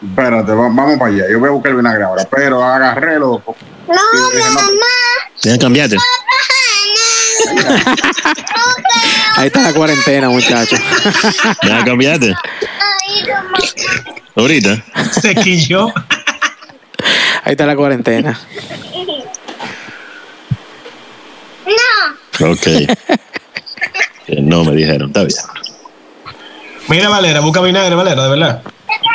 Espérate, 0.05 0.53
va- 0.53 0.69
vamos 0.69 0.99
para 0.99 1.13
allá, 1.13 1.25
yo 1.31 1.39
voy 1.39 1.49
a 1.49 1.53
buscar 1.53 1.71
el 1.71 1.77
vinagre 1.79 2.03
ahora, 2.05 2.25
pero 2.31 2.63
agarré, 2.63 3.19
loco, 3.19 3.55
Y 3.89 4.37
dije, 4.37 4.49
no, 4.53 4.61
Deja 5.43 5.59
cambiarte. 5.59 5.97
Ahí 9.37 9.47
está 9.47 9.63
la 9.63 9.73
cuarentena, 9.73 10.29
muchachos. 10.29 10.79
Deja 11.63 11.85
cambiarte. 11.85 12.35
Ahorita. 14.37 14.83
Se 15.21 15.35
quilló. 15.35 15.89
Ahí 17.45 17.53
está 17.53 17.67
la 17.67 17.77
cuarentena. 17.77 18.39
Ok. 22.41 22.63
Que 24.27 24.41
no 24.41 24.65
me 24.65 24.73
dijeron, 24.75 25.09
está 25.09 25.25
bien. 25.25 25.39
Mira, 26.89 27.09
Valera, 27.09 27.41
busca 27.41 27.61
vinagre, 27.61 27.95
Valera, 27.95 28.25
de 28.25 28.31
verdad. 28.31 28.63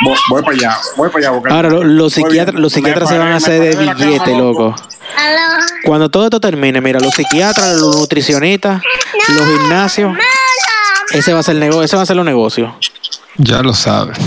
voy, 0.04 0.16
voy 0.30 0.42
para 0.42 0.56
allá, 0.56 0.78
voy 0.96 1.08
para 1.10 1.26
allá. 1.28 1.38
porque- 1.38 1.52
Ahora, 1.54 1.68
lo- 1.70 1.84
los 1.84 2.12
psiquiatras, 2.12 2.54
los 2.60 2.72
psiquiatras 2.72 3.08
Me 3.10 3.14
se 3.16 3.18
van 3.18 3.32
a 3.32 3.36
hacer 3.36 3.60
de 3.60 3.76
billete, 3.94 4.36
loco. 4.36 4.74
Cuando 5.84 6.08
todo 6.10 6.24
esto 6.24 6.40
termine, 6.40 6.80
mira, 6.80 7.00
los 7.00 7.14
psiquiatras, 7.14 7.74
los 7.76 7.96
nutricionistas, 7.96 8.82
los 9.28 9.46
gimnasios, 9.46 10.16
ese 11.12 11.32
va 11.32 11.40
a 11.40 11.42
ser 11.42 11.54
el 11.54 11.60
negocio, 11.60 11.82
ese 11.84 11.96
va 11.96 12.02
a 12.02 12.06
ser 12.06 12.16
los 12.16 12.24
negocios. 12.24 12.72
Ya 13.38 13.62
lo 13.62 13.72
sabes. 13.74 14.18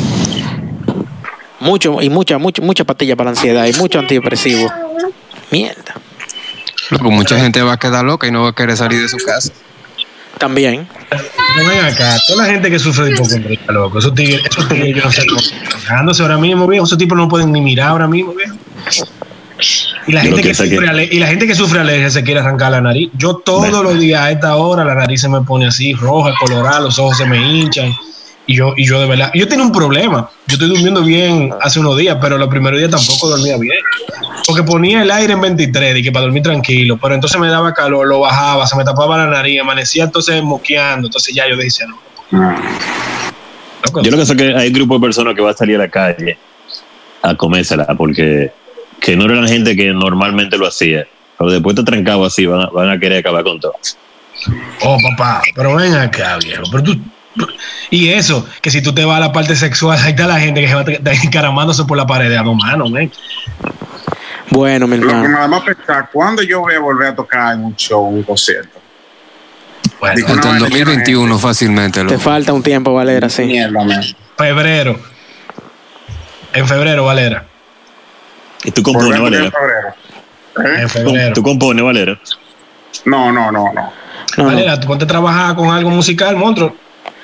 Mucho, 1.59 2.01
y 2.01 2.09
mucha, 2.09 2.37
mucha, 2.37 2.61
mucha 2.61 2.83
pastilla 2.83 3.15
para 3.15 3.31
la 3.31 3.37
ansiedad 3.37 3.65
y 3.67 3.73
mucho 3.73 3.99
antidepresivo. 3.99 4.71
Mierda. 5.51 5.93
Loco, 6.89 7.11
mucha 7.11 7.37
gente 7.37 7.61
va 7.61 7.73
a 7.73 7.77
quedar 7.77 8.03
loca 8.03 8.27
y 8.27 8.31
no 8.31 8.43
va 8.43 8.49
a 8.49 8.55
querer 8.55 8.75
salir 8.75 9.01
de 9.01 9.07
su 9.09 9.17
casa. 9.17 9.51
También. 10.37 10.87
No 11.57 11.65
ven 11.67 11.85
acá, 11.85 12.17
toda 12.27 12.45
la 12.47 12.51
gente 12.51 12.71
que 12.71 12.79
sufre 12.79 13.05
de 13.05 13.11
hipocondría, 13.11 13.59
loco. 13.67 13.99
Esos 13.99 14.15
tigres, 14.15 14.41
esos 14.49 14.67
tigres, 14.67 14.95
yo 14.95 15.03
no 15.03 15.11
sé 15.11 15.25
cómo. 15.27 15.41
Ahora 16.21 16.37
mismo, 16.37 16.67
viejo. 16.67 16.85
Esos 16.85 16.97
tipos 16.97 17.17
no 17.17 17.27
pueden 17.27 17.51
ni 17.51 17.61
mirar 17.61 17.89
ahora 17.89 18.07
mismo, 18.07 18.33
viejo. 18.33 18.55
Y 20.07 20.13
la, 20.13 20.21
gente 20.21 20.41
que 20.41 20.55
sufre 20.55 20.79
que- 20.79 21.15
y 21.15 21.19
la 21.19 21.27
gente 21.27 21.45
que 21.45 21.53
sufre 21.53 21.79
alergia 21.81 22.09
se 22.09 22.23
quiere 22.23 22.39
arrancar 22.39 22.71
la 22.71 22.81
nariz. 22.81 23.11
Yo 23.13 23.35
todos 23.35 23.69
los 23.83 23.99
días 23.99 24.19
a 24.21 24.31
esta 24.31 24.55
hora 24.55 24.83
la 24.83 24.95
nariz 24.95 25.21
se 25.21 25.29
me 25.29 25.41
pone 25.41 25.67
así, 25.67 25.93
roja, 25.93 26.31
colorada, 26.39 26.79
los 26.79 26.97
ojos 26.97 27.17
se 27.17 27.25
me 27.25 27.37
hinchan. 27.37 27.93
Y 28.47 28.55
yo, 28.55 28.73
y 28.75 28.85
yo 28.85 28.99
de 28.99 29.07
verdad, 29.07 29.31
yo 29.33 29.47
tenía 29.47 29.65
un 29.65 29.71
problema. 29.71 30.29
Yo 30.47 30.53
estoy 30.53 30.69
durmiendo 30.69 31.03
bien 31.03 31.51
hace 31.61 31.79
unos 31.79 31.97
días, 31.97 32.17
pero 32.19 32.37
los 32.37 32.49
primeros 32.49 32.79
días 32.79 32.91
tampoco 32.91 33.29
dormía 33.29 33.57
bien. 33.57 33.77
Porque 34.47 34.63
ponía 34.63 35.03
el 35.03 35.11
aire 35.11 35.33
en 35.33 35.41
23 35.41 35.97
y 35.97 36.03
que 36.03 36.11
para 36.11 36.23
dormir 36.23 36.43
tranquilo, 36.43 36.97
pero 36.97 37.13
entonces 37.13 37.39
me 37.39 37.47
daba 37.47 37.73
calor, 37.73 38.07
lo 38.07 38.21
bajaba, 38.21 38.65
se 38.65 38.75
me 38.75 38.83
tapaba 38.83 39.17
la 39.17 39.27
nariz, 39.27 39.61
amanecía 39.61 40.03
entonces 40.03 40.41
moqueando, 40.43 41.07
entonces 41.07 41.33
ya 41.33 41.47
yo 41.47 41.55
decía, 41.55 41.85
no. 41.87 41.99
Loco, 43.85 44.01
Yo 44.01 44.11
lo 44.11 44.17
que 44.17 44.25
sé 44.25 44.35
que 44.35 44.55
hay 44.55 44.67
un 44.67 44.73
grupo 44.73 44.95
de 44.95 45.01
personas 45.01 45.35
que 45.35 45.41
va 45.41 45.51
a 45.51 45.53
salir 45.53 45.75
a 45.75 45.79
la 45.79 45.89
calle 45.89 46.37
a 47.21 47.35
comérsela 47.35 47.85
porque 47.97 48.51
que 48.99 49.15
no 49.15 49.25
eran 49.25 49.47
gente 49.47 49.75
que 49.75 49.91
normalmente 49.91 50.57
lo 50.57 50.67
hacía. 50.67 51.05
Pero 51.37 51.51
después 51.51 51.75
te 51.75 51.83
trancado 51.83 52.23
así, 52.23 52.45
van 52.45 52.61
a, 52.61 52.67
van 52.67 52.89
a 52.89 52.99
querer 52.99 53.19
acabar 53.19 53.43
con 53.43 53.59
todo. 53.59 53.73
Oh, 54.83 54.97
papá, 55.09 55.41
pero 55.55 55.75
ven 55.75 55.93
acá, 55.95 56.37
viejo. 56.37 56.63
Pero 56.71 56.83
tú. 56.83 56.97
Y 57.89 58.09
eso, 58.09 58.47
que 58.61 58.71
si 58.71 58.81
tú 58.81 58.93
te 58.93 59.05
vas 59.05 59.17
a 59.17 59.19
la 59.19 59.31
parte 59.31 59.55
sexual, 59.55 59.97
ahí 60.01 60.11
está 60.11 60.27
la 60.27 60.39
gente 60.39 60.61
que 60.61 60.67
se 60.67 60.75
va 60.75 60.83
encaramándose 61.23 61.83
por 61.85 61.97
la 61.97 62.05
pared 62.05 62.31
a 62.33 62.43
dos 62.43 62.55
manos. 62.55 62.91
Bueno, 64.49 64.87
mi 64.87 64.97
Lo 64.97 65.03
que 65.07 65.13
hermano. 65.13 65.29
nada 65.29 65.47
más 65.47 65.61
pensar, 65.63 66.09
¿cuándo 66.11 66.41
yo 66.43 66.59
voy 66.61 66.75
a 66.75 66.79
volver 66.79 67.07
a 67.09 67.15
tocar 67.15 67.53
en 67.55 67.63
un 67.63 67.75
show, 67.75 68.03
un 68.03 68.23
concierto? 68.23 68.79
Bueno, 69.99 70.15
Digo, 70.15 70.27
Hasta 70.29 70.49
el 70.49 70.53
no, 70.55 70.59
2021 70.65 71.39
fácilmente. 71.39 72.03
Te 72.03 72.17
falta 72.17 72.51
un 72.53 72.63
tiempo, 72.63 72.93
Valera, 72.93 73.29
sí. 73.29 73.43
Mierda, 73.43 73.83
man. 73.83 74.01
febrero. 74.37 74.99
En 76.53 76.67
febrero, 76.67 77.05
Valera. 77.05 77.45
Y 78.63 78.71
tú 78.71 78.83
compones, 78.83 79.19
Valera. 79.21 79.45
en 79.45 79.51
febrero. 79.51 79.87
¿Eh? 80.57 80.81
En 80.81 80.89
febrero. 80.89 81.33
tú 81.33 81.43
compones, 81.43 81.83
Valera. 81.85 82.19
No, 83.05 83.31
no, 83.31 83.51
no, 83.51 83.71
no. 83.73 83.73
No, 83.73 83.91
no. 84.37 84.45
Valera, 84.45 84.79
tú 84.79 84.87
ponte 84.87 85.05
a 85.05 85.07
trabajar 85.07 85.55
con 85.55 85.69
algo 85.69 85.89
musical, 85.89 86.35
monstruo. 86.35 86.75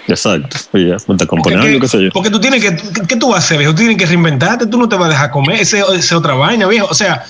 Exacto. 0.08 0.58
Oye, 0.74 0.90
ya, 0.90 0.98
componer 1.28 1.28
Porque, 1.28 1.56
algo, 1.68 1.80
qué 1.82 1.88
sé 1.88 2.04
yo. 2.04 2.10
porque 2.14 2.30
tú 2.30 2.40
tienes 2.40 2.62
que. 2.64 2.76
¿Qué 3.08 3.16
tú 3.18 3.30
vas 3.30 3.36
a 3.36 3.40
hacer, 3.40 3.58
viejo? 3.58 3.74
Tú 3.74 3.80
tienes 3.80 3.98
que 3.98 4.06
reinventarte, 4.06 4.66
tú 4.68 4.78
no 4.78 4.88
te 4.88 4.96
vas 4.96 5.08
a 5.08 5.12
dejar 5.12 5.32
comer. 5.32 5.60
Ese 5.62 5.84
es 5.94 6.12
otra 6.12 6.34
vaina, 6.34 6.66
viejo. 6.68 6.88
O 6.90 6.94
sea, 6.94 7.24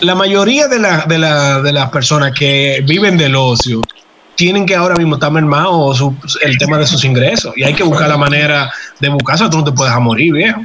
la 0.00 0.14
mayoría 0.14 0.68
de, 0.68 0.78
la, 0.78 1.04
de, 1.06 1.18
la, 1.18 1.60
de 1.60 1.72
las 1.72 1.90
personas 1.90 2.32
que 2.32 2.82
viven 2.86 3.16
del 3.18 3.34
ocio 3.36 3.80
tienen 4.36 4.64
que 4.66 4.74
ahora 4.74 4.94
mismo 4.96 5.14
estar 5.14 5.30
mermados 5.30 5.98
su- 5.98 6.16
el 6.42 6.56
tema 6.58 6.78
de 6.78 6.86
sus 6.86 7.04
ingresos. 7.04 7.52
Y 7.56 7.64
hay 7.64 7.74
que 7.74 7.82
buscar 7.82 8.08
la 8.08 8.16
manera 8.16 8.72
de 9.00 9.08
buscarse. 9.08 9.48
Tú 9.50 9.58
no 9.58 9.64
te 9.64 9.72
puedes 9.72 9.94
morir, 9.96 10.32
viejo. 10.32 10.64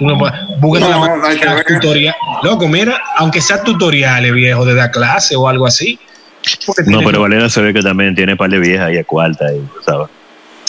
No 0.00 0.16
búscate 0.58 0.90
la 0.90 0.96
No, 0.96 1.00
manera 1.00 1.28
hay 1.28 1.38
que 1.38 1.48
ver. 1.48 1.64
tutorial. 1.66 2.14
Loco, 2.42 2.66
mira, 2.68 2.98
aunque 3.18 3.40
sea 3.42 3.62
tutoriales, 3.62 4.32
viejo, 4.32 4.64
de 4.64 4.74
dar 4.74 4.90
clase 4.90 5.36
o 5.36 5.46
algo 5.48 5.66
así. 5.66 5.98
No, 6.86 7.00
pero 7.04 7.20
Valera 7.20 7.48
se 7.48 7.60
ve 7.60 7.72
que 7.72 7.82
también 7.82 8.14
tiene 8.14 8.34
par 8.36 8.50
de 8.50 8.58
viejas 8.58 8.88
ahí 8.88 8.98
a 8.98 9.04
cuarta, 9.04 9.44
y, 9.52 9.60
¿sabes? 9.84 10.08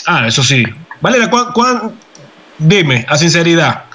Ah, 0.06 0.28
eso 0.28 0.44
sí. 0.44 0.64
Valera, 1.02 1.30
¿cuán, 1.30 1.52
cuán- 1.54 1.94
dime, 2.58 3.06
a 3.10 3.18
sinceridad. 3.18 3.86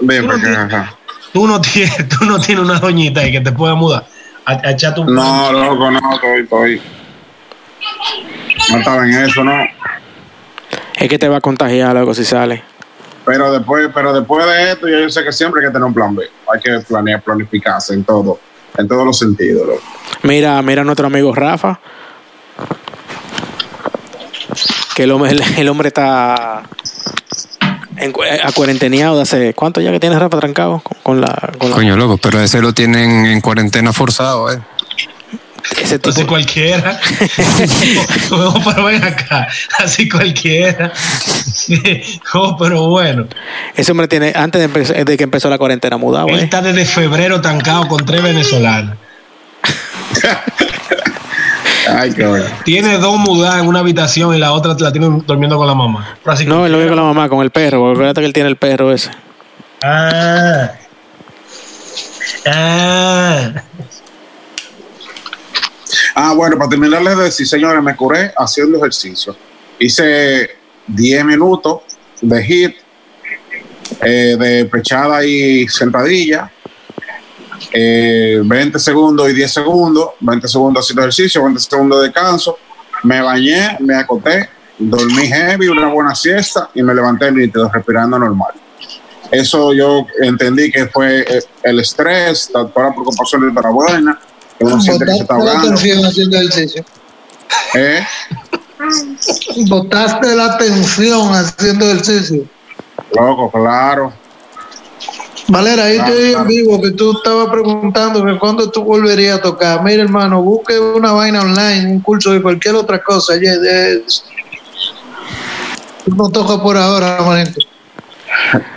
Bien, 0.00 0.22
Tú 0.22 0.28
no 0.28 0.38
tienes-. 0.38 0.88
Tú 1.32 1.46
no 1.48 1.60
tienes, 1.60 2.08
tú 2.08 2.24
no 2.24 2.38
tienes 2.40 2.64
una 2.64 2.78
doñita 2.78 3.20
ahí 3.20 3.32
que 3.32 3.40
te 3.40 3.50
pueda 3.52 3.74
mudar 3.74 4.06
a, 4.46 4.52
a 4.52 4.70
echarte 4.70 5.00
un 5.00 5.14
No, 5.14 5.52
loco, 5.52 5.90
no, 5.90 5.98
estoy, 6.14 6.42
estoy. 6.42 6.82
No 8.70 8.78
estaba 8.78 9.04
en 9.04 9.14
eso, 9.24 9.42
no. 9.42 9.64
Es 10.96 11.08
que 11.08 11.18
te 11.18 11.28
va 11.28 11.38
a 11.38 11.40
contagiar 11.40 11.96
algo 11.96 12.14
si 12.14 12.24
sale. 12.24 12.62
Pero 13.26 13.50
después, 13.52 13.88
pero 13.94 14.12
después 14.12 14.46
de 14.46 14.72
esto, 14.72 14.88
yo 14.88 15.08
sé 15.10 15.24
que 15.24 15.32
siempre 15.32 15.60
hay 15.60 15.68
que 15.68 15.72
tener 15.72 15.84
un 15.86 15.94
plan 15.94 16.14
B. 16.14 16.24
Hay 16.52 16.60
que 16.60 16.78
planear, 16.86 17.20
planificarse 17.22 17.94
en 17.94 18.04
todo, 18.04 18.38
en 18.78 18.86
todos 18.86 19.04
los 19.04 19.18
sentidos. 19.18 19.66
loco. 19.66 19.82
Mira, 20.22 20.60
mira 20.62 20.82
a 20.82 20.84
nuestro 20.84 21.06
amigo 21.06 21.34
Rafa. 21.34 21.80
Que 24.94 25.02
el 25.04 25.10
hombre, 25.12 25.30
el, 25.32 25.42
el 25.58 25.68
hombre 25.68 25.88
está 25.88 26.62
en, 27.96 28.12
cu- 28.12 28.22
a 28.22 28.52
cuarenteneado 28.52 29.16
de 29.16 29.22
hace. 29.22 29.54
¿Cuánto 29.54 29.80
ya 29.80 29.90
que 29.92 30.00
tiene 30.00 30.18
Rafa 30.18 30.38
trancado? 30.38 30.80
Con, 30.80 30.98
con 31.02 31.20
la. 31.20 31.52
Con 31.58 31.70
la- 31.70 31.76
Coño, 31.76 31.96
loco, 31.96 32.16
pero 32.18 32.40
ese 32.40 32.60
lo 32.60 32.72
tienen 32.72 33.26
en 33.26 33.40
cuarentena 33.40 33.92
forzado, 33.92 34.52
¿eh? 34.52 34.60
ese 35.82 35.98
tipo. 35.98 36.10
Así 36.10 36.24
cualquiera. 36.24 37.00
oh, 38.32 38.60
pero 38.64 38.84
ven 38.84 39.02
acá. 39.02 39.48
Así 39.78 40.08
cualquiera. 40.08 40.92
oh, 42.34 42.56
pero 42.58 42.86
bueno. 42.88 43.26
Ese 43.74 43.90
hombre 43.92 44.06
tiene, 44.06 44.32
antes 44.36 44.60
de, 44.60 44.68
empe- 44.70 45.04
de 45.04 45.16
que 45.16 45.24
empezó 45.24 45.48
la 45.48 45.56
cuarentena, 45.58 45.96
mudado, 45.96 46.28
Él 46.28 46.40
¿eh? 46.40 46.44
está 46.44 46.60
desde 46.60 46.84
febrero 46.84 47.40
trancado 47.40 47.88
con 47.88 48.04
tres 48.04 48.22
venezolanos. 48.22 48.96
Ay, 51.88 52.12
qué 52.14 52.26
bueno. 52.26 52.44
Tiene 52.64 52.98
dos 52.98 53.18
mudadas 53.18 53.60
en 53.62 53.68
una 53.68 53.80
habitación 53.80 54.34
y 54.34 54.38
la 54.38 54.52
otra 54.52 54.74
la 54.78 54.92
tiene 54.92 55.06
durmiendo 55.26 55.56
con 55.58 55.66
la 55.66 55.74
mamá. 55.74 56.16
Así 56.24 56.46
No, 56.46 56.64
él 56.64 56.72
lo 56.72 56.78
vive 56.78 56.88
con 56.90 56.96
la 56.96 57.02
mamá, 57.04 57.28
con 57.28 57.40
el 57.42 57.50
perro. 57.50 57.80
porque 57.80 57.92
Acuérdate 57.94 58.20
que 58.20 58.26
él 58.26 58.32
tiene 58.32 58.48
el 58.48 58.56
perro 58.56 58.92
ese. 58.92 59.10
Ah. 59.82 60.70
Ah. 62.46 63.52
Ah, 66.14 66.32
bueno, 66.34 66.56
para 66.56 66.70
terminarles 66.70 67.16
de 67.16 67.24
decir, 67.24 67.46
señores, 67.46 67.82
me 67.82 67.94
curé 67.96 68.32
haciendo 68.36 68.78
ejercicio. 68.78 69.36
Hice 69.78 70.50
10 70.86 71.24
minutos 71.24 71.80
de 72.20 72.42
hit, 72.44 72.76
eh, 74.00 74.36
de 74.38 74.64
pechada 74.66 75.24
y 75.24 75.66
sentadilla, 75.68 76.50
eh, 77.72 78.40
20 78.44 78.78
segundos 78.78 79.30
y 79.30 79.34
10 79.34 79.52
segundos, 79.52 80.10
20 80.20 80.48
segundos 80.48 80.84
haciendo 80.84 81.02
ejercicio, 81.02 81.42
20 81.44 81.60
segundos 81.60 82.00
de 82.00 82.06
descanso. 82.06 82.58
Me 83.02 83.20
bañé, 83.20 83.76
me 83.80 83.96
acoté, 83.96 84.48
dormí 84.78 85.26
heavy, 85.26 85.68
una 85.68 85.88
buena 85.88 86.14
siesta 86.14 86.70
y 86.74 86.82
me 86.82 86.94
levanté 86.94 87.30
nítido, 87.30 87.70
respirando 87.72 88.18
normal. 88.18 88.52
Eso 89.30 89.72
yo 89.72 90.06
entendí 90.22 90.70
que 90.70 90.86
fue 90.86 91.20
eh, 91.20 91.42
el 91.62 91.80
estrés, 91.80 92.50
toda 92.52 92.64
la 92.64 92.92
preocupación 92.92 93.54
de 93.54 93.60
la 93.60 93.70
buena, 93.70 94.20
que 94.58 94.64
uno 94.64 94.80
siente 94.80 95.04
que 95.04 95.12
se 95.12 95.18
está 95.18 95.34
la 95.34 95.40
ahogando. 95.40 95.66
atención 95.68 96.04
haciendo 96.04 96.36
ejercicio. 96.36 96.84
¿Eh? 97.74 98.06
Botaste 99.68 100.34
la 100.36 100.46
atención 100.54 101.34
haciendo 101.34 101.86
ejercicio. 101.86 102.44
Loco, 103.14 103.50
claro. 103.50 104.12
Valera, 105.48 105.84
ahí 105.84 105.96
Claro, 105.96 106.14
estoy 106.14 106.32
en 106.32 106.46
vivo 106.46 106.80
que 106.80 106.90
tú 106.92 107.12
estabas 107.12 107.48
preguntando 107.48 108.24
que 108.24 108.38
cuándo 108.38 108.70
tú 108.70 108.82
volverías 108.82 109.38
a 109.38 109.42
tocar. 109.42 109.82
Mira, 109.82 110.02
hermano, 110.02 110.42
busque 110.42 110.78
una 110.78 111.12
vaina 111.12 111.42
online, 111.42 111.92
un 111.92 112.00
curso 112.00 112.32
de 112.32 112.40
cualquier 112.40 112.74
otra 112.76 113.02
cosa. 113.02 113.34
No 116.06 116.30
tocas 116.30 116.58
por 116.58 116.76
ahora, 116.76 117.18
manito. 117.22 117.60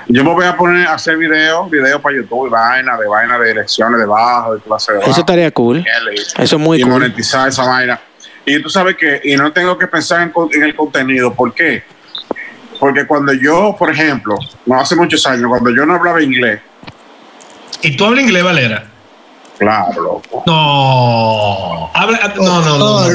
Yo 0.07 0.23
me 0.23 0.33
voy 0.33 0.45
a 0.45 0.55
poner 0.55 0.87
a 0.87 0.93
hacer 0.93 1.17
videos, 1.17 1.69
videos 1.69 2.01
para 2.01 2.15
YouTube, 2.15 2.47
y 2.47 2.49
vaina, 2.49 2.97
de 2.97 3.07
vaina 3.07 3.39
de 3.39 3.49
direcciones 3.49 3.99
de 3.99 4.05
bajo, 4.05 4.55
de 4.55 4.61
clase 4.61 4.91
de 4.91 4.99
bajo. 4.99 5.11
Eso 5.11 5.19
estaría 5.21 5.51
cool. 5.51 5.85
Eso 6.37 6.55
es 6.55 6.61
muy 6.61 6.79
y 6.79 6.81
cool. 6.81 6.91
monetizar 6.91 7.47
esa 7.47 7.65
vaina. 7.65 7.99
Y 8.45 8.61
tú 8.61 8.69
sabes 8.69 8.95
que, 8.95 9.21
y 9.23 9.35
no 9.35 9.51
tengo 9.51 9.77
que 9.77 9.87
pensar 9.87 10.21
en, 10.21 10.33
en 10.53 10.63
el 10.63 10.75
contenido. 10.75 11.33
¿Por 11.33 11.53
qué? 11.53 11.83
Porque 12.79 13.05
cuando 13.05 13.33
yo, 13.33 13.75
por 13.77 13.91
ejemplo, 13.91 14.37
no 14.65 14.79
hace 14.79 14.95
muchos 14.95 15.25
años, 15.25 15.47
cuando 15.49 15.71
yo 15.71 15.85
no 15.85 15.95
hablaba 15.95 16.21
inglés, 16.21 16.61
¿Y 17.81 17.95
tú 17.95 18.05
hablas 18.05 18.23
inglés, 18.23 18.43
Valera? 18.43 18.85
Claro, 19.57 20.01
loco. 20.01 20.43
No. 20.45 21.91
Habla, 21.93 22.33
no, 22.35 22.61
no, 22.61 22.77
no. 22.77 23.07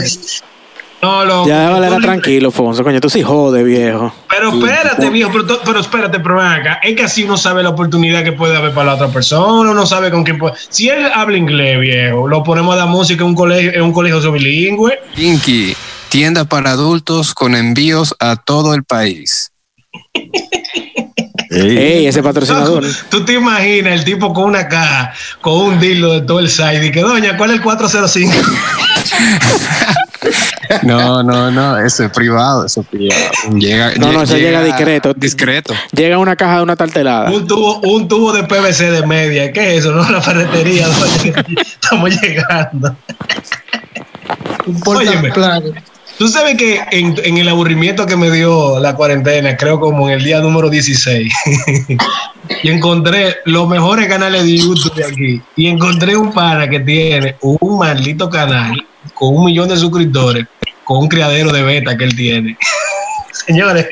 No, 1.03 1.25
loco. 1.25 1.49
Ya 1.49 1.69
Valera 1.71 1.99
tranquilo, 1.99 2.51
Fonso. 2.53 2.85
Coño, 2.85 3.01
tú 3.01 3.11
sí 3.11 3.23
jode, 3.23 3.65
viejo. 3.65 4.13
Pero 4.29 4.51
espérate, 4.51 5.11
viejo, 5.11 5.31
pero, 5.33 5.61
pero 5.65 5.81
espérate, 5.81 6.21
pero 6.21 6.37
ven 6.37 6.47
acá. 6.47 6.81
Es 6.83 6.95
que 6.95 7.03
así 7.03 7.25
uno 7.25 7.37
sabe 7.37 7.63
la 7.63 7.71
oportunidad 7.71 8.23
que 8.23 8.33
puede 8.33 8.57
haber 8.57 8.73
para 8.73 8.87
la 8.87 8.95
otra 8.95 9.09
persona, 9.09 9.71
uno 9.71 9.85
sabe 9.85 10.11
con 10.11 10.23
quién 10.23 10.39
puede. 10.39 10.55
Si 10.69 10.89
él 10.89 11.07
habla 11.13 11.37
inglés, 11.37 11.81
viejo, 11.81 12.29
lo 12.29 12.45
ponemos 12.45 12.75
a 12.75 12.79
dar 12.79 12.89
música 12.89 13.23
en 13.23 13.31
un 13.31 13.35
colegio, 13.35 13.73
en 13.73 13.83
un 13.83 13.93
colegio 13.93 14.31
bilingüe. 14.31 15.01
Pinky, 15.15 15.75
tienda 16.09 16.45
para 16.45 16.71
adultos 16.71 17.35
con 17.35 17.57
envíos 17.57 18.15
a 18.21 18.37
todo 18.37 18.75
el 18.75 18.85
país. 18.85 19.51
Ey, 21.51 21.76
Ey, 21.78 22.07
ese 22.07 22.22
patrocinador. 22.22 22.85
Tú 23.11 23.24
te 23.24 23.35
imaginas 23.35 23.93
el 23.93 24.05
tipo 24.05 24.33
con 24.33 24.45
una 24.45 24.68
caja, 24.68 25.12
con 25.41 25.55
un 25.55 25.80
dildo 25.80 26.14
de 26.14 26.22
todo 26.22 26.41
el 26.41 26.49
side 26.49 26.87
y 26.87 26.91
que, 26.91 27.01
doña, 27.01 27.37
¿cuál 27.37 27.51
es 27.51 27.57
el 27.57 27.62
405? 27.62 28.33
No, 30.83 31.22
no, 31.22 31.51
no, 31.51 31.78
eso 31.78 32.05
es 32.05 32.11
privado, 32.11 32.64
eso 32.64 32.80
es 32.80 32.87
privado. 32.87 33.20
Llega, 33.59 33.93
No, 33.97 34.12
no, 34.12 34.22
eso 34.22 34.37
llega 34.37 34.62
discreto. 34.62 35.12
Discreto. 35.14 35.74
Llega 35.93 36.16
una 36.18 36.37
caja 36.37 36.59
de 36.59 36.62
una 36.62 36.76
tartelada. 36.76 37.30
un, 37.30 37.47
tubo, 37.47 37.80
un 37.80 38.09
tubo 38.09 38.33
de 38.33 38.45
PVC 38.45 38.91
de 38.91 39.07
media. 39.07 39.53
¿Qué 39.53 39.74
es 39.74 39.80
eso? 39.80 39.93
No, 39.93 40.09
la 40.09 40.22
ferretería. 40.22 40.87
Estamos 41.61 42.11
llegando. 42.20 42.97
Un 44.66 44.80
Óyeme. 44.87 45.33
Tú 46.19 46.29
sabes 46.29 46.57
que 46.57 46.81
en, 46.91 47.15
en 47.25 47.39
el 47.39 47.49
aburrimiento 47.49 48.07
que 48.07 48.17
me 48.17 48.31
dio 48.31 48.79
la 48.79 48.95
cuarentena, 48.95 49.57
creo 49.57 49.81
como 49.81 50.09
en 50.09 50.15
el 50.19 50.25
día 50.25 50.41
número 50.41 50.71
16, 50.71 51.33
y 52.63 52.71
encontré 52.71 53.37
los 53.45 53.69
mejores 53.69 54.09
canales 54.09 54.45
de 54.45 54.59
YouTube 54.59 54.95
de 54.95 55.05
aquí. 55.05 55.43
Y 55.57 55.67
encontré 55.69 56.17
un 56.17 56.33
pana 56.33 56.69
que 56.69 56.81
tiene 56.81 57.37
un 57.41 57.79
maldito 57.79 58.29
canal 58.31 58.75
con 59.15 59.37
un 59.37 59.47
millón 59.47 59.69
de 59.69 59.77
suscriptores, 59.77 60.47
con 60.85 60.99
un 60.99 61.09
criadero 61.09 61.51
de 61.53 61.63
beta 61.63 61.97
que 61.97 62.05
él 62.05 62.15
tiene. 62.15 62.57
Señores, 63.47 63.87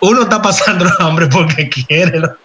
uno 0.00 0.22
está 0.22 0.40
pasando 0.40 0.86
hambre 0.98 1.26
porque 1.26 1.68
quiere. 1.68 2.20
loco. 2.20 2.36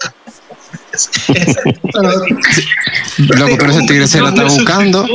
Loco, 3.18 3.55
pero 3.57 3.72
ese 3.72 3.82
tigre 3.88 4.07
se 4.07 4.22
la 4.22 4.30
está 4.30 4.43
buscando. 4.43 5.05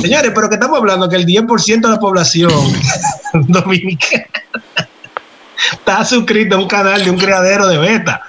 Señores, 0.00 0.32
pero 0.34 0.48
que 0.48 0.54
estamos 0.54 0.78
hablando 0.78 1.08
que 1.08 1.16
el 1.16 1.26
10% 1.26 1.80
de 1.80 1.88
la 1.88 1.98
población 1.98 2.50
dominicana 3.48 4.26
está 5.72 6.04
suscrito 6.04 6.56
a 6.56 6.58
un 6.58 6.68
canal 6.68 7.02
de 7.04 7.10
un 7.10 7.18
creadero 7.18 7.66
de 7.66 7.78
beta. 7.78 8.22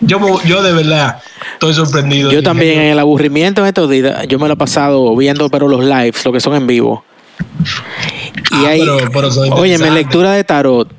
Yo, 0.00 0.18
yo 0.44 0.62
de 0.62 0.72
verdad 0.72 1.22
estoy 1.54 1.72
sorprendido. 1.72 2.30
Yo 2.30 2.42
también 2.42 2.80
en 2.80 2.86
el 2.92 2.98
aburrimiento 2.98 3.62
en 3.62 3.68
estos 3.68 3.88
días, 3.88 4.26
yo 4.28 4.38
me 4.38 4.46
lo 4.46 4.54
he 4.54 4.56
pasado 4.56 5.16
viendo 5.16 5.48
pero 5.48 5.68
los 5.68 5.82
lives, 5.84 6.24
lo 6.24 6.32
que 6.32 6.40
son 6.40 6.54
en 6.54 6.66
vivo. 6.66 7.04
Y 8.50 8.64
Ah, 8.64 8.68
ahí, 8.68 8.80
pero- 8.80 9.10
pero 9.12 9.30
son 9.30 9.44
oye, 9.54 9.72
interesantes. 9.74 9.92
lectura 9.94 10.32
de 10.32 10.44
tarot. 10.44 10.92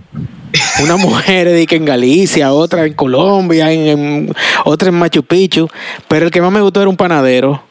Una 0.82 0.96
mujer 0.98 1.50
de 1.50 1.68
que 1.68 1.76
en 1.76 1.86
Galicia, 1.86 2.52
otra 2.54 2.86
en 2.86 2.94
Colombia, 2.94 3.72
en, 3.72 3.88
en- 3.88 4.34
otra 4.66 4.88
en 4.90 4.96
Machu 4.96 5.22
Picchu. 5.24 5.68
Pero 6.08 6.26
el 6.26 6.32
que 6.32 6.42
más 6.42 6.52
me 6.52 6.62
gustó 6.62 6.82
era 6.82 6.90
un 6.90 6.98
panadero. 6.98 7.62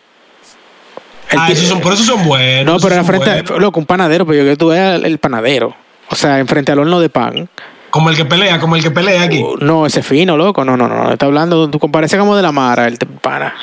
El 1.30 1.38
Ah, 1.38 1.48
esos 1.50 1.68
son, 1.68 1.80
por 1.80 1.92
eso 1.92 2.04
son 2.04 2.24
buenos. 2.24 2.74
no, 2.74 2.80
pero 2.80 2.94
era 2.94 3.04
frente, 3.04 3.30
a, 3.30 3.58
loco, 3.58 3.80
un 3.80 3.86
panadero, 3.86 4.24
pero 4.26 4.38
yo 4.38 4.44
que 4.44 4.56
tú 4.56 4.68
veas 4.68 5.02
el, 5.02 5.18
panadero. 5.18 5.74
O 6.08 6.14
sea, 6.14 6.38
enfrente 6.38 6.72
al 6.72 6.78
horno 6.78 7.00
de 7.00 7.08
pan. 7.08 7.48
Como 7.90 8.10
el 8.10 8.16
que 8.16 8.24
pelea, 8.24 8.60
como 8.60 8.76
el 8.76 8.82
que 8.82 8.90
pelea 8.90 9.22
aquí. 9.22 9.42
Uh, 9.42 9.56
No, 9.60 9.86
ese 9.86 10.02
fino, 10.02 10.36
loco. 10.36 10.64
No, 10.64 10.76
no, 10.76 10.86
no. 10.86 11.10
Está 11.12 11.26
hablando, 11.26 11.68
tú 11.68 11.78
compareces 11.78 12.18
como 12.18 12.36
de 12.36 12.42
la 12.42 12.52
Mara, 12.52 12.86
el 12.86 12.98
pana. 13.20 13.54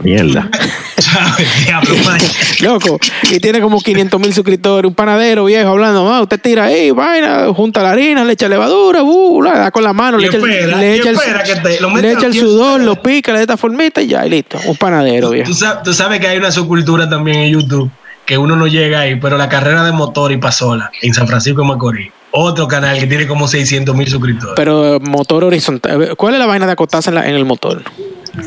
Mierda. 0.00 0.48
¿Sabes? 0.98 1.48
Diablo, 1.64 1.94
man. 2.04 2.18
Loco, 2.60 2.98
y 3.30 3.38
tiene 3.40 3.60
como 3.60 3.80
500 3.80 4.20
mil 4.20 4.34
suscriptores, 4.34 4.88
un 4.88 4.94
panadero 4.94 5.44
viejo 5.44 5.68
hablando, 5.70 6.08
ah, 6.12 6.22
usted 6.22 6.40
tira 6.40 6.64
ahí, 6.64 6.90
vaina, 6.90 7.46
junta 7.54 7.82
la 7.82 7.92
harina, 7.92 8.24
le 8.24 8.32
echa 8.32 8.48
levadura, 8.48 9.02
uh, 9.02 9.42
la 9.42 9.58
da 9.58 9.70
con 9.70 9.84
la 9.84 9.92
mano, 9.92 10.18
le 10.18 10.26
echa, 10.26 10.36
el- 10.38 10.44
espera, 10.50 10.76
le 10.78 10.96
y 10.96 11.00
echa 11.00 11.10
el, 11.10 11.16
espera 11.16 11.42
que 11.44 11.54
te- 11.56 11.80
lo 11.80 11.90
mete 11.90 12.06
le 12.08 12.12
echa 12.14 12.26
el 12.26 12.34
sudor, 12.34 12.80
espera. 12.80 12.84
lo 12.84 13.02
pica, 13.02 13.32
le 13.32 13.38
da 13.38 13.42
esta 13.42 13.56
formita 13.56 14.02
y 14.02 14.08
ya, 14.08 14.26
y 14.26 14.30
listo, 14.30 14.58
un 14.66 14.76
panadero 14.76 15.30
viejo. 15.30 15.48
Tú 15.48 15.54
sabes, 15.54 15.82
tú 15.84 15.92
sabes 15.94 16.20
que 16.20 16.26
hay 16.28 16.38
una 16.38 16.50
subcultura 16.50 17.08
también 17.08 17.38
en 17.40 17.52
YouTube 17.52 17.90
que 18.26 18.36
uno 18.38 18.56
no 18.56 18.66
llega 18.66 19.00
ahí, 19.00 19.16
pero 19.16 19.36
la 19.36 19.48
carrera 19.48 19.84
de 19.84 19.92
motor 19.92 20.32
y 20.32 20.38
pasola 20.38 20.90
en 21.02 21.12
San 21.14 21.28
Francisco 21.28 21.60
de 21.62 21.68
Macorís. 21.68 22.10
Otro 22.32 22.66
canal 22.66 22.98
que 22.98 23.06
tiene 23.06 23.26
como 23.28 23.46
600 23.46 23.94
mil 23.94 24.08
suscriptores. 24.08 24.54
Pero 24.56 24.96
eh, 24.96 24.98
motor 25.00 25.44
horizontal, 25.44 26.16
¿cuál 26.16 26.34
es 26.34 26.40
la 26.40 26.46
vaina 26.46 26.66
de 26.66 26.72
acotarse 26.72 27.10
en, 27.10 27.14
la- 27.16 27.28
en 27.28 27.34
el 27.36 27.44
motor? 27.44 27.82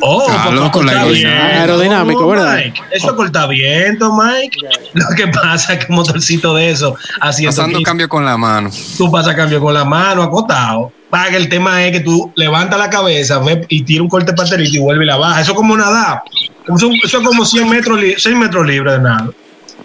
Oh, 0.01 0.25
Ah, 0.29 0.49
loco, 0.51 0.83
la. 0.83 1.01
Aerodinámico, 1.01 2.27
¿verdad? 2.27 2.55
Mike. 2.57 2.81
Eso 2.91 3.15
corta 3.15 3.47
viento, 3.47 4.13
Mike. 4.13 4.57
Lo 4.93 5.05
que 5.15 5.27
pasa 5.27 5.73
es 5.73 5.85
que 5.85 5.91
un 5.91 5.97
motorcito 5.97 6.53
de 6.55 6.69
eso, 6.71 6.95
haciendo 7.21 7.55
Pasando 7.55 7.81
cambio 7.83 8.09
con 8.09 8.25
la 8.25 8.37
mano. 8.37 8.69
tú 8.97 9.11
pasas 9.11 9.35
cambio 9.35 9.59
con 9.61 9.73
la 9.73 9.85
mano 9.85 10.23
acotado. 10.23 10.91
Para 11.09 11.29
que 11.29 11.37
el 11.37 11.47
tema 11.47 11.85
es 11.85 11.93
que 11.93 11.99
tú 12.01 12.33
levantas 12.35 12.77
la 12.77 12.89
cabeza 12.89 13.39
ve, 13.39 13.65
y 13.69 13.83
tira 13.83 14.03
un 14.03 14.09
corte 14.09 14.33
paterito 14.33 14.75
y 14.75 14.79
vuelve 14.79 15.05
y 15.05 15.07
la 15.07 15.15
baja. 15.15 15.39
Eso 15.39 15.51
es 15.51 15.57
como 15.57 15.77
nadar. 15.77 16.21
Eso, 16.67 16.89
eso 17.03 17.19
es 17.19 17.25
como 17.25 17.45
100 17.45 17.69
metros, 17.69 17.97
li- 17.97 18.15
100 18.17 18.37
metros 18.37 18.67
libres 18.67 18.93
de 18.97 18.99
nada. 18.99 19.29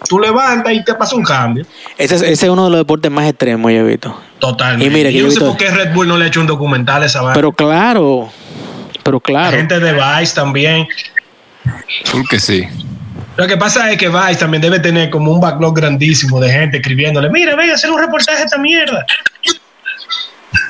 Tú 0.09 0.19
levantas 0.19 0.73
y 0.73 0.83
te 0.83 0.93
pasa 0.95 1.15
un 1.15 1.23
cambio. 1.23 1.65
Ese 1.97 2.15
es, 2.15 2.21
ese 2.23 2.45
es 2.47 2.51
uno 2.51 2.65
de 2.65 2.71
los 2.71 2.79
deportes 2.81 3.09
más 3.09 3.25
extremos, 3.25 3.71
yo 3.71 3.77
he 3.77 3.83
visto. 3.83 4.19
Totalmente. 4.39 4.85
Y 4.85 4.89
mira 4.89 5.09
yo 5.11 5.19
yo 5.19 5.25
no 5.27 5.31
sé 5.31 5.35
visto- 5.39 5.47
por 5.51 5.57
qué 5.57 5.69
Red 5.69 5.93
Bull 5.93 6.09
no 6.09 6.17
le 6.17 6.25
ha 6.25 6.27
hecho 6.27 6.41
un 6.41 6.47
documental 6.47 7.03
a 7.03 7.05
esa 7.05 7.21
vaina. 7.21 7.35
Pero 7.35 7.53
claro, 7.53 8.29
pero 9.03 9.17
La 9.17 9.21
claro. 9.21 9.57
gente 9.57 9.79
de 9.79 9.93
Vice 9.93 10.33
también. 10.33 10.87
Full 12.05 12.23
que 12.29 12.39
sí. 12.39 12.67
Lo 13.35 13.47
que 13.47 13.57
pasa 13.57 13.91
es 13.91 13.97
que 13.97 14.09
Vice 14.09 14.35
también 14.35 14.61
debe 14.61 14.79
tener 14.79 15.09
como 15.09 15.31
un 15.31 15.41
backlog 15.41 15.75
grandísimo 15.75 16.39
de 16.39 16.51
gente 16.51 16.77
escribiéndole, 16.77 17.29
mira, 17.29 17.55
ven 17.55 17.71
a 17.71 17.73
hacer 17.73 17.89
un 17.89 17.99
reportaje 17.99 18.39
de 18.39 18.43
esta 18.45 18.57
mierda. 18.57 19.05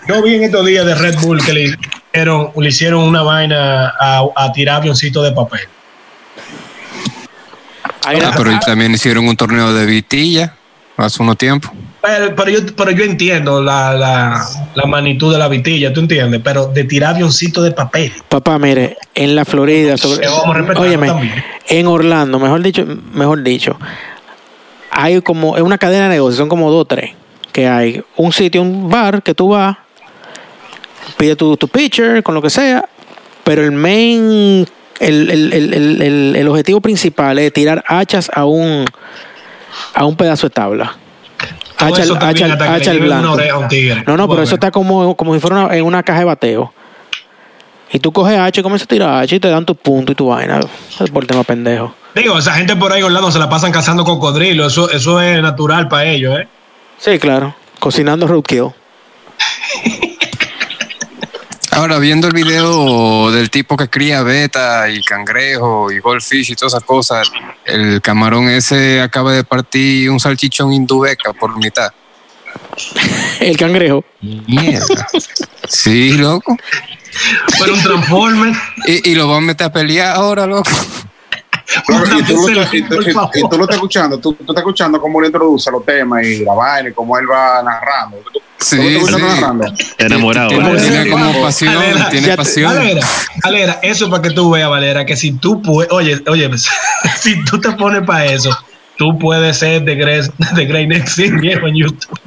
Yo 0.07 0.21
vi 0.21 0.35
en 0.35 0.43
estos 0.43 0.65
días 0.65 0.85
de 0.85 0.95
Red 0.95 1.19
Bull 1.19 1.43
que 1.43 1.53
le 1.53 1.63
hicieron, 2.11 2.51
le 2.55 2.69
hicieron 2.69 3.03
una 3.03 3.21
vaina 3.21 3.89
a, 3.99 4.23
a 4.35 4.51
tirar 4.53 4.77
avioncitos 4.77 5.23
de 5.23 5.31
papel. 5.31 5.61
Ah, 8.05 8.33
pero 8.35 8.59
también 8.59 8.91
hicieron 8.93 9.27
un 9.27 9.35
torneo 9.35 9.73
de 9.73 9.85
vitilla 9.85 10.53
hace 10.97 11.21
unos 11.23 11.37
tiempos. 11.37 11.71
Pero, 12.05 12.35
pero 12.35 12.49
yo, 12.51 12.59
pero 12.75 12.91
yo 12.91 13.05
entiendo 13.05 13.63
la, 13.63 13.93
la, 13.93 14.45
la 14.75 14.85
magnitud 14.87 15.31
de 15.31 15.39
la 15.39 15.47
vitilla, 15.47 15.93
tú 15.93 16.01
entiendes, 16.01 16.41
pero 16.43 16.65
de 16.67 16.83
tirar 16.83 17.15
avioncitos 17.15 17.63
de 17.63 17.71
papel. 17.71 18.11
Papá, 18.27 18.59
mire, 18.59 18.97
en 19.15 19.35
la 19.37 19.45
Florida, 19.45 19.95
sobre, 19.95 20.27
óyeme, 20.81 21.07
en 21.69 21.87
Orlando, 21.87 22.39
mejor 22.39 22.61
dicho, 22.61 22.85
mejor 23.13 23.41
dicho, 23.41 23.79
hay 24.91 25.21
como, 25.21 25.55
es 25.55 25.63
una 25.63 25.77
cadena 25.77 26.03
de 26.03 26.15
negocios, 26.15 26.39
son 26.39 26.49
como 26.49 26.69
dos 26.69 26.81
o 26.81 26.85
tres, 26.85 27.11
que 27.53 27.69
hay 27.69 28.03
un 28.17 28.33
sitio, 28.33 28.61
un 28.61 28.89
bar 28.89 29.23
que 29.23 29.33
tú 29.33 29.47
vas, 29.47 29.77
pide 31.15 31.37
tu, 31.37 31.55
tu 31.55 31.69
pitcher, 31.69 32.21
con 32.21 32.35
lo 32.35 32.41
que 32.41 32.49
sea, 32.49 32.83
pero 33.45 33.63
el 33.63 33.71
main, 33.71 34.67
el, 34.99 35.29
el, 35.31 35.53
el, 35.53 35.73
el, 35.73 36.01
el- 36.01 36.35
el 36.35 36.47
objetivo 36.49 36.81
principal 36.81 37.39
es 37.39 37.53
tirar 37.53 37.81
hachas 37.87 38.29
a 38.33 38.43
un, 38.43 38.83
a 39.93 40.05
un 40.05 40.17
pedazo 40.17 40.47
de 40.49 40.53
tabla. 40.53 40.97
Hacha, 41.77 42.03
eso 42.03 42.15
hacha, 42.19 42.45
el- 42.45 42.51
hacha 42.61 42.91
una 42.91 43.05
blanco. 43.05 43.31
oreja 43.33 43.53
a 43.55 43.57
un 43.59 43.67
tigre. 43.67 44.03
No, 44.07 44.15
no, 44.17 44.27
pero 44.29 44.43
eso 44.43 44.55
está 44.55 44.71
como, 44.71 45.15
como 45.17 45.33
si 45.33 45.39
fuera 45.39 45.65
una- 45.65 45.75
en 45.75 45.85
una 45.85 46.03
caja 46.03 46.19
de 46.19 46.25
bateo. 46.25 46.73
Y 47.91 47.99
tú 47.99 48.11
coges 48.11 48.37
H 48.39 48.59
y 48.59 48.63
comienzas 48.63 48.85
a 48.85 48.89
tirar 48.89 49.23
H 49.23 49.35
y 49.35 49.39
te 49.39 49.49
dan 49.49 49.65
tu 49.65 49.75
punto 49.75 50.11
y 50.11 50.15
tu 50.15 50.27
vaina. 50.27 50.59
Es 50.99 51.09
por 51.11 51.25
tema 51.25 51.43
pendejo. 51.43 51.93
Digo, 52.15 52.37
esa 52.37 52.53
gente 52.53 52.75
por 52.75 52.91
ahí 52.91 53.01
Orlando 53.03 53.31
se 53.31 53.39
la 53.39 53.49
pasan 53.49 53.71
cazando 53.71 54.03
cocodrilos, 54.03 54.71
eso, 54.73 54.89
eso 54.91 55.19
es 55.21 55.41
natural 55.41 55.87
para 55.87 56.05
ellos, 56.05 56.39
¿eh? 56.39 56.47
Sí, 56.97 57.19
claro. 57.19 57.55
Cocinando 57.79 58.27
roadkill. 58.27 58.67
Ahora, 61.75 61.97
viendo 61.97 62.27
el 62.27 62.33
video 62.33 63.31
del 63.31 63.49
tipo 63.49 63.75
que 63.75 63.89
cría 63.89 64.21
beta 64.21 64.89
y 64.89 65.01
cangrejo 65.01 65.91
y 65.91 65.99
goldfish 65.99 66.51
y 66.51 66.55
todas 66.55 66.73
esas 66.73 66.83
cosas, 66.83 67.31
el 67.65 67.99
camarón 67.99 68.47
ese 68.47 69.01
acaba 69.01 69.33
de 69.33 69.43
partir 69.43 70.11
un 70.11 70.19
salchichón 70.19 70.71
hindubeca 70.71 71.33
por 71.33 71.57
mitad. 71.57 71.91
El 73.39 73.57
cangrejo. 73.57 74.05
Mierda. 74.21 75.07
Sí, 75.67 76.13
loco. 76.13 76.55
Pero 77.59 77.73
un 77.73 77.81
transformer. 77.81 78.55
Y, 78.85 79.11
y 79.11 79.15
lo 79.15 79.27
van 79.27 79.37
a 79.37 79.47
meter 79.47 79.67
a 79.67 79.73
pelear 79.73 80.15
ahora, 80.15 80.45
loco. 80.45 80.69
Y, 81.65 82.23
tú 82.23 82.49
lo, 82.49 82.61
estás- 82.61 82.73
y 82.73 82.81
tú- 82.83 82.95
por 82.95 83.07
y- 83.09 83.13
favor. 83.13 83.31
y 83.35 83.41
tú 83.49 83.57
lo 83.57 83.63
estás 83.63 83.75
escuchando, 83.75 84.17
tú, 84.19 84.33
tú 84.33 84.43
estás 84.43 84.57
escuchando 84.57 84.99
cómo 84.99 85.19
él 85.21 85.27
introduce 85.27 85.71
los 85.71 85.85
temas 85.85 86.25
y 86.25 86.43
la 86.43 86.53
vaina 86.53 86.89
y 86.89 86.93
cómo 86.93 87.17
él 87.17 87.25
va 87.29 87.63
narrando. 87.63 88.17
¿Tú, 88.17 88.31
tú 88.33 88.39
Sí, 88.57 88.99
lo 88.99 89.07
sí. 89.07 89.13
narrando? 89.21 89.65
Enamorado. 89.97 90.49
Tiene, 90.49 91.09
como 91.09 91.41
pasión, 91.41 91.73
Valera, 91.75 92.09
tiene 92.09 92.27
te- 92.27 92.35
pasión. 92.37 92.73
Valera, 92.75 93.07
Valera, 93.43 93.79
eso 93.81 94.09
para 94.09 94.21
que 94.21 94.31
tú 94.31 94.51
veas, 94.51 94.69
Valera, 94.69 95.05
que 95.05 95.15
si 95.15 95.31
tú 95.33 95.61
puedes, 95.61 95.91
oye, 95.91 96.21
oye, 96.27 96.49
si 97.19 97.43
tú 97.45 97.59
te 97.61 97.71
pones 97.71 98.03
para 98.03 98.25
eso, 98.25 98.55
tú 98.97 99.17
puedes 99.17 99.57
ser 99.57 99.83
de 99.83 99.95
Grey, 99.95 100.21
de 100.55 100.65
Grey 100.65 100.85
Next 100.87 101.17
viejo 101.17 101.67
en 101.67 101.75
YouTube. 101.75 102.19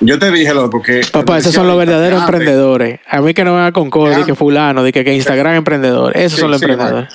Yo 0.00 0.18
te 0.18 0.30
dije, 0.30 0.52
loco, 0.52 0.82
que. 0.82 1.00
Papá, 1.10 1.38
esos 1.38 1.54
son 1.54 1.66
los 1.66 1.76
verdaderos 1.78 2.20
emprendedores. 2.20 3.00
A 3.08 3.20
mí 3.22 3.32
que 3.32 3.44
no 3.44 3.54
me 3.54 3.60
hagan 3.60 3.72
con 3.72 3.88
codo, 3.90 4.10
de 4.10 4.24
que 4.24 4.34
fulano, 4.34 4.82
de 4.82 4.92
que, 4.92 5.04
que 5.04 5.14
Instagram 5.14 5.54
emprendedor. 5.54 6.14
Esos 6.16 6.32
Sí, 6.34 6.40
son 6.40 6.50
los 6.50 6.60
sí, 6.60 6.66
emprendedores. 6.66 7.14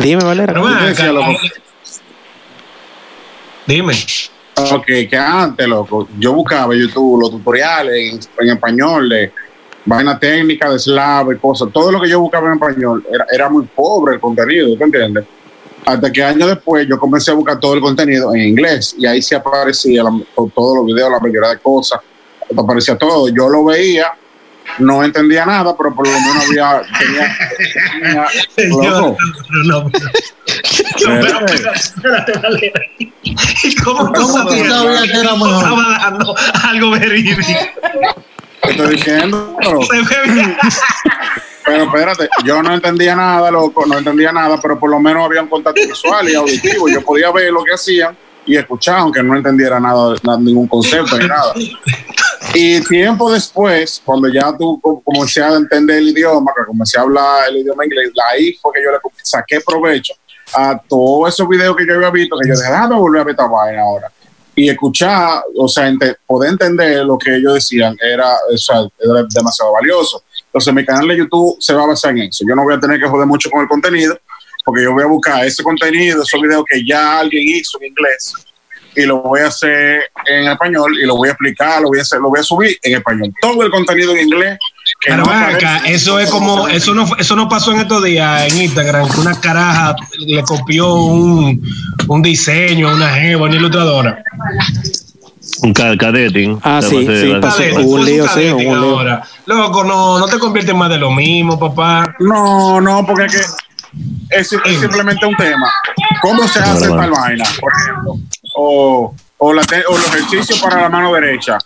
Dime, 0.00 0.24
Valera. 0.24 0.52
Pero 0.54 0.66
acá, 0.66 1.12
loco. 1.12 1.26
Dime. 3.66 3.92
Ok, 4.72 4.84
que 5.08 5.16
antes, 5.16 5.66
loco, 5.68 6.08
yo 6.18 6.32
buscaba 6.34 6.74
en 6.74 6.80
YouTube 6.80 7.20
los 7.20 7.30
tutoriales 7.30 7.94
en, 7.94 8.20
en 8.46 8.52
español 8.54 9.08
de 9.08 9.32
vaina 9.86 10.18
técnica 10.18 10.70
de 10.70 10.78
slab 10.78 11.32
y 11.32 11.38
cosas. 11.38 11.68
Todo 11.72 11.92
lo 11.92 12.00
que 12.00 12.08
yo 12.08 12.20
buscaba 12.20 12.48
en 12.48 12.54
español 12.54 13.04
era, 13.10 13.26
era 13.32 13.48
muy 13.48 13.64
pobre 13.66 14.14
el 14.14 14.20
contenido, 14.20 14.76
¿te 14.76 14.84
entiendes? 14.84 15.24
Hasta 15.86 16.12
que 16.12 16.22
años 16.22 16.48
después 16.48 16.86
yo 16.86 16.98
comencé 16.98 17.30
a 17.30 17.34
buscar 17.34 17.58
todo 17.58 17.74
el 17.74 17.80
contenido 17.80 18.34
en 18.34 18.42
inglés 18.42 18.94
y 18.98 19.06
ahí 19.06 19.22
sí 19.22 19.34
aparecía 19.34 20.02
la- 20.02 20.20
to- 20.34 20.50
todos 20.54 20.76
los 20.78 20.86
videos, 20.86 21.10
la 21.10 21.20
mayoría 21.20 21.50
de 21.50 21.58
cosas, 21.58 22.00
aparecía 22.54 22.96
todo. 22.98 23.28
Yo 23.28 23.48
lo 23.48 23.64
veía, 23.64 24.12
no 24.78 25.04
entendía 25.04 25.44
nada, 25.46 25.76
pero 25.76 25.94
por 25.94 26.06
lo 26.06 26.12
menos 26.20 26.46
había. 26.46 26.82
Tenía, 26.98 27.36
tenía- 27.94 28.26
Señor, 28.56 29.16
loco, 29.64 29.98
no, 31.06 31.20
no, 31.20 31.46
pero- 31.46 31.72
espérate, 31.72 32.32
Valera. 32.38 32.80
¿Y 32.98 33.74
cómo 33.76 34.12
¿Cómo 34.12 34.50
sabías 34.50 35.02
que 35.02 35.18
era 35.20 35.32
mejor? 35.32 35.54
Estaba 35.62 35.98
dando 35.98 36.34
algo 36.64 36.90
verídico. 36.90 37.40
te 38.62 38.70
estoy 38.70 38.94
diciendo. 38.96 39.56
Pero 41.64 41.84
espérate, 41.84 42.28
yo 42.44 42.62
no 42.62 42.74
entendía 42.74 43.14
nada, 43.14 43.50
loco, 43.50 43.84
no 43.86 43.98
entendía 43.98 44.32
nada, 44.32 44.58
pero 44.60 44.78
por 44.78 44.90
lo 44.90 44.98
menos 44.98 45.24
había 45.26 45.42
un 45.42 45.48
contacto 45.48 45.80
visual 45.86 46.28
y 46.28 46.34
auditivo. 46.34 46.88
Yo 46.88 47.02
podía 47.02 47.30
ver 47.30 47.52
lo 47.52 47.62
que 47.62 47.74
hacían 47.74 48.16
y 48.52 48.56
escuchar, 48.56 48.98
aunque 48.98 49.22
no 49.22 49.36
entendiera 49.36 49.78
nada, 49.80 50.14
na- 50.22 50.36
ningún 50.38 50.66
concepto 50.68 51.16
ni 51.18 51.26
nada. 51.26 51.52
Y 52.54 52.80
tiempo 52.82 53.30
después, 53.30 54.02
cuando 54.04 54.28
ya 54.28 54.52
tú 54.58 54.80
co- 54.80 55.00
comencé 55.04 55.42
a 55.42 55.54
entender 55.54 55.98
el 55.98 56.08
idioma, 56.08 56.52
que 56.56 56.66
comencé 56.66 56.98
a 56.98 57.02
hablar 57.02 57.48
el 57.48 57.58
idioma 57.58 57.84
inglés, 57.84 58.10
ahí 58.32 58.52
fue 58.60 58.72
que 58.74 58.82
yo 58.82 58.90
le 58.90 58.98
saqué 59.22 59.60
provecho 59.60 60.14
a 60.54 60.80
todos 60.88 61.32
esos 61.32 61.48
videos 61.48 61.76
que 61.76 61.86
yo 61.86 61.94
había 61.94 62.10
visto, 62.10 62.36
que 62.40 62.48
yo 62.48 62.54
dije, 62.54 62.68
déjame 62.68 62.96
volver 62.96 63.20
a 63.20 63.24
ver 63.24 63.30
esta 63.32 63.46
vaina 63.46 63.82
ahora. 63.82 64.10
Y 64.56 64.68
escuchar, 64.68 65.42
o 65.56 65.68
sea, 65.68 65.88
ente- 65.88 66.16
poder 66.26 66.50
entender 66.50 67.04
lo 67.04 67.16
que 67.16 67.36
ellos 67.36 67.54
decían 67.54 67.96
era, 68.02 68.34
o 68.52 68.58
sea, 68.58 68.78
era 68.98 69.24
demasiado 69.32 69.72
valioso. 69.72 70.24
Entonces, 70.46 70.74
mi 70.74 70.84
canal 70.84 71.06
de 71.06 71.18
YouTube 71.18 71.56
se 71.60 71.72
va 71.72 71.84
a 71.84 71.86
basar 71.86 72.10
en 72.10 72.24
eso. 72.24 72.44
Yo 72.48 72.56
no 72.56 72.64
voy 72.64 72.74
a 72.74 72.80
tener 72.80 72.98
que 72.98 73.06
joder 73.08 73.26
mucho 73.28 73.48
con 73.48 73.60
el 73.62 73.68
contenido, 73.68 74.18
porque 74.64 74.82
yo 74.84 74.92
voy 74.92 75.04
a 75.04 75.06
buscar 75.06 75.44
ese 75.44 75.62
contenido, 75.62 76.22
esos 76.22 76.40
videos 76.40 76.64
que 76.68 76.84
ya 76.86 77.18
alguien 77.20 77.42
hizo 77.56 77.78
en 77.80 77.88
inglés, 77.88 78.32
y 78.96 79.02
lo 79.02 79.22
voy 79.22 79.40
a 79.40 79.46
hacer 79.46 80.02
en 80.26 80.48
español 80.48 80.92
y 81.00 81.06
lo 81.06 81.16
voy 81.16 81.28
a 81.28 81.32
explicar, 81.32 81.80
lo 81.80 81.88
voy 81.88 82.00
a 82.00 82.02
hacer, 82.02 82.18
lo 82.20 82.28
voy 82.28 82.40
a 82.40 82.42
subir 82.42 82.76
en 82.82 82.96
español. 82.96 83.32
Todo 83.40 83.62
el 83.62 83.70
contenido 83.70 84.12
en 84.16 84.26
inglés. 84.26 84.58
que 85.00 85.10
Pero 85.12 85.22
no 85.22 85.30
acá, 85.30 85.82
eso 85.86 86.18
es 86.18 86.28
como, 86.28 86.66
eso 86.66 86.92
no, 86.92 87.08
eso 87.16 87.36
no 87.36 87.48
pasó 87.48 87.72
en 87.72 87.80
estos 87.80 88.02
días 88.02 88.52
en 88.52 88.62
Instagram, 88.62 89.08
que 89.08 89.20
una 89.20 89.40
caraja 89.40 89.94
le 90.18 90.42
copió 90.42 90.92
un, 90.94 91.62
un 92.08 92.22
diseño 92.22 92.88
a 92.88 92.94
una 92.96 93.10
jeva, 93.10 93.46
una 93.46 93.54
ilustradora. 93.56 94.24
Un 95.62 95.72
ca- 95.72 95.96
cadete. 95.96 96.56
Ah, 96.62 96.80
sí, 96.82 97.06
sí, 97.06 97.32
pasó. 97.40 97.62
Un 97.84 98.04
lío, 98.04 98.26
sí, 98.28 98.48
un 98.48 98.58
lío. 98.80 99.20
Loco, 99.46 99.84
no, 99.84 100.18
no 100.18 100.26
te 100.26 100.38
conviertes 100.38 100.74
más 100.74 100.90
de 100.90 100.98
lo 100.98 101.10
mismo, 101.12 101.58
papá. 101.58 102.14
No, 102.18 102.80
no, 102.80 103.06
porque 103.06 103.26
es 103.26 103.32
que 103.34 103.42
es, 104.30 104.52
es 104.52 104.80
simplemente 104.80 105.24
un 105.26 105.36
tema. 105.36 105.70
¿Cómo 106.22 106.46
se 106.48 106.58
hace 106.60 106.88
tal 106.88 107.10
vaina, 107.10 107.44
por 107.60 107.72
ejemplo? 107.80 108.14
O, 108.56 109.14
o, 109.38 109.52
la 109.52 109.62
te- 109.62 109.84
o 109.86 109.92
los 109.92 110.06
ejercicios 110.08 110.58
para 110.60 110.82
la 110.82 110.88
mano 110.88 111.12
derecha. 111.14 111.58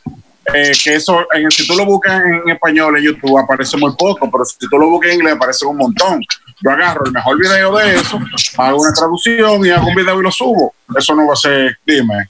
Eh, 0.52 0.72
que 0.84 0.94
eso, 0.96 1.26
en, 1.32 1.50
si 1.50 1.66
tú 1.66 1.74
lo 1.74 1.86
buscas 1.86 2.20
en 2.22 2.50
español 2.50 2.98
en 2.98 3.04
YouTube 3.04 3.38
aparece 3.38 3.78
muy 3.78 3.92
poco, 3.96 4.30
pero 4.30 4.44
si 4.44 4.58
tú 4.68 4.78
lo 4.78 4.88
buscas 4.90 5.10
en 5.12 5.16
inglés 5.16 5.34
aparece 5.36 5.64
un 5.64 5.76
montón. 5.78 6.20
Yo 6.62 6.70
agarro 6.70 7.04
el 7.06 7.12
mejor 7.12 7.38
video 7.38 7.76
de 7.76 7.94
eso, 7.96 8.18
hago 8.58 8.80
una 8.82 8.92
traducción 8.92 9.64
y 9.66 9.70
hago 9.70 9.86
un 9.88 9.94
video 9.94 10.20
y 10.20 10.22
lo 10.22 10.30
subo. 10.30 10.74
Eso 10.96 11.14
no 11.14 11.26
va 11.26 11.32
a 11.32 11.36
ser, 11.36 11.78
dime. 11.86 12.28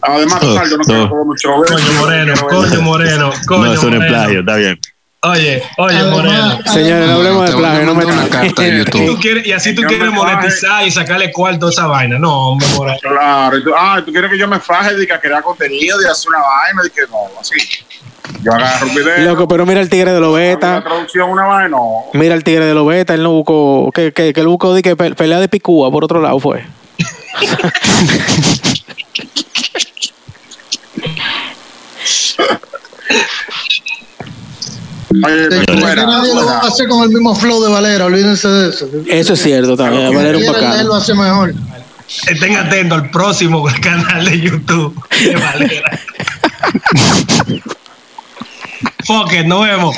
Además, 0.00 0.40
total, 0.40 0.68
yo 0.70 0.76
no 0.78 0.84
quiero 0.84 1.08
todo 1.08 1.24
mucho 1.24 1.60
ver. 1.60 1.72
Coño 1.72 1.92
Moreno, 2.00 2.34
coño 2.48 2.82
Moreno, 2.82 3.30
coño 3.46 3.64
No, 3.66 3.72
eso 3.72 3.82
no 3.82 3.88
es 3.90 3.98
Moreno. 4.00 4.06
plagio, 4.08 4.40
está 4.40 4.56
bien. 4.56 4.80
Oye, 5.24 5.62
oye 5.78 5.96
Además, 5.96 6.10
Moreno. 6.16 6.58
Señores, 6.66 7.06
no 7.08 7.14
hablemos 7.14 7.48
de 7.48 7.56
plagio, 7.56 7.86
no 7.86 7.94
me 7.94 8.04
una 8.04 8.28
carta 8.28 8.62
de 8.62 8.68
Y, 8.80 8.84
tú 8.84 8.98
YouTube. 8.98 9.20
quieres, 9.20 9.46
y 9.46 9.52
así 9.52 9.72
tú 9.72 9.82
Yo 9.82 9.88
quieres 9.88 10.08
faje. 10.10 10.20
monetizar 10.20 10.84
y 10.84 10.90
sacarle 10.90 11.30
cuarto 11.30 11.68
a 11.68 11.70
esa 11.70 11.86
vaina. 11.86 12.18
No, 12.18 12.48
hombre, 12.48 12.66
Moreno. 12.74 12.98
Claro, 13.00 13.56
y 13.56 13.62
tú, 13.62 13.70
ah, 13.76 14.02
tú 14.04 14.10
quieres 14.10 14.28
que 14.32 14.36
yo 14.38 14.48
me 14.48 14.58
faje 14.58 14.96
de 14.96 15.06
que 15.06 15.16
crear 15.20 15.40
contenido, 15.44 15.96
de 15.98 16.08
hacer 16.10 16.28
una 16.28 16.40
vaina, 16.40 16.82
de 16.82 16.90
que 16.90 17.02
no, 17.08 17.18
así. 17.40 17.54
Yo 18.42 18.52
agarro 18.52 18.86
un 18.88 18.94
video, 18.96 19.18
Loco, 19.18 19.46
pero 19.46 19.64
mira 19.64 19.80
el 19.80 19.88
tigre 19.88 20.10
de 20.10 20.16
hago 20.16 20.26
una 20.32 20.38
Lobeta. 20.38 20.82
traducción, 20.82 21.30
una 21.30 21.44
vaina, 21.44 21.68
no. 21.68 22.06
Mira 22.14 22.34
el 22.34 22.42
tigre 22.42 22.64
de 22.66 22.74
Lobeta. 22.74 23.14
Él 23.14 23.22
no 23.22 23.30
buscó. 23.30 23.92
Que, 23.94 24.12
que, 24.12 24.32
que 24.32 24.40
él 24.40 24.48
buscó 24.48 24.74
de 24.74 24.82
que 24.82 24.96
pe- 24.96 25.14
pelea 25.14 25.38
de 25.38 25.46
Picúa 25.48 25.88
por 25.92 26.02
otro 26.02 26.20
lado 26.20 26.40
fue. 26.40 26.64
Oye, 35.24 35.48
que 35.66 35.78
fuera, 35.78 36.06
nadie 36.06 36.28
lo 36.34 36.40
va 36.40 36.42
fuera. 36.44 36.58
a 36.60 36.68
hacer 36.68 36.88
con 36.88 37.02
el 37.04 37.10
mismo 37.10 37.34
flow 37.34 37.62
de 37.62 37.70
Valera, 37.70 38.06
olvídense 38.06 38.48
de 38.48 38.68
eso. 38.70 38.88
Eso 39.06 39.32
es 39.34 39.42
cierto 39.42 39.76
también. 39.76 40.02
Claro, 40.10 40.16
Valera 40.16 40.38
un 40.38 40.44
Quiere, 40.44 40.58
él 40.58 40.64
bacano. 40.68 40.88
lo 40.88 40.94
hace 40.94 41.14
mejor. 41.14 41.54
Estén 42.28 42.56
atentos 42.56 42.98
al 43.02 43.10
próximo 43.10 43.64
canal 43.82 44.24
de 44.24 44.40
YouTube 44.40 44.94
de 45.24 45.34
Valera. 45.36 46.00
Fuck 49.04 49.32
it, 49.32 49.46
nos 49.46 49.64
vemos. 49.66 49.96